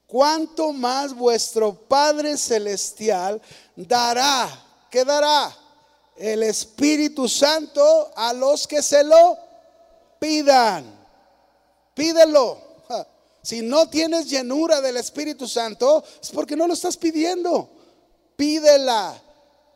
Cuanto 0.05 0.71
más 0.71 1.13
vuestro 1.13 1.73
Padre 1.73 2.37
Celestial 2.37 3.41
dará, 3.75 4.47
¿qué 4.91 5.03
dará? 5.03 5.57
El 6.15 6.43
Espíritu 6.43 7.27
Santo 7.27 8.11
a 8.15 8.31
los 8.31 8.67
que 8.67 8.83
se 8.83 9.03
lo 9.03 9.37
pidan. 10.19 10.85
Pídelo. 11.95 12.66
Si 13.47 13.61
no 13.61 13.87
tienes 13.87 14.29
llenura 14.29 14.81
del 14.81 14.97
Espíritu 14.97 15.47
Santo, 15.47 16.03
es 16.21 16.31
porque 16.31 16.57
no 16.57 16.67
lo 16.67 16.73
estás 16.73 16.97
pidiendo. 16.97 17.69
Pídela, 18.35 19.23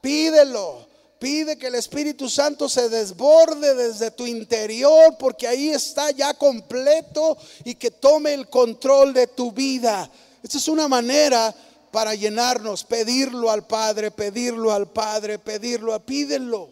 pídelo. 0.01 0.86
Pide 1.17 1.57
que 1.57 1.67
el 1.67 1.76
Espíritu 1.76 2.28
Santo 2.28 2.67
se 2.67 2.89
desborde 2.89 3.74
desde 3.74 4.11
tu 4.11 4.28
interior 4.28 5.15
porque 5.17 5.47
ahí 5.47 5.69
está 5.69 6.11
ya 6.11 6.34
completo 6.34 7.38
y 7.63 7.76
que 7.76 7.91
tome 7.91 8.34
el 8.34 8.49
control 8.49 9.13
de 9.13 9.28
tu 9.28 9.53
vida. 9.53 10.11
Esta 10.43 10.57
es 10.57 10.67
una 10.67 10.89
manera 10.89 11.55
para 11.91 12.13
llenarnos, 12.13 12.84
pedirlo 12.84 13.49
al 13.49 13.65
Padre, 13.65 14.11
pedirlo 14.11 14.74
al 14.74 14.91
Padre, 14.91 15.39
pedirlo, 15.39 15.97
pídelo. 16.05 16.72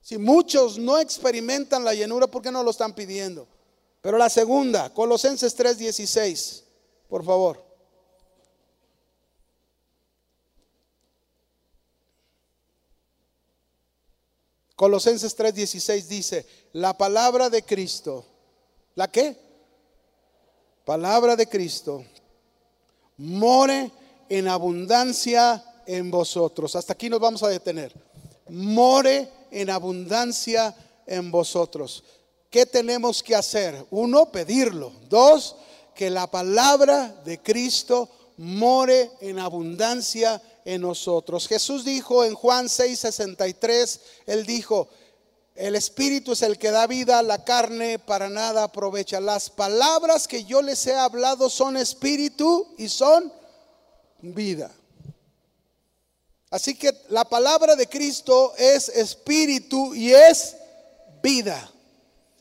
Si 0.00 0.16
muchos 0.16 0.78
no 0.78 0.98
experimentan 0.98 1.84
la 1.84 1.92
llenura, 1.92 2.28
¿por 2.28 2.40
qué 2.40 2.50
no 2.50 2.62
lo 2.62 2.70
están 2.70 2.94
pidiendo? 2.94 3.46
Pero 4.04 4.18
la 4.18 4.28
segunda, 4.28 4.92
Colosenses 4.92 5.56
3:16, 5.56 6.62
por 7.08 7.24
favor. 7.24 7.64
Colosenses 14.76 15.34
3:16 15.34 16.06
dice, 16.06 16.46
la 16.74 16.98
palabra 16.98 17.48
de 17.48 17.62
Cristo, 17.62 18.26
¿la 18.94 19.10
qué? 19.10 19.38
Palabra 20.84 21.34
de 21.34 21.48
Cristo, 21.48 22.04
more 23.16 23.90
en 24.28 24.48
abundancia 24.48 25.64
en 25.86 26.10
vosotros. 26.10 26.76
Hasta 26.76 26.92
aquí 26.92 27.08
nos 27.08 27.20
vamos 27.20 27.42
a 27.42 27.48
detener. 27.48 27.94
More 28.50 29.30
en 29.50 29.70
abundancia 29.70 30.76
en 31.06 31.30
vosotros. 31.30 32.04
¿Qué 32.54 32.66
tenemos 32.66 33.20
que 33.20 33.34
hacer? 33.34 33.84
Uno, 33.90 34.30
pedirlo. 34.30 34.92
Dos, 35.08 35.56
que 35.92 36.08
la 36.08 36.30
palabra 36.30 37.08
de 37.24 37.42
Cristo 37.42 38.08
more 38.36 39.10
en 39.20 39.40
abundancia 39.40 40.40
en 40.64 40.82
nosotros. 40.82 41.48
Jesús 41.48 41.84
dijo 41.84 42.22
en 42.24 42.36
Juan 42.36 42.66
6:63, 42.66 44.00
él 44.26 44.46
dijo, 44.46 44.88
el 45.56 45.74
espíritu 45.74 46.30
es 46.30 46.42
el 46.42 46.56
que 46.56 46.70
da 46.70 46.86
vida, 46.86 47.24
la 47.24 47.42
carne 47.42 47.98
para 47.98 48.28
nada 48.28 48.62
aprovecha. 48.62 49.18
Las 49.18 49.50
palabras 49.50 50.28
que 50.28 50.44
yo 50.44 50.62
les 50.62 50.86
he 50.86 50.94
hablado 50.94 51.50
son 51.50 51.76
espíritu 51.76 52.72
y 52.78 52.88
son 52.88 53.32
vida. 54.22 54.70
Así 56.50 56.76
que 56.76 56.96
la 57.08 57.24
palabra 57.24 57.74
de 57.74 57.88
Cristo 57.88 58.54
es 58.56 58.90
espíritu 58.90 59.92
y 59.92 60.12
es 60.12 60.54
vida. 61.20 61.72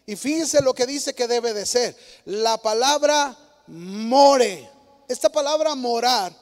Y 0.05 0.15
fíjense 0.15 0.61
lo 0.61 0.73
que 0.73 0.85
dice 0.85 1.13
que 1.13 1.27
debe 1.27 1.53
de 1.53 1.65
ser. 1.65 1.95
La 2.25 2.57
palabra 2.57 3.37
more. 3.67 4.69
Esta 5.07 5.29
palabra 5.29 5.75
morar 5.75 6.33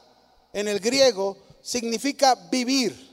en 0.52 0.68
el 0.68 0.80
griego 0.80 1.36
significa 1.62 2.34
vivir. 2.50 3.10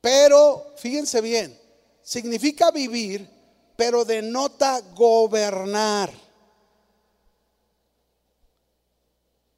Pero, 0.00 0.74
fíjense 0.76 1.22
bien, 1.22 1.58
significa 2.02 2.70
vivir, 2.70 3.26
pero 3.74 4.04
denota 4.04 4.80
gobernar. 4.94 6.12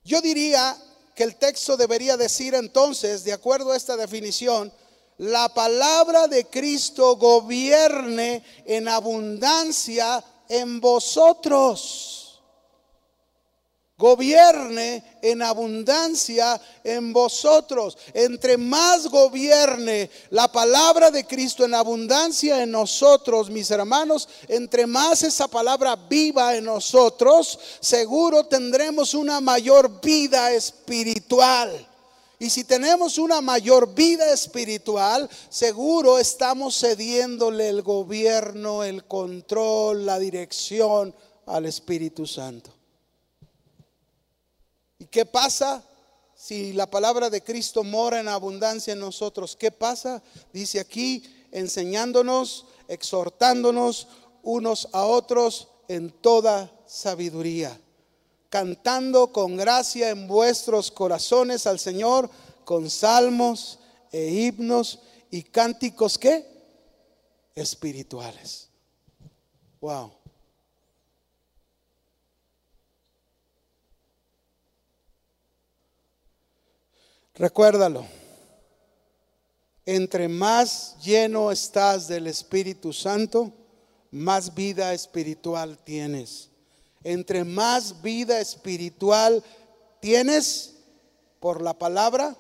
Yo 0.05 0.21
diría 0.21 0.81
que 1.17 1.25
el 1.25 1.35
texto 1.35 1.77
debería 1.77 2.17
decir 2.17 2.55
entonces, 2.55 3.25
de 3.25 3.33
acuerdo 3.33 3.73
a 3.73 3.77
esta 3.77 3.97
definición, 3.97 4.73
la 5.19 5.49
palabra 5.49 6.27
de 6.29 6.47
Cristo 6.47 7.17
gobierne 7.17 8.43
en 8.65 8.89
abundancia 8.89 10.23
en 10.49 10.81
vosotros 10.81 12.17
gobierne 13.99 15.03
en 15.23 15.43
abundancia 15.43 16.61
en 16.85 17.13
vosotros. 17.13 17.97
Entre 18.13 18.57
más 18.57 19.07
gobierne 19.09 20.11
la 20.31 20.51
palabra 20.53 21.11
de 21.11 21.27
Cristo 21.27 21.65
en 21.65 21.75
abundancia 21.75 22.63
en 22.63 22.71
nosotros, 22.71 23.51
mis 23.51 23.71
hermanos, 23.71 24.29
entre 24.49 24.87
más 24.87 25.23
esa 25.23 25.49
palabra 25.49 25.97
viva 25.97 26.55
en 26.55 26.65
nosotros, 26.65 27.59
seguro 27.81 28.45
tendremos 28.45 29.15
una 29.15 29.41
mayor 29.41 30.01
vida 30.01 30.53
espiritual. 30.53 31.89
Y 32.39 32.51
si 32.51 32.65
tenemos 32.65 33.17
una 33.17 33.41
mayor 33.41 33.95
vida 33.95 34.31
espiritual, 34.33 35.29
seguro 35.49 36.19
estamos 36.19 36.79
cediéndole 36.79 37.69
el 37.69 37.83
gobierno, 37.83 38.85
el 38.85 39.05
control, 39.05 40.05
la 40.05 40.19
dirección 40.19 41.15
al 41.47 41.65
Espíritu 41.65 42.27
Santo. 42.27 42.71
¿Y 44.99 45.07
qué 45.07 45.25
pasa 45.25 45.83
si 46.35 46.75
la 46.75 46.87
palabra 46.87 47.31
de 47.31 47.43
Cristo 47.43 47.83
mora 47.83 48.21
en 48.21 48.29
abundancia 48.29 48.93
en 48.93 49.01
nosotros? 49.01 49.57
¿Qué 49.57 49.71
pasa? 49.71 50.23
Dice 50.53 50.79
aquí, 50.79 51.25
enseñándonos, 51.53 52.67
exhortándonos 52.89 54.09
unos 54.43 54.89
a 54.93 55.05
otros 55.05 55.69
en 55.89 56.11
toda 56.11 56.71
sabiduría, 56.87 57.81
cantando 58.49 59.33
con 59.33 59.57
gracia 59.57 60.11
en 60.11 60.27
vuestros 60.27 60.91
corazones 60.91 61.67
al 61.67 61.79
Señor 61.79 62.31
con 62.65 62.91
salmos 62.91 63.79
e 64.13 64.29
himnos 64.29 65.01
y 65.31 65.43
cánticos 65.43 66.19
que 66.19 66.47
espirituales. 67.55 68.69
Wow. 69.81 70.13
Recuérdalo. 77.35 78.07
Entre 79.85 80.27
más 80.27 80.97
lleno 81.05 81.53
estás 81.53 82.09
del 82.09 82.27
Espíritu 82.27 82.93
Santo, 82.93 83.53
más 84.11 84.55
vida 84.55 84.93
espiritual 84.95 85.79
tienes. 85.79 86.51
Entre 87.09 87.45
más 87.45 88.03
vida 88.03 88.41
espiritual 88.41 89.45
tienes 90.01 90.75
por 91.39 91.63
la 91.63 91.73
palabra, 91.79 92.37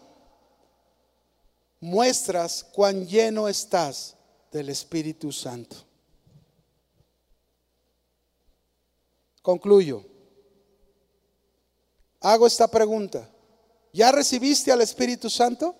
muestras 1.78 2.64
cuán 2.72 3.06
lleno 3.06 3.46
estás 3.46 4.16
del 4.50 4.68
Espíritu 4.70 5.30
Santo. 5.30 5.76
Concluyo. 9.40 10.04
Hago 12.18 12.48
esta 12.48 12.66
pregunta. 12.66 13.30
¿Ya 13.92 14.10
recibiste 14.10 14.72
al 14.72 14.80
Espíritu 14.80 15.30
Santo? 15.30 15.76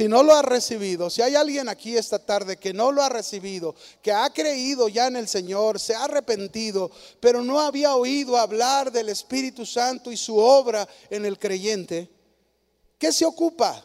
Si 0.00 0.08
no 0.08 0.22
lo 0.22 0.34
ha 0.34 0.40
recibido, 0.40 1.10
si 1.10 1.20
hay 1.20 1.34
alguien 1.34 1.68
aquí 1.68 1.94
esta 1.94 2.18
tarde 2.18 2.56
que 2.56 2.72
no 2.72 2.90
lo 2.90 3.02
ha 3.02 3.10
recibido, 3.10 3.74
que 4.00 4.10
ha 4.10 4.30
creído 4.30 4.88
ya 4.88 5.08
en 5.08 5.16
el 5.16 5.28
Señor, 5.28 5.78
se 5.78 5.94
ha 5.94 6.04
arrepentido, 6.04 6.90
pero 7.20 7.44
no 7.44 7.60
había 7.60 7.94
oído 7.94 8.38
hablar 8.38 8.90
del 8.90 9.10
Espíritu 9.10 9.66
Santo 9.66 10.10
y 10.10 10.16
su 10.16 10.38
obra 10.38 10.88
en 11.10 11.26
el 11.26 11.38
creyente, 11.38 12.08
¿qué 12.96 13.12
se 13.12 13.26
ocupa? 13.26 13.84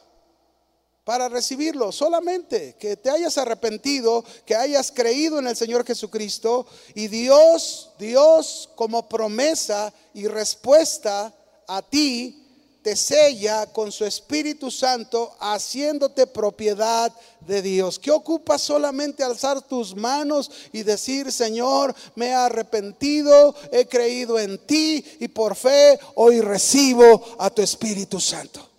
para 1.04 1.28
recibirlo. 1.28 1.92
Solamente 1.92 2.78
que 2.80 2.96
te 2.96 3.10
hayas 3.10 3.38
arrepentido, 3.38 4.24
que 4.46 4.56
hayas 4.56 4.92
creído 4.92 5.38
en 5.38 5.48
el 5.48 5.56
Señor 5.58 5.86
Jesucristo 5.86 6.66
y 6.96 7.10
Dios, 7.10 7.92
Dios 8.00 8.70
como 8.76 9.10
promesa 9.10 9.94
y 10.14 10.28
respuesta 10.28 11.34
a 11.68 11.82
ti 11.82 12.45
te 12.86 12.96
sella 12.96 13.66
con 13.74 13.92
su 13.92 14.06
Espíritu 14.06 14.70
Santo, 14.70 15.36
haciéndote 15.40 16.28
propiedad 16.28 17.12
de 17.40 17.64
Dios. 17.64 17.98
¿Qué 17.98 18.12
ocupa 18.12 18.60
solamente 18.60 19.24
alzar 19.24 19.60
tus 19.60 19.96
manos 19.96 20.52
y 20.72 20.84
decir, 20.84 21.32
Señor, 21.32 21.96
me 22.14 22.28
he 22.28 22.34
arrepentido, 22.36 23.56
he 23.72 23.88
creído 23.88 24.38
en 24.38 24.60
ti 24.68 25.04
y 25.20 25.28
por 25.30 25.56
fe 25.56 26.00
hoy 26.14 26.42
recibo 26.42 27.24
a 27.40 27.50
tu 27.50 27.64
Espíritu 27.64 28.20
Santo? 28.20 28.70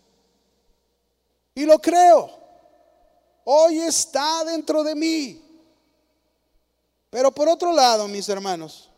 Y 1.56 1.64
lo 1.64 1.80
creo. 1.80 2.30
Hoy 3.42 3.80
está 3.80 4.44
dentro 4.44 4.84
de 4.84 4.94
mí. 4.94 5.42
Pero 7.10 7.32
por 7.32 7.48
otro 7.48 7.72
lado, 7.72 8.06
mis 8.06 8.28
hermanos, 8.28 8.88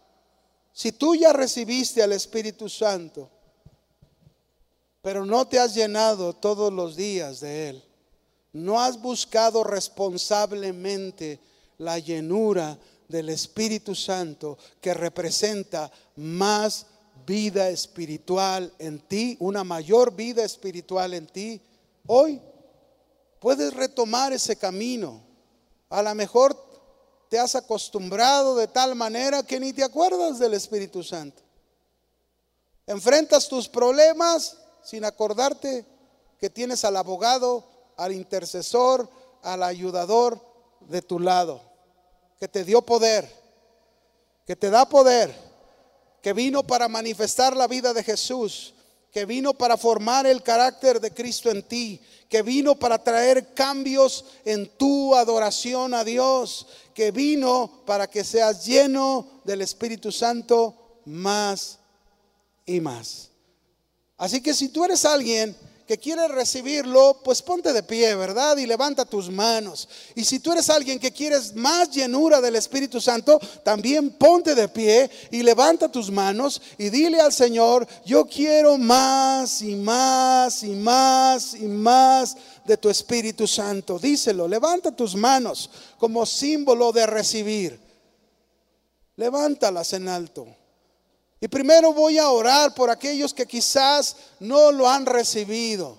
si 0.71 0.93
tú 0.93 1.15
ya 1.15 1.33
recibiste 1.33 2.03
al 2.03 2.13
Espíritu 2.13 2.69
Santo, 2.69 3.31
pero 5.09 5.25
no 5.25 5.49
te 5.49 5.59
has 5.59 5.75
llenado 5.75 6.35
todos 6.35 6.71
los 6.71 6.95
días 6.95 7.41
de 7.41 7.71
Él. 7.71 7.85
No 8.53 8.79
has 8.79 9.01
buscado 9.01 9.65
responsablemente 9.65 11.41
la 11.79 11.99
llenura 11.99 12.79
del 13.09 13.31
Espíritu 13.31 13.95
Santo 13.95 14.59
que 14.83 14.93
representa 14.93 15.91
más 16.17 16.85
vida 17.25 17.71
espiritual 17.71 18.71
en 18.79 18.99
ti, 18.99 19.35
una 19.41 19.65
mayor 19.65 20.15
vida 20.15 20.45
espiritual 20.45 21.15
en 21.15 21.27
ti. 21.27 21.59
Hoy 22.07 22.43
puedes 23.41 23.73
retomar 23.73 24.35
ese 24.35 24.57
camino. 24.57 25.23
A 25.89 26.03
lo 26.03 26.15
mejor 26.15 26.55
te 27.31 27.39
has 27.39 27.55
acostumbrado 27.55 28.57
de 28.57 28.69
tal 28.69 28.95
manera 28.95 29.43
que 29.43 29.59
ni 29.59 29.73
te 29.73 29.85
acuerdas 29.85 30.39
del 30.39 30.53
Espíritu 30.53 31.03
Santo. 31.03 31.41
Enfrentas 32.87 33.49
tus 33.49 33.67
problemas 33.67 34.59
sin 34.83 35.05
acordarte 35.05 35.85
que 36.41 36.51
tienes 36.51 36.85
al 36.85 36.97
abogado, 36.97 37.65
al 37.97 38.13
intercesor, 38.13 39.09
al 39.43 39.63
ayudador 39.63 40.41
de 40.89 41.03
tu 41.03 41.19
lado, 41.19 41.61
que 42.39 42.49
te 42.49 42.65
dio 42.65 42.83
poder, 42.83 43.29
que 44.47 44.57
te 44.57 44.71
da 44.71 44.89
poder, 44.89 45.35
que 46.23 46.33
vino 46.33 46.63
para 46.63 46.89
manifestar 46.89 47.57
la 47.57 47.67
vida 47.67 47.93
de 47.93 48.03
Jesús, 48.03 48.75
que 49.13 49.25
vino 49.25 49.55
para 49.55 49.77
formar 49.77 50.27
el 50.27 50.43
carácter 50.43 51.01
de 51.01 51.13
Cristo 51.13 51.51
en 51.51 51.63
ti, 51.63 52.01
que 52.29 52.43
vino 52.43 52.75
para 52.75 53.03
traer 53.03 53.55
cambios 53.55 54.25
en 54.45 54.69
tu 54.77 55.15
adoración 55.15 55.95
a 55.95 56.05
Dios, 56.05 56.67
que 56.95 57.11
vino 57.11 57.83
para 57.87 58.07
que 58.07 58.23
seas 58.23 58.67
lleno 58.67 59.41
del 59.45 59.63
Espíritu 59.63 60.13
Santo 60.13 61.01
más 61.05 61.79
y 62.67 62.81
más. 62.81 63.31
Así 64.19 64.41
que 64.41 64.53
si 64.53 64.69
tú 64.69 64.85
eres 64.85 65.05
alguien 65.05 65.57
que 65.89 65.97
quiere 65.97 66.29
recibirlo, 66.29 67.19
pues 67.25 67.41
ponte 67.41 67.73
de 67.73 67.83
pie, 67.83 68.15
¿verdad? 68.15 68.59
Y 68.59 68.67
levanta 68.67 69.07
tus 69.07 69.31
manos. 69.31 69.89
Y 70.15 70.23
si 70.23 70.39
tú 70.39 70.53
eres 70.53 70.69
alguien 70.69 70.99
que 70.99 71.13
quieres 71.13 71.55
más 71.55 71.91
llenura 71.91 72.43
del 72.43 72.57
Espíritu 72.57 73.01
Santo, 73.01 73.41
también 73.65 74.11
ponte 74.11 74.55
de 74.55 74.69
pie 74.69 75.11
y 75.31 75.43
levanta 75.43 75.91
tus 75.91 76.11
manos 76.11 76.61
y 76.77 76.91
dile 76.91 77.23
al 77.23 77.33
Señor, 77.33 77.89
yo 78.05 78.27
quiero 78.27 78.77
más 78.77 79.63
y 79.63 79.77
más 79.77 80.63
y 80.63 80.75
más 80.75 81.55
y 81.55 81.65
más 81.65 82.37
de 82.67 82.77
tu 82.77 82.91
Espíritu 82.91 83.47
Santo. 83.47 83.99
Díselo, 83.99 84.47
levanta 84.47 84.91
tus 84.91 85.15
manos 85.15 85.71
como 85.97 86.27
símbolo 86.27 86.93
de 86.93 87.07
recibir. 87.07 87.81
Levántalas 89.17 89.95
en 89.95 90.09
alto. 90.09 90.58
Y 91.41 91.49
primero 91.49 91.93
voy 91.93 92.19
a 92.19 92.31
orar 92.31 92.75
por 92.75 92.91
aquellos 92.91 93.33
que 93.33 93.47
quizás 93.47 94.17
no 94.41 94.73
lo 94.73 94.89
han 94.89 95.07
recibido, 95.07 95.97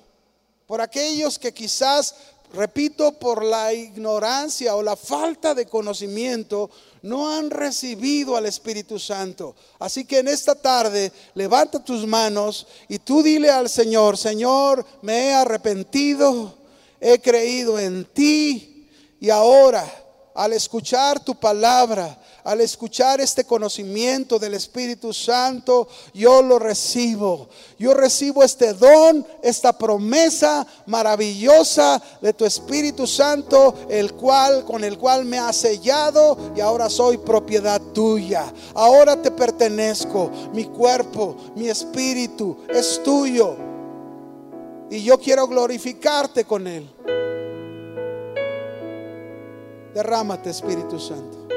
por 0.67 0.81
aquellos 0.81 1.39
que 1.39 1.53
quizás, 1.53 2.13
repito, 2.53 3.13
por 3.13 3.43
la 3.43 3.73
ignorancia 3.73 4.75
o 4.75 4.83
la 4.83 4.97
falta 4.97 5.55
de 5.55 5.65
conocimiento, 5.65 6.69
no 7.01 7.33
han 7.33 7.49
recibido 7.49 8.35
al 8.35 8.47
Espíritu 8.47 8.99
Santo. 8.99 9.55
Así 9.79 10.03
que 10.03 10.19
en 10.19 10.27
esta 10.27 10.55
tarde 10.55 11.13
levanta 11.35 11.83
tus 11.83 12.05
manos 12.05 12.67
y 12.89 12.99
tú 12.99 13.23
dile 13.23 13.49
al 13.49 13.69
Señor, 13.69 14.17
Señor, 14.17 14.85
me 15.01 15.27
he 15.27 15.33
arrepentido, 15.33 16.53
he 16.99 17.19
creído 17.19 17.79
en 17.79 18.03
ti 18.03 18.89
y 19.21 19.29
ahora 19.29 19.89
al 20.35 20.53
escuchar 20.53 21.19
tu 21.19 21.35
palabra, 21.35 22.17
al 22.49 22.61
escuchar 22.61 23.21
este 23.21 23.43
conocimiento 23.43 24.39
del 24.39 24.55
Espíritu 24.55 25.13
Santo, 25.13 25.87
yo 26.15 26.41
lo 26.41 26.57
recibo. 26.57 27.47
Yo 27.77 27.93
recibo 27.93 28.43
este 28.43 28.73
don, 28.73 29.23
esta 29.43 29.77
promesa 29.77 30.65
maravillosa 30.87 32.01
de 32.19 32.33
tu 32.33 32.45
Espíritu 32.45 33.05
Santo, 33.05 33.75
el 33.87 34.13
cual 34.13 34.65
con 34.65 34.83
el 34.83 34.97
cual 34.97 35.25
me 35.25 35.37
ha 35.37 35.53
sellado 35.53 36.35
y 36.55 36.59
ahora 36.59 36.89
soy 36.89 37.19
propiedad 37.19 37.79
tuya. 37.93 38.51
Ahora 38.73 39.21
te 39.21 39.29
pertenezco. 39.29 40.31
Mi 40.51 40.65
cuerpo, 40.65 41.35
mi 41.55 41.69
espíritu 41.69 42.57
es 42.67 42.99
tuyo. 43.03 43.55
Y 44.89 45.03
yo 45.03 45.19
quiero 45.19 45.47
glorificarte 45.47 46.45
con 46.45 46.65
él. 46.65 46.89
Derrámate, 49.93 50.49
Espíritu 50.49 50.99
Santo. 50.99 51.49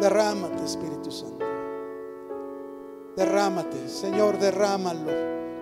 Derrámate, 0.00 0.64
Espíritu 0.64 1.10
Santo. 1.10 1.44
Derrámate, 3.16 3.88
Señor, 3.88 4.38
derrámalo 4.38 5.12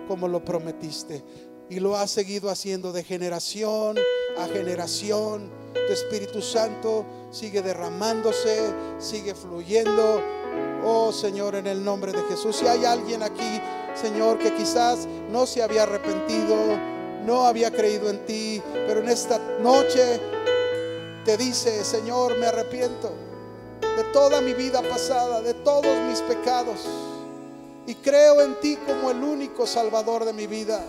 como 0.07 0.27
lo 0.27 0.43
prometiste. 0.43 1.23
Y 1.69 1.79
lo 1.79 1.95
has 1.95 2.09
seguido 2.11 2.49
haciendo 2.49 2.91
de 2.91 3.03
generación 3.03 3.97
a 4.37 4.47
generación. 4.47 5.51
Tu 5.73 5.93
Espíritu 5.93 6.41
Santo 6.41 7.05
sigue 7.31 7.61
derramándose, 7.61 8.73
sigue 8.97 9.35
fluyendo. 9.35 10.21
Oh 10.83 11.11
Señor, 11.11 11.55
en 11.55 11.67
el 11.67 11.83
nombre 11.83 12.11
de 12.11 12.21
Jesús. 12.23 12.55
Si 12.55 12.67
hay 12.67 12.85
alguien 12.85 13.21
aquí, 13.21 13.61
Señor, 13.93 14.39
que 14.39 14.53
quizás 14.55 15.07
no 15.29 15.45
se 15.45 15.61
había 15.61 15.83
arrepentido, 15.83 16.55
no 17.25 17.45
había 17.45 17.71
creído 17.71 18.09
en 18.09 18.25
ti, 18.25 18.61
pero 18.87 18.99
en 18.99 19.09
esta 19.09 19.39
noche 19.59 20.19
te 21.23 21.37
dice, 21.37 21.83
Señor, 21.83 22.37
me 22.37 22.47
arrepiento 22.47 23.32
de 23.95 24.03
toda 24.05 24.41
mi 24.41 24.53
vida 24.53 24.81
pasada, 24.81 25.41
de 25.41 25.53
todos 25.53 25.97
mis 26.07 26.19
pecados. 26.21 26.79
Y 27.85 27.95
creo 27.95 28.41
en 28.41 28.59
ti 28.59 28.77
como 28.77 29.11
el 29.11 29.21
único 29.23 29.67
Salvador 29.67 30.25
de 30.25 30.33
mi 30.33 30.47
vida, 30.47 30.83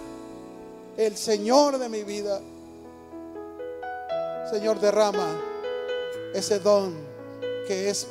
el 0.97 1.17
Señor 1.17 1.79
de 1.79 1.89
mi 1.89 2.05
vida. 2.05 2.41
Señor, 4.51 4.79
derrama 4.79 5.27
ese 6.35 6.59
don 6.61 6.95
que 7.67 7.91
es 7.91 8.07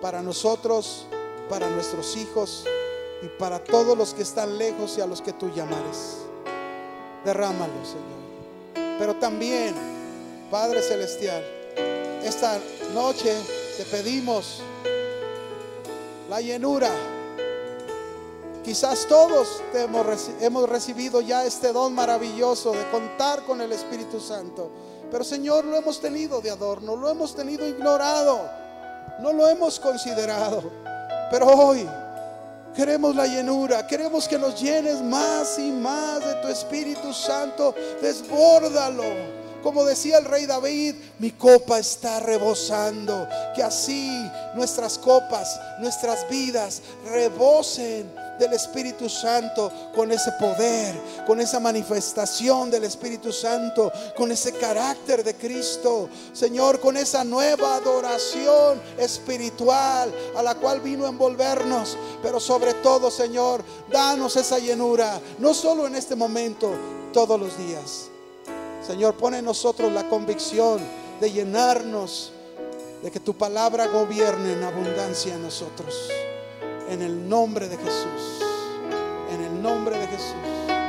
para 0.00 0.22
nosotros, 0.22 1.06
para 1.48 1.68
nuestros 1.70 2.16
hijos 2.16 2.64
y 3.22 3.28
para 3.38 3.62
todos 3.62 3.96
los 3.96 4.12
que 4.12 4.22
están 4.22 4.58
lejos 4.58 4.98
y 4.98 5.00
a 5.00 5.06
los 5.06 5.22
que 5.22 5.32
tú 5.32 5.50
llamares. 5.54 6.18
Derrámalo, 7.24 7.84
Señor. 7.84 8.96
Pero 8.98 9.16
también, 9.16 9.74
Padre 10.50 10.82
Celestial, 10.82 11.42
esta 12.22 12.58
noche 12.94 13.34
te 13.76 13.84
pedimos 13.84 14.62
la 16.28 16.40
llenura 16.40 16.90
Quizás 18.66 19.06
todos 19.06 19.62
hemos, 19.74 20.68
recibido 20.68 21.20
ya 21.20 21.44
este 21.44 21.72
don 21.72 21.94
maravilloso 21.94 22.72
de 22.72 22.90
contar 22.90 23.44
con 23.44 23.60
el 23.60 23.70
Espíritu 23.70 24.18
Santo. 24.18 24.72
Pero 25.08 25.22
Señor, 25.22 25.64
lo 25.66 25.76
hemos 25.76 26.00
tenido 26.00 26.40
de 26.40 26.50
adorno, 26.50 26.96
lo 26.96 27.08
hemos 27.08 27.32
tenido 27.36 27.64
ignorado, 27.64 28.40
no 29.20 29.32
lo 29.32 29.48
hemos 29.48 29.78
considerado. 29.78 30.64
Pero 31.30 31.46
hoy 31.46 31.88
queremos 32.74 33.14
la 33.14 33.28
llenura, 33.28 33.86
queremos 33.86 34.26
que 34.26 34.36
nos 34.36 34.60
llenes 34.60 35.00
más 35.00 35.60
y 35.60 35.70
más 35.70 36.26
de 36.26 36.34
tu 36.42 36.48
Espíritu 36.48 37.12
Santo. 37.12 37.72
Desbórdalo 38.02 39.04
como 39.66 39.84
decía 39.84 40.18
el 40.18 40.26
rey 40.26 40.46
David, 40.46 40.94
mi 41.18 41.32
copa 41.32 41.80
está 41.80 42.20
rebosando. 42.20 43.26
Que 43.52 43.64
así 43.64 44.24
nuestras 44.54 44.96
copas, 44.96 45.58
nuestras 45.80 46.30
vidas 46.30 46.82
rebosen 47.10 48.08
del 48.38 48.52
Espíritu 48.52 49.08
Santo 49.08 49.72
con 49.92 50.12
ese 50.12 50.30
poder, 50.38 50.94
con 51.26 51.40
esa 51.40 51.58
manifestación 51.58 52.70
del 52.70 52.84
Espíritu 52.84 53.32
Santo, 53.32 53.90
con 54.16 54.30
ese 54.30 54.52
carácter 54.52 55.24
de 55.24 55.34
Cristo. 55.34 56.10
Señor, 56.32 56.78
con 56.78 56.96
esa 56.96 57.24
nueva 57.24 57.74
adoración 57.74 58.80
espiritual 58.96 60.14
a 60.36 60.44
la 60.44 60.54
cual 60.54 60.80
vino 60.80 61.06
a 61.06 61.08
envolvernos. 61.08 61.98
Pero 62.22 62.38
sobre 62.38 62.72
todo, 62.74 63.10
Señor, 63.10 63.64
danos 63.90 64.36
esa 64.36 64.60
llenura, 64.60 65.20
no 65.40 65.52
solo 65.52 65.88
en 65.88 65.96
este 65.96 66.14
momento, 66.14 66.70
todos 67.12 67.40
los 67.40 67.58
días. 67.58 68.10
Señor, 68.86 69.14
pone 69.14 69.38
en 69.38 69.44
nosotros 69.44 69.92
la 69.92 70.08
convicción 70.08 70.78
de 71.20 71.32
llenarnos, 71.32 72.32
de 73.02 73.10
que 73.10 73.18
tu 73.18 73.34
palabra 73.34 73.88
gobierne 73.88 74.52
en 74.52 74.62
abundancia 74.62 75.34
en 75.34 75.42
nosotros. 75.42 76.08
En 76.88 77.02
el 77.02 77.28
nombre 77.28 77.68
de 77.68 77.76
Jesús. 77.76 78.44
En 79.32 79.42
el 79.42 79.60
nombre 79.60 79.98
de 79.98 80.06
Jesús. 80.06 80.85